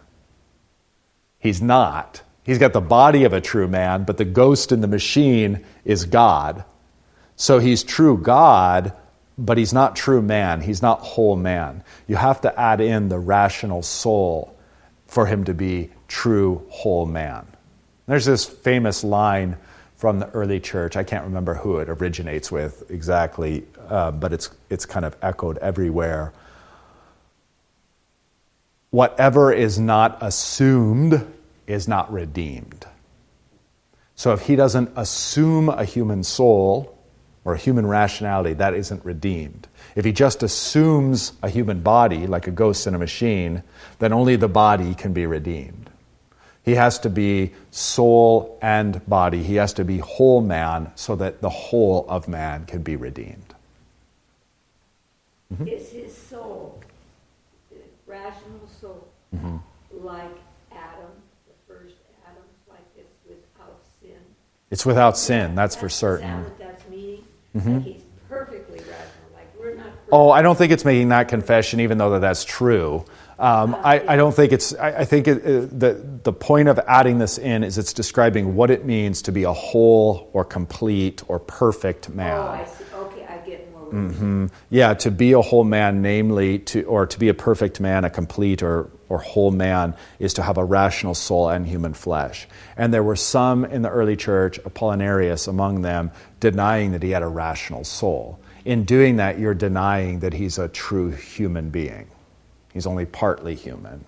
He's 1.38 1.62
not. 1.62 2.22
He's 2.44 2.58
got 2.58 2.72
the 2.72 2.80
body 2.80 3.24
of 3.24 3.32
a 3.32 3.40
true 3.40 3.68
man, 3.68 4.04
but 4.04 4.18
the 4.18 4.24
ghost 4.24 4.70
in 4.70 4.80
the 4.80 4.86
machine 4.86 5.64
is 5.84 6.04
God. 6.04 6.64
So 7.36 7.58
he's 7.58 7.82
true 7.82 8.18
God, 8.18 8.92
but 9.38 9.56
he's 9.56 9.72
not 9.72 9.96
true 9.96 10.20
man. 10.20 10.60
He's 10.60 10.82
not 10.82 11.00
whole 11.00 11.36
man. 11.36 11.82
You 12.06 12.16
have 12.16 12.40
to 12.42 12.60
add 12.60 12.80
in 12.80 13.08
the 13.08 13.18
rational 13.18 13.82
soul 13.82 14.54
for 15.06 15.24
him 15.26 15.44
to 15.44 15.54
be 15.54 15.90
true 16.08 16.66
whole 16.68 17.06
man. 17.06 17.46
There's 18.06 18.24
this 18.24 18.44
famous 18.44 19.04
line 19.04 19.56
from 19.96 20.18
the 20.18 20.28
early 20.30 20.60
church. 20.60 20.96
I 20.96 21.04
can't 21.04 21.24
remember 21.24 21.54
who 21.54 21.78
it 21.78 21.88
originates 21.88 22.50
with 22.50 22.90
exactly, 22.90 23.64
uh, 23.88 24.10
but 24.10 24.32
it's, 24.32 24.50
it's 24.70 24.86
kind 24.86 25.04
of 25.04 25.16
echoed 25.22 25.58
everywhere. 25.58 26.32
Whatever 28.90 29.52
is 29.52 29.78
not 29.78 30.18
assumed 30.20 31.26
is 31.66 31.86
not 31.88 32.12
redeemed. 32.12 32.86
So 34.14 34.32
if 34.32 34.40
he 34.40 34.56
doesn't 34.56 34.90
assume 34.96 35.68
a 35.68 35.84
human 35.84 36.24
soul 36.24 36.98
or 37.44 37.54
a 37.54 37.58
human 37.58 37.86
rationality, 37.86 38.54
that 38.54 38.74
isn't 38.74 39.04
redeemed. 39.04 39.68
If 39.94 40.04
he 40.04 40.12
just 40.12 40.42
assumes 40.42 41.32
a 41.42 41.48
human 41.48 41.82
body, 41.82 42.26
like 42.26 42.46
a 42.46 42.50
ghost 42.50 42.86
in 42.86 42.94
a 42.94 42.98
machine, 42.98 43.62
then 44.00 44.12
only 44.12 44.36
the 44.36 44.48
body 44.48 44.94
can 44.94 45.12
be 45.12 45.26
redeemed. 45.26 45.88
He 46.64 46.74
has 46.74 46.98
to 47.00 47.08
be 47.08 47.52
soul 47.70 48.58
and 48.60 49.06
body. 49.06 49.42
He 49.42 49.54
has 49.54 49.72
to 49.74 49.84
be 49.84 49.98
whole 49.98 50.42
man 50.42 50.92
so 50.96 51.16
that 51.16 51.40
the 51.40 51.48
whole 51.48 52.04
of 52.08 52.28
man 52.28 52.66
can 52.66 52.82
be 52.82 52.96
redeemed. 52.96 53.54
Mm-hmm. 55.52 55.66
Is 55.68 55.90
his 55.90 56.14
soul, 56.14 56.80
rational 58.06 58.68
soul, 58.80 59.08
mm-hmm. 59.34 59.56
like 60.04 60.36
Adam, 60.72 61.10
the 61.46 61.54
first 61.72 61.94
Adam, 62.26 62.42
like 62.68 62.80
it's 62.96 63.16
without 63.26 63.80
sin? 64.00 64.18
It's 64.70 64.84
without 64.84 65.16
sin, 65.16 65.54
that's, 65.54 65.74
that's 65.74 65.80
for 65.80 65.88
certain. 65.88 66.44
That 66.44 66.58
that's 66.58 66.88
meaning? 66.88 67.24
Mm-hmm. 67.56 67.74
Like 67.74 67.82
he's 67.84 68.02
perfectly 68.28 68.78
rational. 68.78 69.28
Like 69.34 69.48
we're 69.58 69.74
not. 69.74 69.84
Perfect. 69.84 70.08
Oh, 70.12 70.30
I 70.30 70.42
don't 70.42 70.58
think 70.58 70.70
it's 70.70 70.84
making 70.84 71.08
that 71.08 71.28
confession, 71.28 71.80
even 71.80 71.96
though 71.96 72.10
that 72.10 72.20
that's 72.20 72.44
true. 72.44 73.06
Um, 73.38 73.76
I, 73.84 74.02
I, 74.06 74.16
don't 74.16 74.34
think 74.34 74.50
it's, 74.50 74.74
I, 74.74 74.88
I 74.88 75.04
think 75.04 75.28
it, 75.28 75.46
it, 75.46 75.78
the, 75.78 75.94
the 76.24 76.32
point 76.32 76.66
of 76.66 76.80
adding 76.88 77.18
this 77.18 77.38
in 77.38 77.62
is 77.62 77.78
it's 77.78 77.92
describing 77.92 78.56
what 78.56 78.68
it 78.68 78.84
means 78.84 79.22
to 79.22 79.32
be 79.32 79.44
a 79.44 79.52
whole 79.52 80.28
or 80.32 80.44
complete 80.44 81.22
or 81.28 81.38
perfect 81.38 82.08
man. 82.08 82.36
Oh, 82.36 82.48
I 82.48 82.64
see. 82.64 82.84
Okay, 82.94 83.26
I 83.26 83.36
get 83.46 83.70
more. 83.70 83.77
Mm-hmm. 83.92 84.46
Yeah, 84.70 84.94
to 84.94 85.10
be 85.10 85.32
a 85.32 85.40
whole 85.40 85.64
man, 85.64 86.02
namely, 86.02 86.58
to, 86.60 86.82
or 86.84 87.06
to 87.06 87.18
be 87.18 87.28
a 87.28 87.34
perfect 87.34 87.80
man, 87.80 88.04
a 88.04 88.10
complete 88.10 88.62
or, 88.62 88.90
or 89.08 89.18
whole 89.18 89.50
man, 89.50 89.94
is 90.18 90.34
to 90.34 90.42
have 90.42 90.58
a 90.58 90.64
rational 90.64 91.14
soul 91.14 91.48
and 91.48 91.66
human 91.66 91.94
flesh. 91.94 92.46
And 92.76 92.92
there 92.92 93.02
were 93.02 93.16
some 93.16 93.64
in 93.64 93.82
the 93.82 93.90
early 93.90 94.16
church, 94.16 94.60
Apollinarius 94.64 95.48
among 95.48 95.82
them, 95.82 96.10
denying 96.40 96.92
that 96.92 97.02
he 97.02 97.10
had 97.10 97.22
a 97.22 97.28
rational 97.28 97.84
soul. 97.84 98.38
In 98.64 98.84
doing 98.84 99.16
that, 99.16 99.38
you're 99.38 99.54
denying 99.54 100.20
that 100.20 100.34
he's 100.34 100.58
a 100.58 100.68
true 100.68 101.10
human 101.10 101.70
being. 101.70 102.08
He's 102.72 102.86
only 102.86 103.06
partly 103.06 103.54
human. 103.54 104.04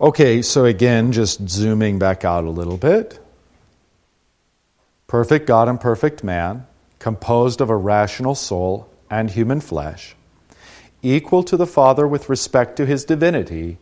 Okay, 0.00 0.42
so 0.42 0.64
again, 0.64 1.12
just 1.12 1.48
zooming 1.48 2.00
back 2.00 2.24
out 2.24 2.42
a 2.42 2.50
little 2.50 2.76
bit. 2.76 3.21
Perfect 5.12 5.46
God 5.46 5.68
and 5.68 5.78
perfect 5.78 6.24
man, 6.24 6.66
composed 6.98 7.60
of 7.60 7.68
a 7.68 7.76
rational 7.76 8.34
soul 8.34 8.88
and 9.10 9.28
human 9.28 9.60
flesh, 9.60 10.16
equal 11.02 11.42
to 11.42 11.58
the 11.58 11.66
Father 11.66 12.08
with 12.08 12.30
respect 12.30 12.76
to 12.78 12.86
his 12.86 13.04
divinity, 13.04 13.76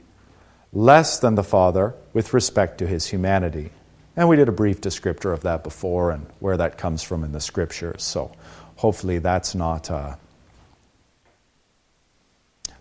less 0.72 1.20
than 1.20 1.36
the 1.36 1.44
Father 1.44 1.94
with 2.12 2.34
respect 2.34 2.78
to 2.78 2.86
his 2.88 3.06
humanity. 3.06 3.70
And 4.16 4.28
we 4.28 4.34
did 4.34 4.48
a 4.48 4.52
brief 4.52 4.80
descriptor 4.80 5.32
of 5.32 5.42
that 5.42 5.62
before 5.62 6.10
and 6.10 6.26
where 6.40 6.56
that 6.56 6.78
comes 6.78 7.04
from 7.04 7.22
in 7.22 7.30
the 7.30 7.40
scriptures. 7.40 8.02
So 8.02 8.32
hopefully 8.74 9.20
that's 9.20 9.54
not. 9.54 9.88
Uh, 9.88 10.16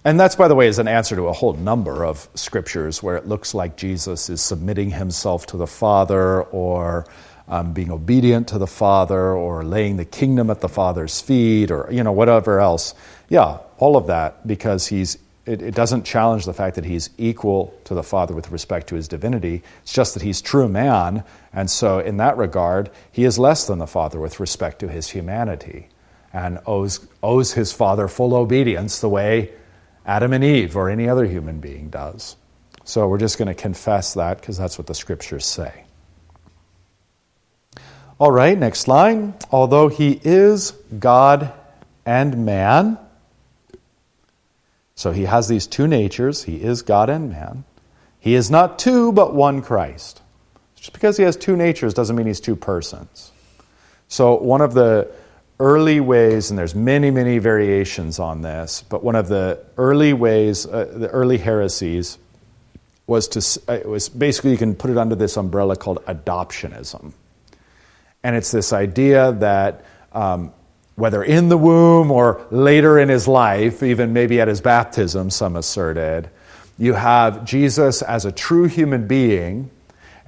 and 0.04 0.20
that's, 0.20 0.36
by 0.36 0.48
the 0.48 0.56
way, 0.56 0.68
is 0.68 0.80
an 0.80 0.88
answer 0.88 1.16
to 1.16 1.28
a 1.28 1.34
whole 1.34 1.54
number 1.54 2.04
of 2.04 2.28
scriptures 2.34 3.04
where 3.04 3.16
it 3.16 3.28
looks 3.28 3.54
like 3.54 3.78
Jesus 3.78 4.28
is 4.28 4.42
submitting 4.42 4.90
himself 4.90 5.46
to 5.48 5.58
the 5.58 5.68
Father 5.68 6.42
or 6.42 7.06
um, 7.50 7.74
being 7.74 7.92
obedient 7.92 8.48
to 8.50 8.60
the 8.60 8.68
Father 8.68 9.34
or 9.34 9.64
laying 9.64 9.98
the 9.98 10.06
kingdom 10.06 10.50
at 10.50 10.62
the 10.62 10.70
Father's 10.70 11.20
feet 11.20 11.72
or, 11.72 11.90
you 11.92 12.04
know, 12.04 12.12
whatever 12.12 12.60
else. 12.60 12.94
Yeah, 13.28 13.58
all 13.80 13.98
of 13.98 14.08
that 14.08 14.46
because 14.48 14.88
he's, 14.88 15.18
it, 15.48 15.62
it 15.64 15.74
doesn't 15.74 16.06
challenge 16.06 16.46
the 16.46 16.54
fact 16.54 16.76
that 16.76 16.86
he's 16.86 17.10
equal 17.18 17.74
to 17.86 17.96
the 17.96 18.04
Father 18.04 18.36
with 18.36 18.52
respect 18.52 18.88
to 18.90 18.96
his 18.96 19.08
divinity. 19.08 19.64
It's 19.82 19.94
just 19.94 20.14
that 20.14 20.22
he's 20.22 20.42
true 20.42 20.68
man. 20.68 21.24
And 21.52 21.70
so, 21.70 21.98
in 22.00 22.18
that 22.18 22.38
regard, 22.38 22.92
he 23.12 23.26
is 23.26 23.40
less 23.40 23.66
than 23.66 23.80
the 23.80 23.88
Father 23.88 24.20
with 24.20 24.40
respect 24.40 24.80
to 24.80 24.88
his 24.88 25.10
humanity 25.10 25.90
and 26.32 26.60
owes, 26.68 27.08
owes 27.24 27.54
his 27.54 27.74
Father 27.74 28.08
full 28.08 28.36
obedience 28.36 29.00
the 29.00 29.10
way 29.10 29.52
Adam 30.06 30.34
and 30.34 30.44
Eve 30.44 30.76
or 30.76 30.90
any 30.90 31.10
other 31.10 31.26
human 31.26 31.60
being 31.60 31.90
does. 31.90 32.36
So 32.84 33.08
we're 33.08 33.18
just 33.18 33.40
going 33.40 33.48
to 33.48 33.56
confess 33.56 34.14
that 34.14 34.40
because 34.40 34.58
that's 34.58 34.78
what 34.78 34.86
the 34.86 34.96
scriptures 34.96 35.46
say. 35.46 35.86
All 38.20 38.32
right, 38.32 38.58
next 38.58 38.88
line. 38.88 39.34
Although 39.50 39.88
he 39.88 40.20
is 40.24 40.72
God 41.00 41.54
and 42.06 42.46
man, 42.46 42.98
so 44.96 45.12
he 45.12 45.24
has 45.24 45.48
these 45.48 45.66
two 45.66 45.88
natures, 45.88 46.44
he 46.44 46.62
is 46.62 46.82
God 46.82 47.10
and 47.10 47.30
man. 47.30 47.64
He 48.20 48.36
is 48.36 48.52
not 48.52 48.78
two, 48.78 49.14
but 49.14 49.34
one 49.34 49.62
Christ. 49.62 50.22
Just 50.76 50.92
because 50.92 51.16
he 51.16 51.24
has 51.24 51.38
two 51.38 51.56
natures 51.56 51.94
doesn't 51.94 52.16
mean 52.16 52.28
he's 52.28 52.42
two 52.42 52.58
persons. 52.58 53.32
So, 54.10 54.36
one 54.36 54.60
of 54.60 54.74
the 54.74 55.10
early 55.60 56.00
ways, 56.02 56.50
and 56.50 56.60
there's 56.60 56.76
many, 56.76 57.12
many 57.12 57.38
variations 57.38 58.20
on 58.20 58.42
this, 58.42 58.84
but 58.90 59.04
one 59.04 59.16
of 59.16 59.30
the 59.30 59.64
early 59.78 60.12
ways, 60.12 60.66
uh, 60.66 60.92
the 60.94 61.08
early 61.10 61.38
heresies, 61.38 62.18
was 63.08 63.28
to 63.30 63.62
uh, 63.68 63.88
was 63.88 64.10
basically 64.10 64.52
you 64.52 64.58
can 64.58 64.76
put 64.76 64.92
it 64.92 64.98
under 64.98 65.16
this 65.16 65.38
umbrella 65.38 65.76
called 65.76 66.04
adoptionism, 66.06 67.14
and 68.24 68.36
it's 68.36 68.52
this 68.52 68.74
idea 68.74 69.32
that 69.34 69.86
um, 70.12 70.54
whether 70.96 71.24
in 71.24 71.50
the 71.50 71.58
womb 71.58 72.12
or 72.12 72.46
later 72.52 73.00
in 73.00 73.10
his 73.10 73.28
life, 73.28 73.84
even 73.84 74.14
maybe 74.14 74.42
at 74.42 74.48
his 74.48 74.62
baptism, 74.62 75.30
some 75.30 75.56
asserted, 75.56 76.30
you 76.78 76.94
have 76.94 77.46
Jesus 77.46 78.02
as 78.02 78.26
a 78.26 78.32
true 78.32 78.66
human 78.66 79.08
being 79.08 79.70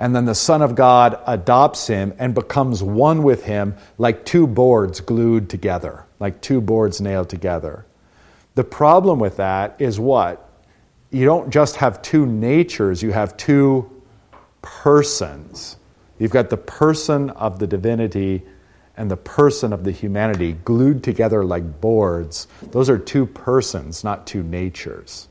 and 0.01 0.15
then 0.15 0.25
the 0.25 0.33
Son 0.33 0.63
of 0.63 0.73
God 0.73 1.21
adopts 1.27 1.85
him 1.85 2.15
and 2.17 2.33
becomes 2.33 2.81
one 2.81 3.21
with 3.21 3.43
him 3.43 3.75
like 3.99 4.25
two 4.25 4.47
boards 4.47 4.99
glued 4.99 5.47
together, 5.47 6.05
like 6.19 6.41
two 6.41 6.59
boards 6.59 6.99
nailed 6.99 7.29
together. 7.29 7.85
The 8.55 8.63
problem 8.63 9.19
with 9.19 9.37
that 9.37 9.75
is 9.77 9.99
what? 9.99 10.49
You 11.11 11.25
don't 11.25 11.51
just 11.51 11.75
have 11.75 12.01
two 12.01 12.25
natures, 12.25 13.03
you 13.03 13.11
have 13.11 13.37
two 13.37 14.01
persons. 14.63 15.77
You've 16.21 16.29
got 16.29 16.51
the 16.51 16.57
person 16.57 17.31
of 17.31 17.57
the 17.57 17.65
divinity 17.65 18.43
and 18.95 19.09
the 19.09 19.17
person 19.17 19.73
of 19.73 19.83
the 19.83 19.91
humanity 19.91 20.53
glued 20.53 21.03
together 21.03 21.43
like 21.43 21.81
boards. 21.81 22.47
Those 22.61 22.91
are 22.91 22.99
two 22.99 23.25
persons, 23.25 24.03
not 24.03 24.27
two 24.27 24.43
natures. 24.43 25.27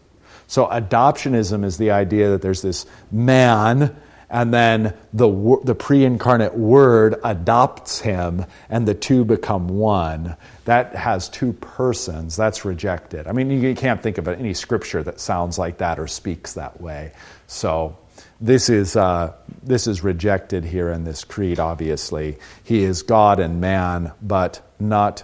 So, 0.48 0.66
adoptionism 0.66 1.64
is 1.64 1.78
the 1.78 1.92
idea 1.92 2.30
that 2.30 2.42
there's 2.42 2.62
this 2.62 2.86
man 3.12 3.96
and 4.30 4.52
then 4.52 4.94
the, 5.12 5.60
the 5.62 5.76
pre 5.76 6.04
incarnate 6.04 6.54
Word 6.54 7.16
adopts 7.22 8.00
him, 8.00 8.44
and 8.68 8.86
the 8.86 8.94
two 8.94 9.24
become 9.24 9.68
one. 9.68 10.36
That 10.64 10.94
has 10.96 11.28
two 11.28 11.52
persons. 11.52 12.36
That's 12.36 12.64
rejected. 12.64 13.28
I 13.28 13.32
mean, 13.32 13.50
you 13.50 13.74
can't 13.76 14.02
think 14.02 14.18
of 14.18 14.26
any 14.26 14.54
scripture 14.54 15.04
that 15.04 15.20
sounds 15.20 15.56
like 15.56 15.78
that 15.78 16.00
or 16.00 16.08
speaks 16.08 16.54
that 16.54 16.80
way. 16.80 17.12
So, 17.48 17.96
this 18.40 18.70
is, 18.70 18.96
uh, 18.96 19.32
this 19.62 19.86
is 19.86 20.02
rejected 20.02 20.64
here 20.64 20.90
in 20.90 21.04
this 21.04 21.24
creed, 21.24 21.60
obviously. 21.60 22.38
He 22.64 22.82
is 22.82 23.02
God 23.02 23.38
and 23.38 23.60
man, 23.60 24.12
but 24.22 24.60
not 24.78 25.22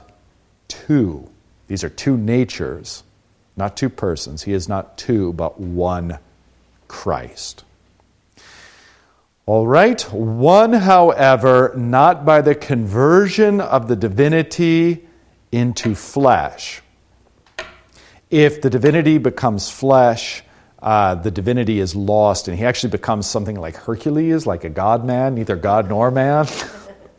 two. 0.69 1.31
These 1.67 1.83
are 1.83 1.89
two 1.89 2.17
natures, 2.17 3.03
not 3.57 3.77
two 3.77 3.89
persons. 3.89 4.43
He 4.43 4.53
is 4.53 4.69
not 4.69 4.99
two, 4.99 5.33
but 5.33 5.59
one 5.59 6.19
Christ. 6.89 7.65
All 9.47 9.67
right. 9.67 10.01
One, 10.13 10.73
however, 10.73 11.73
not 11.77 12.25
by 12.25 12.43
the 12.43 12.55
conversion 12.55 13.61
of 13.61 13.89
the 13.89 13.97
divinity 13.97 15.07
into 15.53 15.95
flesh. 15.95 16.83
If 18.29 18.61
the 18.61 18.71
divinity 18.71 19.19
becomes 19.19 19.71
flesh, 19.71 20.43
uh, 20.87 21.17
the 21.17 21.31
divinity 21.31 21.81
is 21.81 21.95
lost, 21.95 22.49
and 22.49 22.57
he 22.57 22.65
actually 22.65 22.91
becomes 22.91 23.27
something 23.27 23.61
like 23.61 23.77
Hercules, 23.77 24.47
like 24.47 24.65
a 24.65 24.71
god 24.71 25.05
man, 25.05 25.35
neither 25.35 25.57
god 25.57 25.91
nor 25.91 26.11
man. 26.11 26.47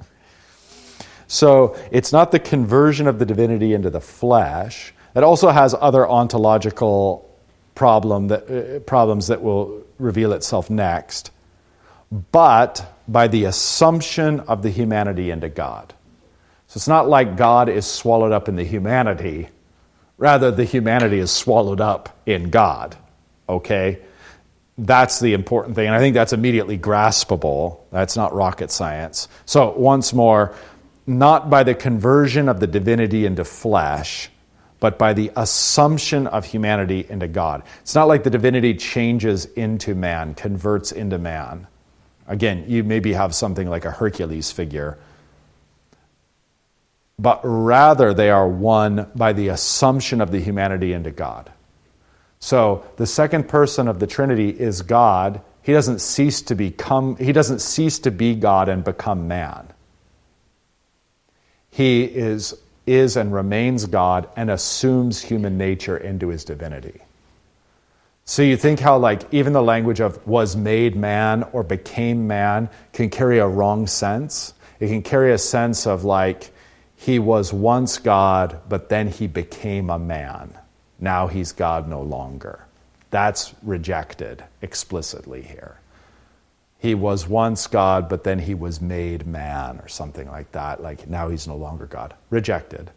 so 1.28 1.78
it's 1.92 2.12
not 2.12 2.32
the 2.32 2.40
conversion 2.40 3.08
of 3.08 3.20
the 3.20 3.26
divinity 3.26 3.74
into 3.74 3.92
the 3.92 4.02
flesh. 4.02 4.92
It 5.16 5.24
also 5.24 5.50
has 5.50 5.76
other 5.80 6.08
ontological 6.08 7.30
problem 7.76 8.30
that, 8.30 8.50
uh, 8.50 8.80
problems 8.80 9.28
that 9.28 9.44
will 9.44 9.84
reveal 10.00 10.34
itself 10.34 10.70
next 10.72 11.30
but 12.12 12.96
by 13.08 13.28
the 13.28 13.46
assumption 13.46 14.40
of 14.42 14.62
the 14.62 14.70
humanity 14.70 15.32
into 15.32 15.50
God. 15.50 15.94
So 16.68 16.78
it's 16.78 16.88
not 16.88 17.08
like 17.08 17.38
God 17.38 17.70
is 17.70 17.86
swallowed 17.86 18.32
up 18.32 18.50
in 18.50 18.56
the 18.56 18.64
humanity. 18.64 19.50
Rather, 20.18 20.52
the 20.52 20.64
humanity 20.64 21.20
is 21.20 21.32
swallowed 21.32 21.82
up 21.82 22.18
in 22.26 22.50
God. 22.50 22.98
Okay? 23.48 24.00
That's 24.78 25.20
the 25.20 25.34
important 25.34 25.76
thing. 25.76 25.88
And 25.88 25.96
I 25.96 26.00
think 26.00 26.14
that's 26.14 26.34
immediately 26.34 26.78
graspable. 26.78 27.80
That's 27.92 28.16
not 28.16 28.34
rocket 28.34 28.72
science. 28.72 29.28
So, 29.46 29.72
once 29.72 30.14
more, 30.14 30.54
not 31.08 31.50
by 31.50 31.64
the 31.64 31.74
conversion 31.74 32.50
of 32.50 32.60
the 32.60 32.68
divinity 32.68 33.26
into 33.26 33.44
flesh, 33.44 34.30
but 34.80 35.00
by 35.00 35.14
the 35.14 35.32
assumption 35.36 36.28
of 36.28 36.46
humanity 36.46 37.06
into 37.10 37.28
God. 37.28 37.64
It's 37.82 37.96
not 37.96 38.08
like 38.08 38.24
the 38.24 38.30
divinity 38.30 38.76
changes 38.76 39.46
into 39.46 39.96
man, 39.96 40.36
converts 40.36 40.92
into 40.92 41.18
man. 41.18 41.68
Again, 42.28 42.66
you 42.68 42.84
maybe 42.84 43.14
have 43.14 43.34
something 43.34 43.70
like 43.70 43.86
a 43.86 43.92
Hercules 43.92 44.52
figure, 44.52 44.98
but 47.18 47.40
rather 47.44 48.14
they 48.14 48.30
are 48.30 48.48
one 48.48 49.10
by 49.16 49.34
the 49.34 49.48
assumption 49.48 50.22
of 50.22 50.32
the 50.32 50.40
humanity 50.40 50.94
into 50.94 51.10
God. 51.10 51.52
So 52.40 52.86
the 52.98 53.08
second 53.08 53.50
person 53.50 53.88
of 53.88 54.00
the 54.00 54.08
Trinity 54.08 54.50
is 54.50 54.82
God. 54.82 55.42
He 55.62 55.74
doesn't 55.74 56.00
cease 56.00 56.42
to 56.44 56.56
become 56.56 57.18
he 57.18 57.32
doesn't 57.32 57.60
cease 57.60 58.00
to 58.00 58.12
be 58.12 58.36
God 58.36 58.70
and 58.70 58.84
become 58.84 59.28
man. 59.28 59.68
He 61.70 62.04
is 62.04 62.56
is 62.86 63.18
and 63.18 63.34
remains 63.34 63.86
God 63.86 64.30
and 64.36 64.50
assumes 64.50 65.22
human 65.22 65.58
nature 65.58 65.98
into 65.98 66.30
his 66.30 66.46
divinity. 66.46 67.02
So 68.24 68.42
you 68.42 68.58
think 68.58 68.82
how, 68.82 68.98
like, 68.98 69.34
even 69.34 69.54
the 69.54 69.62
language 69.62 70.02
of 70.02 70.26
was 70.28 70.56
made 70.58 70.98
man 70.98 71.44
or 71.54 71.64
became 71.64 72.28
man 72.28 72.70
can 72.92 73.10
carry 73.10 73.40
a 73.40 73.48
wrong 73.48 73.88
sense? 73.88 74.54
It 74.82 74.88
can 74.88 75.02
carry 75.02 75.32
a 75.32 75.38
sense 75.38 75.88
of, 75.88 76.04
like, 76.04 76.52
he 76.98 77.20
was 77.20 77.54
once 77.54 78.00
God, 78.00 78.60
but 78.68 78.90
then 78.90 79.08
he 79.08 79.28
became 79.28 79.90
a 79.90 79.98
man. 79.98 80.54
Now 81.00 81.28
he's 81.28 81.52
God 81.52 81.88
no 81.88 82.02
longer. 82.02 82.66
That's 83.10 83.54
rejected 83.64 84.44
explicitly 84.62 85.42
here 85.42 85.78
he 86.80 86.94
was 86.94 87.28
once 87.28 87.68
God, 87.68 88.08
but 88.08 88.24
then 88.24 88.40
he 88.40 88.54
was 88.54 88.80
made 88.80 89.26
man, 89.26 89.80
or 89.80 89.88
something 89.88 90.28
like 90.28 90.52
that. 90.52 90.82
Like 90.82 91.08
now 91.08 91.30
he's 91.30 91.48
no 91.48 91.56
longer 91.56 91.86
God. 91.86 92.14
Rejected. 92.30 92.92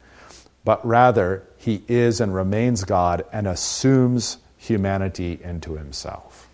But 0.65 0.85
rather, 0.87 1.45
he 1.57 1.83
is 1.89 2.21
and 2.21 2.35
remains 2.35 2.85
God 2.85 3.25
and 3.33 3.49
assumes 3.49 4.37
humanity 4.59 5.41
into 5.43 5.77
himself. 5.77 6.49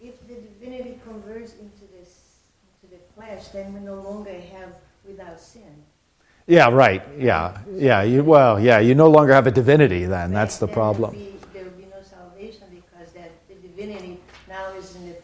If 0.00 0.26
the 0.26 0.34
divinity 0.34 0.98
converts 1.04 1.52
into, 1.52 1.84
this, 1.92 2.38
into 2.82 2.94
the 2.96 3.02
flesh, 3.14 3.48
then 3.48 3.74
we 3.74 3.80
no 3.80 3.96
longer 3.96 4.32
have 4.32 4.74
without 5.06 5.38
sin. 5.38 5.84
Yeah, 6.46 6.70
right. 6.70 7.02
Yeah, 7.18 7.58
yeah. 7.72 8.02
You, 8.02 8.22
well, 8.22 8.60
yeah. 8.60 8.78
You 8.78 8.94
no 8.94 9.10
longer 9.10 9.32
have 9.32 9.46
a 9.46 9.50
divinity. 9.50 10.04
Then 10.04 10.32
that's 10.32 10.58
the 10.58 10.68
problem. 10.68 11.12
There 11.52 11.64
will 11.64 11.70
be, 11.70 11.82
be 11.82 11.90
no 11.90 12.02
salvation 12.02 12.66
because 12.70 13.12
that 13.14 13.32
the 13.48 13.54
divinity 13.54 14.20
now 14.48 14.72
is 14.74 14.94
in 14.94 15.08
the 15.08 15.16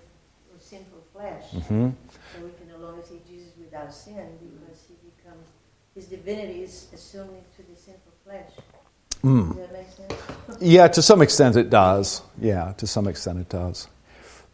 simple 0.58 1.04
flesh. 1.12 1.44
Mm-hmm. 1.52 1.90
So 2.34 2.44
we 2.44 2.50
can 2.58 2.68
no 2.68 2.84
longer 2.84 3.02
see 3.02 3.20
Jesus 3.28 3.52
without 3.56 3.94
sin 3.94 4.26
because 4.40 4.82
he 4.88 4.94
becomes, 5.10 5.46
his 5.94 6.06
divinity 6.06 6.62
is 6.62 6.88
assumed 6.92 7.30
into 7.30 7.70
the 7.70 7.76
sinful 7.76 8.12
flesh. 8.24 8.50
Mm. 9.22 9.54
Does 9.54 9.56
that 9.58 9.72
make 9.72 9.88
sense? 9.88 10.60
yeah, 10.60 10.88
to 10.88 11.02
some 11.02 11.22
extent 11.22 11.56
it 11.56 11.70
does. 11.70 12.22
Yeah, 12.40 12.72
to 12.78 12.86
some 12.86 13.06
extent 13.06 13.38
it 13.38 13.48
does. 13.48 13.86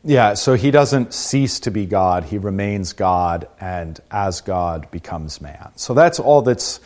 Yeah, 0.09 0.33
so 0.33 0.55
he 0.55 0.71
doesn't 0.71 1.13
cease 1.13 1.61
to 1.61 1.71
be 1.71 1.85
God, 1.85 2.25
he 2.25 2.39
remains 2.39 2.95
God, 2.95 3.47
and 3.61 4.01
as 4.11 4.41
God 4.41 4.91
becomes 4.91 5.43
man. 5.43 5.71
So 5.77 5.93
that's 5.93 6.19
all 6.19 6.41
that's, 6.41 6.81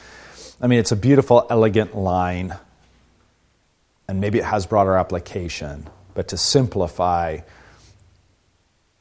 I 0.61 0.67
mean, 0.67 0.81
it's 0.81 0.91
a 0.91 0.97
beautiful, 0.97 1.47
elegant 1.49 1.97
line, 1.97 2.57
and 4.09 4.21
maybe 4.21 4.41
it 4.41 4.45
has 4.45 4.67
broader 4.67 4.97
application, 4.97 5.89
but 6.15 6.27
to 6.29 6.37
simplify, 6.37 7.39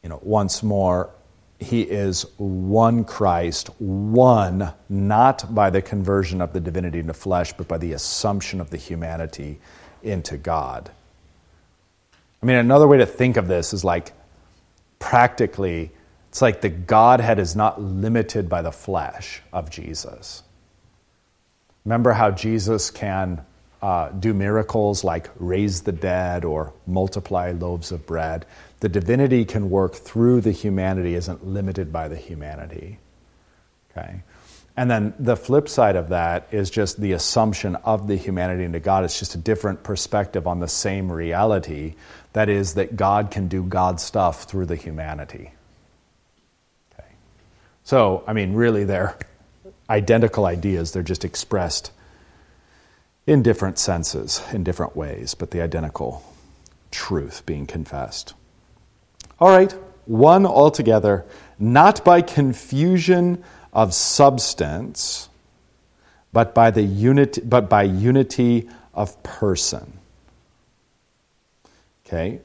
you 0.04 0.10
know, 0.10 0.20
once 0.22 0.62
more, 0.62 1.10
he 1.58 1.82
is 1.82 2.28
one 2.38 3.06
Christ, 3.06 3.70
one 3.80 4.72
not 4.88 5.52
by 5.56 5.72
the 5.72 5.82
conversion 5.82 6.42
of 6.42 6.54
the 6.54 6.60
divinity 6.60 7.00
into 7.00 7.16
flesh, 7.16 7.54
but 7.54 7.68
by 7.68 7.80
the 7.80 7.94
assumption 7.94 8.62
of 8.62 8.70
the 8.70 8.78
humanity 8.78 9.60
into 10.04 10.38
God. 10.38 10.92
I 12.42 12.46
mean, 12.46 12.58
another 12.58 12.88
way 12.88 12.98
to 12.98 13.06
think 13.06 13.38
of 13.38 13.48
this 13.48 13.74
is 13.74 13.84
like 13.84 14.14
practically, 15.00 15.92
it's 16.30 16.42
like 16.42 16.62
the 16.62 16.70
Godhead 16.70 17.40
is 17.40 17.56
not 17.56 17.82
limited 17.82 18.50
by 18.50 18.62
the 18.62 18.72
flesh 18.72 19.42
of 19.54 19.70
Jesus. 19.70 20.44
Remember 21.86 22.14
how 22.14 22.32
Jesus 22.32 22.90
can 22.90 23.46
uh, 23.82 24.10
do 24.10 24.34
miracles 24.34 25.04
like 25.04 25.30
raise 25.38 25.82
the 25.82 25.92
dead 25.92 26.46
or 26.46 26.74
multiply 26.86 27.52
loaves 27.52 27.92
of 27.92 28.06
bread? 28.06 28.46
the 28.82 28.90
divinity 28.90 29.46
can 29.46 29.70
work 29.70 29.94
through 29.94 30.42
the 30.42 30.52
humanity 30.52 31.14
isn't 31.14 31.46
limited 31.46 31.94
by 31.94 32.08
the 32.08 32.16
humanity. 32.16 32.98
Okay? 33.92 34.24
And 34.78 34.90
then 34.90 35.14
the 35.20 35.36
flip 35.36 35.68
side 35.68 35.96
of 35.96 36.10
that 36.10 36.48
is 36.52 36.70
just 36.70 37.00
the 37.00 37.12
assumption 37.12 37.76
of 37.78 38.08
the 38.08 38.16
humanity 38.16 38.64
into 38.64 38.80
God. 38.80 39.04
It's 39.04 39.20
just 39.20 39.36
a 39.36 39.38
different 39.38 39.84
perspective 39.84 40.48
on 40.48 40.60
the 40.60 40.68
same 40.68 41.12
reality. 41.12 41.96
That 42.34 42.48
is, 42.48 42.76
that 42.76 42.96
God 42.96 43.32
can 43.32 43.48
do 43.48 43.64
God 43.64 44.00
stuff 44.00 44.46
through 44.46 44.68
the 44.68 44.78
humanity. 44.78 45.52
Okay. 46.94 47.10
So, 47.84 48.24
I 48.26 48.34
mean, 48.34 48.54
really, 48.54 48.86
they're 48.86 49.18
identical 49.90 50.46
ideas. 50.46 50.94
They're 50.94 51.04
just 51.04 51.26
expressed 51.26 51.92
in 53.28 53.44
different 53.44 53.78
senses, 53.78 54.42
in 54.54 54.64
different 54.64 54.96
ways, 54.96 55.36
but 55.36 55.52
the 55.52 55.62
identical 55.62 56.24
truth 56.92 57.46
being 57.46 57.66
confessed. 57.66 58.34
All 59.40 59.50
right, 59.50 59.72
one 60.06 60.46
altogether, 60.46 61.26
not 61.60 62.04
by 62.04 62.22
confusion 62.22 63.44
of 63.74 63.94
substance, 63.94 65.30
but 66.34 66.54
by 66.54 66.72
the 66.72 66.82
unity, 66.82 67.42
but 67.42 67.70
by 67.70 67.84
unity 67.84 68.70
of 68.94 69.22
person. 69.24 70.00
Okay, 72.06 72.42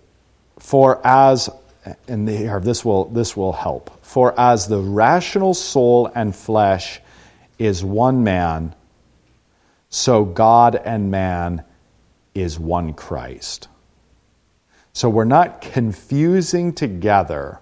for 0.59 1.05
as 1.07 1.51
and 2.09 2.29
here 2.29 2.61
this 2.61 2.85
will 2.85 3.07
this 3.07 3.37
will 3.37 3.53
help. 3.53 4.05
For 4.05 4.39
as 4.39 4.67
the 4.69 4.81
rational 4.81 5.55
soul 5.55 6.11
and 6.15 6.35
flesh 6.35 7.01
is 7.59 7.85
one 7.85 8.23
man, 8.25 8.75
so 9.89 10.25
God 10.25 10.77
and 10.77 11.11
man 11.11 11.65
is 12.35 12.59
one 12.59 12.93
Christ. 12.93 13.69
So 14.93 15.09
we're 15.09 15.25
not 15.25 15.61
confusing 15.61 16.73
together 16.73 17.61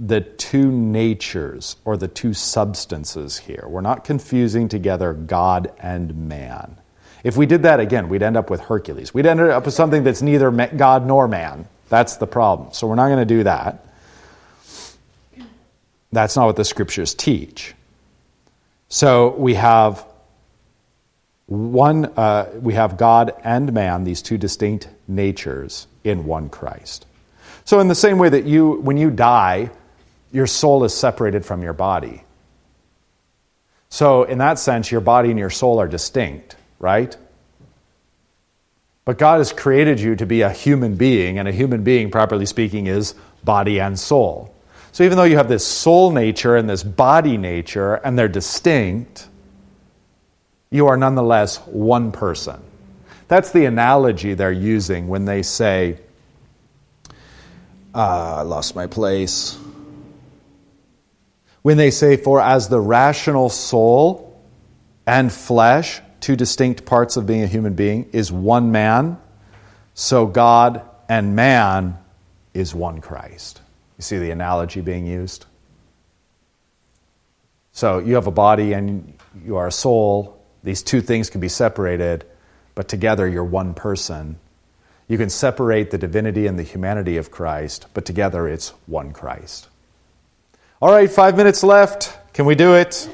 the 0.00 0.22
two 0.22 0.72
natures 0.72 1.76
or 1.84 1.98
the 1.98 2.08
two 2.08 2.32
substances 2.32 3.36
here. 3.36 3.64
We're 3.68 3.82
not 3.82 4.02
confusing 4.02 4.66
together 4.66 5.12
God 5.12 5.72
and 5.78 6.28
man. 6.28 6.78
If 7.22 7.36
we 7.36 7.44
did 7.44 7.64
that 7.64 7.80
again, 7.80 8.08
we'd 8.08 8.22
end 8.22 8.38
up 8.38 8.48
with 8.48 8.62
Hercules. 8.62 9.12
We'd 9.12 9.26
end 9.26 9.40
up 9.40 9.66
with 9.66 9.74
something 9.74 10.02
that's 10.02 10.22
neither 10.22 10.50
God 10.50 11.06
nor 11.06 11.28
man. 11.28 11.68
That's 11.90 12.16
the 12.16 12.26
problem. 12.26 12.72
So 12.72 12.86
we're 12.86 12.94
not 12.94 13.08
going 13.08 13.18
to 13.18 13.26
do 13.26 13.44
that. 13.44 13.84
That's 16.12 16.34
not 16.34 16.46
what 16.46 16.56
the 16.56 16.64
scriptures 16.64 17.14
teach. 17.14 17.74
So 18.88 19.34
we 19.36 19.54
have 19.54 20.06
one, 21.46 22.06
uh, 22.16 22.48
we 22.54 22.72
have 22.74 22.96
God 22.96 23.34
and 23.44 23.72
man, 23.74 24.04
these 24.04 24.22
two 24.22 24.38
distinct 24.38 24.88
natures 25.06 25.86
in 26.04 26.24
one 26.24 26.48
Christ. 26.48 27.06
So, 27.64 27.78
in 27.78 27.88
the 27.88 27.94
same 27.94 28.18
way 28.18 28.30
that 28.30 28.44
you, 28.46 28.80
when 28.80 28.96
you 28.96 29.10
die, 29.10 29.70
your 30.32 30.46
soul 30.46 30.84
is 30.84 30.94
separated 30.94 31.44
from 31.44 31.62
your 31.62 31.72
body. 31.72 32.24
So, 33.88 34.22
in 34.22 34.38
that 34.38 34.58
sense, 34.58 34.90
your 34.90 35.00
body 35.00 35.30
and 35.30 35.38
your 35.38 35.50
soul 35.50 35.80
are 35.80 35.88
distinct, 35.88 36.56
right? 36.78 37.16
But 39.04 39.18
God 39.18 39.38
has 39.38 39.52
created 39.52 39.98
you 39.98 40.14
to 40.16 40.26
be 40.26 40.42
a 40.42 40.50
human 40.50 40.94
being, 40.94 41.38
and 41.38 41.48
a 41.48 41.52
human 41.52 41.82
being, 41.82 42.10
properly 42.10 42.46
speaking, 42.46 42.86
is 42.86 43.14
body 43.42 43.80
and 43.80 43.98
soul. 43.98 44.54
So, 44.92 45.02
even 45.02 45.16
though 45.16 45.24
you 45.24 45.36
have 45.36 45.48
this 45.48 45.66
soul 45.66 46.12
nature 46.12 46.56
and 46.56 46.70
this 46.70 46.84
body 46.84 47.36
nature, 47.36 47.94
and 47.94 48.16
they're 48.16 48.28
distinct, 48.28 49.28
you 50.70 50.86
are 50.86 50.96
nonetheless 50.96 51.56
one 51.66 52.12
person. 52.12 52.62
That's 53.26 53.50
the 53.50 53.64
analogy 53.64 54.34
they're 54.34 54.52
using 54.52 55.08
when 55.08 55.24
they 55.24 55.42
say, 55.42 55.98
uh, 57.92 58.36
I 58.38 58.42
lost 58.42 58.76
my 58.76 58.86
place. 58.86 59.58
When 61.62 61.76
they 61.76 61.90
say, 61.90 62.16
For 62.16 62.40
as 62.40 62.68
the 62.68 62.80
rational 62.80 63.48
soul 63.48 64.40
and 65.06 65.32
flesh, 65.32 66.00
two 66.20 66.36
distinct 66.36 66.84
parts 66.84 67.16
of 67.16 67.26
being 67.26 67.42
a 67.42 67.46
human 67.46 67.74
being, 67.74 68.10
is 68.12 68.30
one 68.30 68.72
man, 68.72 69.18
so 69.94 70.26
God 70.26 70.82
and 71.08 71.34
man 71.34 71.98
is 72.54 72.74
one 72.74 73.00
Christ. 73.00 73.60
You 73.98 74.02
see 74.02 74.18
the 74.18 74.30
analogy 74.30 74.80
being 74.80 75.06
used? 75.06 75.46
So 77.72 77.98
you 77.98 78.14
have 78.14 78.26
a 78.26 78.32
body 78.32 78.72
and 78.72 79.14
you 79.44 79.56
are 79.56 79.66
a 79.66 79.72
soul. 79.72 80.42
These 80.62 80.82
two 80.82 81.00
things 81.00 81.30
can 81.30 81.40
be 81.40 81.48
separated, 81.48 82.26
but 82.74 82.88
together 82.88 83.26
you're 83.26 83.44
one 83.44 83.74
person. 83.74 84.38
You 85.08 85.18
can 85.18 85.30
separate 85.30 85.90
the 85.90 85.98
divinity 85.98 86.46
and 86.46 86.58
the 86.58 86.62
humanity 86.62 87.16
of 87.16 87.30
Christ, 87.30 87.86
but 87.94 88.04
together 88.04 88.46
it's 88.46 88.70
one 88.86 89.12
Christ. 89.12 89.69
All 90.82 90.90
right, 90.90 91.10
five 91.10 91.36
minutes 91.36 91.62
left. 91.62 92.16
Can 92.32 92.46
we 92.46 92.54
do 92.54 92.74
it? 92.74 93.06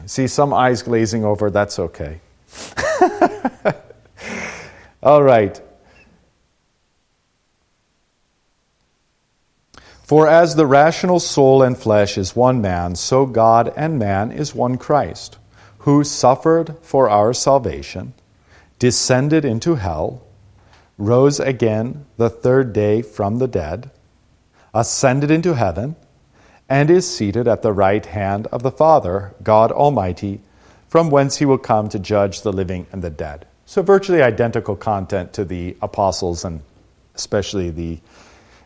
I 0.00 0.06
See 0.06 0.28
some 0.28 0.54
eyes 0.54 0.80
glazing 0.80 1.24
over. 1.24 1.50
That's 1.50 1.80
okay. 1.80 2.20
All 5.02 5.24
right. 5.24 5.60
For 10.04 10.28
as 10.28 10.54
the 10.54 10.64
rational 10.64 11.18
soul 11.18 11.60
and 11.60 11.76
flesh 11.76 12.16
is 12.16 12.36
one 12.36 12.60
man, 12.60 12.94
so 12.94 13.26
God 13.26 13.72
and 13.76 13.98
man 13.98 14.30
is 14.30 14.54
one 14.54 14.78
Christ, 14.78 15.38
who 15.78 16.04
suffered 16.04 16.76
for 16.82 17.10
our 17.10 17.32
salvation, 17.32 18.14
descended 18.78 19.44
into 19.44 19.74
hell, 19.74 20.22
rose 20.98 21.40
again 21.40 22.06
the 22.16 22.30
third 22.30 22.72
day 22.72 23.02
from 23.02 23.38
the 23.38 23.48
dead, 23.48 23.90
ascended 24.72 25.28
into 25.28 25.54
heaven, 25.54 25.96
and 26.72 26.90
is 26.90 27.06
seated 27.06 27.46
at 27.46 27.60
the 27.60 27.70
right 27.70 28.06
hand 28.06 28.46
of 28.46 28.62
the 28.62 28.70
Father, 28.70 29.34
God 29.42 29.70
Almighty, 29.70 30.40
from 30.88 31.10
whence 31.10 31.36
he 31.36 31.44
will 31.44 31.58
come 31.58 31.90
to 31.90 31.98
judge 31.98 32.40
the 32.40 32.50
living 32.50 32.86
and 32.90 33.02
the 33.02 33.10
dead. 33.10 33.46
So, 33.66 33.82
virtually 33.82 34.22
identical 34.22 34.74
content 34.74 35.34
to 35.34 35.44
the 35.44 35.76
apostles 35.82 36.46
and 36.46 36.62
especially 37.14 37.68
the 37.68 38.00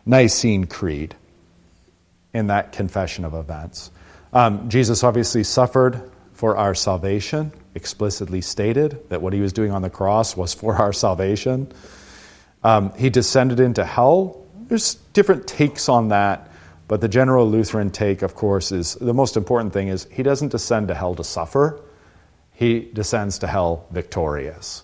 Nicene 0.05 0.67
Creed 0.67 1.15
in 2.33 2.47
that 2.47 2.71
confession 2.71 3.25
of 3.25 3.33
events. 3.33 3.91
Um, 4.31 4.69
Jesus 4.69 5.03
obviously 5.03 5.43
suffered 5.43 6.09
for 6.31 6.55
our 6.55 6.75
salvation, 6.75 7.51
explicitly 7.75 8.39
stated 8.39 9.09
that 9.09 9.21
what 9.21 9.33
he 9.33 9.41
was 9.41 9.51
doing 9.51 9.73
on 9.73 9.81
the 9.81 9.89
cross 9.89 10.37
was 10.37 10.53
for 10.53 10.75
our 10.75 10.93
salvation. 10.93 11.73
Um, 12.63 12.93
he 12.93 13.09
descended 13.09 13.59
into 13.59 13.83
hell. 13.83 14.45
There's 14.69 14.95
different 15.11 15.45
takes 15.45 15.89
on 15.89 16.07
that, 16.07 16.46
but 16.87 17.01
the 17.01 17.07
general 17.07 17.49
Lutheran 17.49 17.89
take, 17.89 18.21
of 18.21 18.35
course, 18.35 18.71
is 18.71 18.95
the 18.95 19.13
most 19.13 19.35
important 19.35 19.73
thing 19.73 19.89
is 19.89 20.07
he 20.11 20.23
doesn't 20.23 20.49
descend 20.49 20.87
to 20.87 20.95
hell 20.95 21.15
to 21.15 21.23
suffer, 21.23 21.81
he 22.53 22.89
descends 22.93 23.39
to 23.39 23.47
hell 23.47 23.85
victorious. 23.91 24.83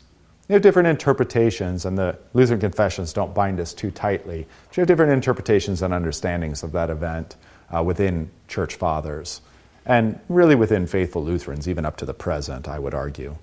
You 0.49 0.53
have 0.53 0.61
different 0.61 0.89
interpretations, 0.89 1.85
and 1.85 1.97
the 1.97 2.19
Lutheran 2.33 2.59
confessions 2.59 3.13
don't 3.13 3.33
bind 3.33 3.59
us 3.59 3.73
too 3.73 3.89
tightly. 3.89 4.45
But 4.67 4.77
you 4.77 4.81
have 4.81 4.87
different 4.87 5.13
interpretations 5.13 5.81
and 5.81 5.93
understandings 5.93 6.63
of 6.63 6.73
that 6.73 6.89
event 6.89 7.37
uh, 7.73 7.81
within 7.81 8.29
church 8.49 8.75
fathers, 8.75 9.41
and 9.85 10.19
really 10.27 10.55
within 10.55 10.85
faithful 10.85 11.23
Lutherans, 11.23 11.69
even 11.69 11.85
up 11.85 11.97
to 11.97 12.05
the 12.05 12.13
present, 12.13 12.67
I 12.67 12.77
would 12.77 12.93
argue. 12.93 13.37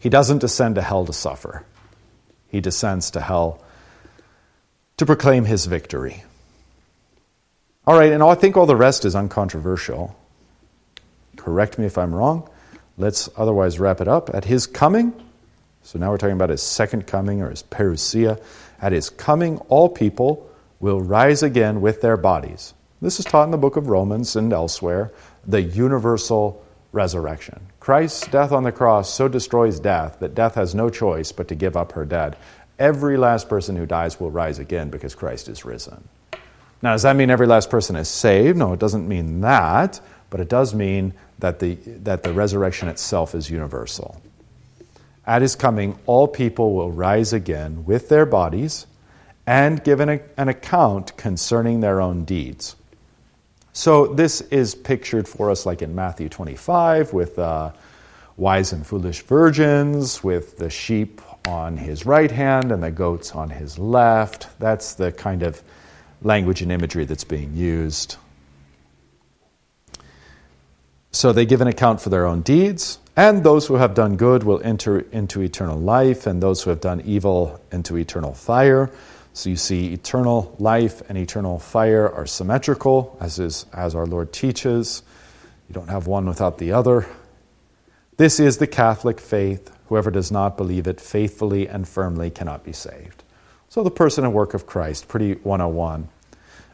He 0.00 0.08
doesn't 0.08 0.38
descend 0.38 0.74
to 0.74 0.82
hell 0.82 1.06
to 1.06 1.12
suffer, 1.12 1.64
he 2.48 2.60
descends 2.60 3.10
to 3.12 3.20
hell 3.20 3.62
to 4.96 5.06
proclaim 5.06 5.44
his 5.44 5.66
victory. 5.66 6.24
All 7.88 7.98
right, 7.98 8.12
and 8.12 8.22
I 8.22 8.34
think 8.34 8.58
all 8.58 8.66
the 8.66 8.76
rest 8.76 9.06
is 9.06 9.16
uncontroversial. 9.16 10.14
Correct 11.38 11.78
me 11.78 11.86
if 11.86 11.96
I'm 11.96 12.14
wrong. 12.14 12.46
Let's 12.98 13.30
otherwise 13.34 13.78
wrap 13.78 14.02
it 14.02 14.08
up. 14.08 14.28
At 14.34 14.44
his 14.44 14.66
coming, 14.66 15.14
so 15.84 15.98
now 15.98 16.10
we're 16.10 16.18
talking 16.18 16.36
about 16.36 16.50
his 16.50 16.60
second 16.60 17.06
coming 17.06 17.40
or 17.40 17.48
his 17.48 17.62
parousia. 17.62 18.42
At 18.82 18.92
his 18.92 19.08
coming, 19.08 19.56
all 19.70 19.88
people 19.88 20.50
will 20.80 21.00
rise 21.00 21.42
again 21.42 21.80
with 21.80 22.02
their 22.02 22.18
bodies. 22.18 22.74
This 23.00 23.20
is 23.20 23.24
taught 23.24 23.44
in 23.44 23.52
the 23.52 23.56
book 23.56 23.76
of 23.76 23.86
Romans 23.86 24.36
and 24.36 24.52
elsewhere 24.52 25.10
the 25.46 25.62
universal 25.62 26.62
resurrection. 26.92 27.58
Christ's 27.80 28.26
death 28.26 28.52
on 28.52 28.64
the 28.64 28.70
cross 28.70 29.14
so 29.14 29.28
destroys 29.28 29.80
death 29.80 30.18
that 30.20 30.34
death 30.34 30.56
has 30.56 30.74
no 30.74 30.90
choice 30.90 31.32
but 31.32 31.48
to 31.48 31.54
give 31.54 31.74
up 31.74 31.92
her 31.92 32.04
dead. 32.04 32.36
Every 32.78 33.16
last 33.16 33.48
person 33.48 33.76
who 33.76 33.86
dies 33.86 34.20
will 34.20 34.30
rise 34.30 34.58
again 34.58 34.90
because 34.90 35.14
Christ 35.14 35.48
is 35.48 35.64
risen. 35.64 36.06
Now, 36.82 36.92
does 36.92 37.02
that 37.02 37.16
mean 37.16 37.30
every 37.30 37.46
last 37.46 37.70
person 37.70 37.96
is 37.96 38.08
saved? 38.08 38.56
No, 38.56 38.72
it 38.72 38.78
doesn't 38.78 39.08
mean 39.08 39.40
that, 39.40 40.00
but 40.30 40.40
it 40.40 40.48
does 40.48 40.74
mean 40.74 41.14
that 41.38 41.58
the, 41.58 41.74
that 41.74 42.22
the 42.22 42.32
resurrection 42.32 42.88
itself 42.88 43.34
is 43.34 43.50
universal. 43.50 44.20
At 45.26 45.42
his 45.42 45.56
coming, 45.56 45.98
all 46.06 46.28
people 46.28 46.74
will 46.74 46.90
rise 46.90 47.32
again 47.32 47.84
with 47.84 48.08
their 48.08 48.24
bodies 48.24 48.86
and 49.46 49.82
give 49.82 50.00
an, 50.00 50.20
an 50.36 50.48
account 50.48 51.16
concerning 51.16 51.80
their 51.80 52.00
own 52.00 52.24
deeds. 52.24 52.76
So, 53.72 54.06
this 54.06 54.40
is 54.40 54.74
pictured 54.74 55.28
for 55.28 55.50
us 55.50 55.64
like 55.64 55.82
in 55.82 55.94
Matthew 55.94 56.28
25 56.28 57.12
with 57.12 57.38
uh, 57.38 57.72
wise 58.36 58.72
and 58.72 58.86
foolish 58.86 59.22
virgins, 59.22 60.24
with 60.24 60.58
the 60.58 60.70
sheep 60.70 61.20
on 61.46 61.76
his 61.76 62.06
right 62.06 62.30
hand 62.30 62.72
and 62.72 62.82
the 62.82 62.90
goats 62.90 63.32
on 63.32 63.50
his 63.50 63.78
left. 63.78 64.48
That's 64.58 64.94
the 64.94 65.12
kind 65.12 65.42
of 65.42 65.62
language 66.22 66.62
and 66.62 66.72
imagery 66.72 67.04
that's 67.04 67.24
being 67.24 67.56
used. 67.56 68.16
So, 71.10 71.32
they 71.32 71.46
give 71.46 71.60
an 71.60 71.68
account 71.68 72.00
for 72.00 72.10
their 72.10 72.26
own 72.26 72.42
deeds. 72.42 72.98
And 73.18 73.42
those 73.42 73.66
who 73.66 73.74
have 73.74 73.94
done 73.94 74.14
good 74.16 74.44
will 74.44 74.60
enter 74.62 75.00
into 75.00 75.42
eternal 75.42 75.76
life, 75.76 76.28
and 76.28 76.40
those 76.40 76.62
who 76.62 76.70
have 76.70 76.80
done 76.80 77.00
evil 77.00 77.60
into 77.72 77.96
eternal 77.96 78.32
fire. 78.32 78.92
So 79.32 79.50
you 79.50 79.56
see, 79.56 79.92
eternal 79.92 80.54
life 80.60 81.02
and 81.08 81.18
eternal 81.18 81.58
fire 81.58 82.08
are 82.08 82.26
symmetrical, 82.26 83.16
as, 83.20 83.40
is, 83.40 83.66
as 83.72 83.96
our 83.96 84.06
Lord 84.06 84.32
teaches. 84.32 85.02
You 85.68 85.74
don't 85.74 85.90
have 85.90 86.06
one 86.06 86.26
without 86.26 86.58
the 86.58 86.72
other. 86.72 87.06
This 88.16 88.38
is 88.38 88.58
the 88.58 88.66
Catholic 88.68 89.20
faith. 89.20 89.70
Whoever 89.88 90.12
does 90.12 90.30
not 90.30 90.56
believe 90.56 90.86
it 90.86 91.00
faithfully 91.00 91.68
and 91.68 91.88
firmly 91.88 92.30
cannot 92.30 92.64
be 92.64 92.72
saved. 92.72 93.22
So, 93.68 93.82
the 93.82 93.90
person 93.90 94.24
and 94.24 94.32
work 94.32 94.54
of 94.54 94.66
Christ, 94.66 95.08
pretty 95.08 95.34
101. 95.34 96.08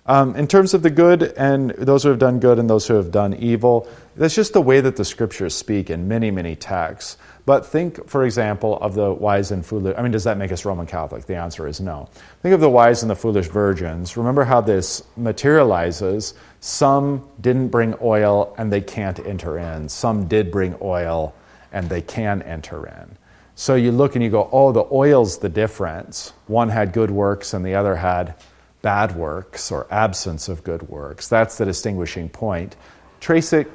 Um, 0.06 0.36
in 0.36 0.46
terms 0.46 0.74
of 0.74 0.82
the 0.82 0.90
good 0.90 1.22
and 1.22 1.70
those 1.70 2.02
who 2.02 2.10
have 2.10 2.18
done 2.18 2.38
good 2.38 2.58
and 2.58 2.68
those 2.68 2.86
who 2.86 2.94
have 2.94 3.10
done 3.10 3.34
evil, 3.34 3.88
that's 4.16 4.34
just 4.34 4.52
the 4.52 4.60
way 4.60 4.82
that 4.82 4.96
the 4.96 5.04
scriptures 5.04 5.54
speak 5.54 5.88
in 5.88 6.08
many, 6.08 6.30
many 6.30 6.56
texts. 6.56 7.16
But 7.46 7.64
think, 7.64 8.06
for 8.08 8.24
example, 8.24 8.76
of 8.78 8.94
the 8.94 9.12
wise 9.12 9.50
and 9.50 9.64
foolish. 9.64 9.94
I 9.96 10.02
mean, 10.02 10.12
does 10.12 10.24
that 10.24 10.36
make 10.36 10.52
us 10.52 10.66
Roman 10.66 10.86
Catholic? 10.86 11.24
The 11.24 11.36
answer 11.36 11.66
is 11.66 11.80
no. 11.80 12.10
Think 12.42 12.54
of 12.54 12.60
the 12.60 12.68
wise 12.68 13.02
and 13.02 13.10
the 13.10 13.16
foolish 13.16 13.48
virgins. 13.48 14.16
Remember 14.16 14.44
how 14.44 14.60
this 14.60 15.02
materializes. 15.16 16.34
Some 16.60 17.26
didn't 17.40 17.68
bring 17.68 17.94
oil 18.02 18.54
and 18.58 18.70
they 18.70 18.82
can't 18.82 19.18
enter 19.20 19.58
in. 19.58 19.88
Some 19.88 20.28
did 20.28 20.50
bring 20.50 20.76
oil 20.82 21.34
and 21.72 21.88
they 21.88 22.02
can 22.02 22.42
enter 22.42 22.86
in. 22.86 23.16
So 23.56 23.76
you 23.76 23.92
look 23.92 24.14
and 24.16 24.24
you 24.24 24.30
go, 24.30 24.48
oh, 24.50 24.72
the 24.72 24.84
oil's 24.90 25.38
the 25.38 25.48
difference. 25.48 26.32
One 26.46 26.68
had 26.68 26.92
good 26.92 27.10
works 27.10 27.54
and 27.54 27.64
the 27.64 27.74
other 27.74 27.96
had 27.96 28.34
bad 28.82 29.14
works 29.16 29.70
or 29.70 29.86
absence 29.90 30.48
of 30.48 30.64
good 30.64 30.88
works. 30.88 31.28
That's 31.28 31.56
the 31.56 31.64
distinguishing 31.64 32.28
point. 32.28 32.76
Trace 33.20 33.52
it 33.52 33.70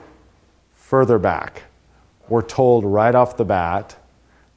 further 0.76 1.18
back. 1.18 1.64
We're 2.28 2.42
told 2.42 2.84
right 2.84 3.16
off 3.16 3.38
the 3.38 3.46
bat 3.46 3.96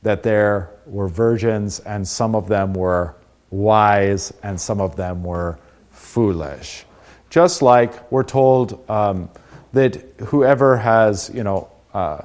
that 0.03 0.23
there 0.25 0.71
were 0.87 1.09
virgins 1.09 1.79
and 1.81 2.07
some 2.07 2.35
of 2.35 2.49
them 2.49 2.75
were 2.75 3.15
wise 3.51 4.33
and 4.43 4.61
some 4.61 4.81
of 4.81 4.97
them 4.97 5.23
were 5.23 5.59
foolish. 5.91 6.85
Just 7.31 7.63
like 7.63 8.11
we're 8.11 8.25
told 8.25 8.91
um, 8.91 9.31
that 9.73 9.97
whoever 10.27 10.77
has, 10.77 11.31
you 11.33 11.45
know, 11.45 11.71
uh, 11.95 12.23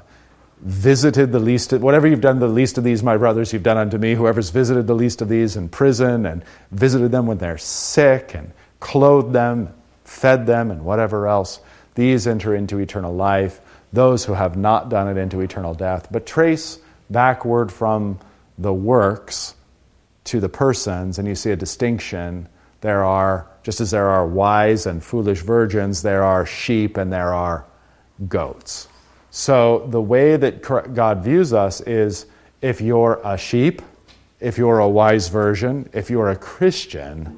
visited 0.62 1.32
the 1.32 1.40
least, 1.40 1.74
of, 1.74 1.82
whatever 1.82 2.08
you've 2.08 2.22
done 2.22 2.40
the 2.40 2.48
least 2.48 2.78
of 2.78 2.84
these, 2.84 3.04
my 3.04 3.18
brothers, 3.18 3.54
you've 3.54 3.64
done 3.64 3.78
unto 3.78 3.98
me. 3.98 4.16
Whoever's 4.16 4.50
visited 4.50 4.88
the 4.88 4.96
least 4.96 5.22
of 5.22 5.30
these 5.30 5.56
in 5.56 5.70
prison 5.70 6.26
and 6.26 6.44
visited 6.72 7.12
them 7.12 7.28
when 7.28 7.38
they're 7.38 7.58
sick 7.58 8.34
and 8.34 8.52
clothed 8.80 9.34
them, 9.34 9.74
fed 10.04 10.46
them, 10.46 10.72
and 10.72 10.84
whatever 10.84 11.28
else, 11.28 11.60
these 11.96 12.28
enter 12.28 12.56
into 12.56 12.80
eternal 12.80 13.14
life. 13.14 13.62
Those 13.94 14.26
who 14.26 14.34
have 14.34 14.58
not 14.58 14.90
done 14.90 15.08
it 15.08 15.20
into 15.20 15.40
eternal 15.42 15.74
death. 15.74 16.08
But 16.12 16.26
trace 16.26 16.80
backward 17.10 17.72
from 17.72 18.20
the 18.58 18.74
works 18.74 19.56
to 20.26 20.40
the 20.40 20.50
persons, 20.50 21.20
and 21.20 21.28
you 21.28 21.36
see 21.36 21.52
a 21.52 21.56
distinction. 21.56 22.50
There 22.82 23.04
are, 23.04 23.48
just 23.64 23.80
as 23.80 23.92
there 23.92 24.10
are 24.10 24.28
wise 24.28 24.86
and 24.86 25.04
foolish 25.04 25.42
virgins, 25.42 26.02
there 26.02 26.24
are 26.24 26.46
sheep 26.46 26.98
and 26.98 27.14
there 27.14 27.34
are 27.34 27.66
goats. 28.28 28.88
So, 29.30 29.86
the 29.90 30.02
way 30.02 30.38
that 30.38 30.62
God 30.62 31.24
views 31.24 31.54
us 31.54 31.82
is 31.82 32.26
if 32.62 32.82
you're 32.82 33.20
a 33.24 33.38
sheep, 33.38 33.82
if 34.40 34.58
you're 34.58 34.80
a 34.80 34.90
wise 34.90 35.28
virgin, 35.28 35.90
if 35.94 36.10
you're 36.10 36.30
a 36.30 36.36
Christian, 36.36 37.38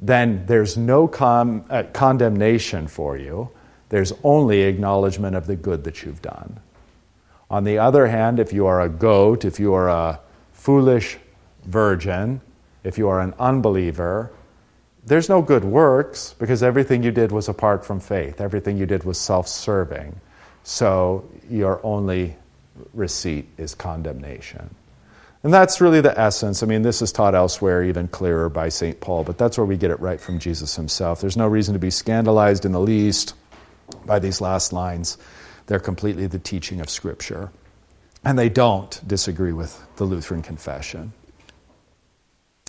then 0.00 0.44
there's 0.46 0.76
no 0.76 1.08
con- 1.08 1.64
uh, 1.70 1.84
condemnation 1.92 2.88
for 2.88 3.16
you. 3.16 3.50
There's 3.88 4.12
only 4.22 4.62
acknowledgement 4.62 5.34
of 5.34 5.46
the 5.46 5.56
good 5.56 5.84
that 5.84 6.02
you've 6.02 6.22
done. 6.22 6.60
On 7.50 7.64
the 7.64 7.78
other 7.78 8.06
hand, 8.06 8.38
if 8.38 8.52
you 8.52 8.66
are 8.66 8.82
a 8.82 8.88
goat, 8.88 9.44
if 9.44 9.58
you 9.58 9.72
are 9.74 9.88
a 9.88 10.20
foolish 10.52 11.18
virgin, 11.64 12.40
if 12.84 12.98
you 12.98 13.08
are 13.08 13.20
an 13.20 13.34
unbeliever, 13.38 14.30
there's 15.06 15.28
no 15.28 15.40
good 15.40 15.64
works 15.64 16.34
because 16.38 16.62
everything 16.62 17.02
you 17.02 17.10
did 17.10 17.32
was 17.32 17.48
apart 17.48 17.84
from 17.84 17.98
faith. 17.98 18.40
Everything 18.40 18.76
you 18.76 18.84
did 18.84 19.04
was 19.04 19.18
self 19.18 19.48
serving. 19.48 20.20
So 20.64 21.28
your 21.48 21.80
only 21.84 22.36
receipt 22.94 23.48
is 23.56 23.74
condemnation. 23.74 24.74
And 25.44 25.54
that's 25.54 25.80
really 25.80 26.00
the 26.00 26.18
essence. 26.18 26.62
I 26.62 26.66
mean, 26.66 26.82
this 26.82 27.00
is 27.00 27.12
taught 27.12 27.34
elsewhere, 27.34 27.84
even 27.84 28.08
clearer 28.08 28.48
by 28.48 28.68
St. 28.70 29.00
Paul, 29.00 29.24
but 29.24 29.38
that's 29.38 29.56
where 29.56 29.64
we 29.64 29.76
get 29.76 29.90
it 29.90 30.00
right 30.00 30.20
from 30.20 30.38
Jesus 30.38 30.74
himself. 30.74 31.20
There's 31.20 31.36
no 31.36 31.46
reason 31.46 31.74
to 31.74 31.78
be 31.78 31.90
scandalized 31.90 32.64
in 32.64 32.72
the 32.72 32.80
least 32.80 33.34
by 34.04 34.18
these 34.18 34.40
last 34.40 34.72
lines. 34.72 35.16
They're 35.66 35.78
completely 35.78 36.26
the 36.26 36.40
teaching 36.40 36.80
of 36.80 36.90
Scripture. 36.90 37.50
And 38.24 38.36
they 38.38 38.48
don't 38.48 39.00
disagree 39.06 39.52
with 39.52 39.80
the 39.96 40.04
Lutheran 40.04 40.42
confession. 40.42 41.12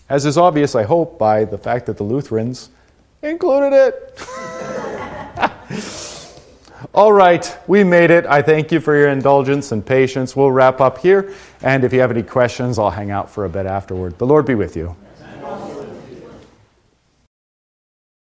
As 0.07 0.25
is 0.25 0.37
obvious, 0.37 0.75
I 0.75 0.83
hope, 0.83 1.17
by 1.17 1.45
the 1.45 1.57
fact 1.57 1.87
that 1.87 1.97
the 1.97 2.03
Lutherans 2.03 2.69
included 3.21 3.73
it. 3.75 4.17
All 6.93 7.11
right, 7.11 7.57
we 7.67 7.83
made 7.83 8.09
it. 8.09 8.25
I 8.25 8.41
thank 8.41 8.71
you 8.71 8.79
for 8.79 8.95
your 8.95 9.09
indulgence 9.09 9.71
and 9.71 9.85
patience. 9.85 10.35
We'll 10.35 10.51
wrap 10.51 10.79
up 10.79 10.99
here. 10.99 11.33
And 11.61 11.83
if 11.83 11.91
you 11.91 11.99
have 11.99 12.11
any 12.11 12.23
questions, 12.23 12.79
I'll 12.79 12.89
hang 12.89 13.11
out 13.11 13.29
for 13.29 13.43
a 13.45 13.49
bit 13.49 13.65
afterward. 13.65 14.17
The 14.17 14.25
Lord 14.25 14.45
be 14.45 14.55
with 14.55 14.77
you. 14.77 14.95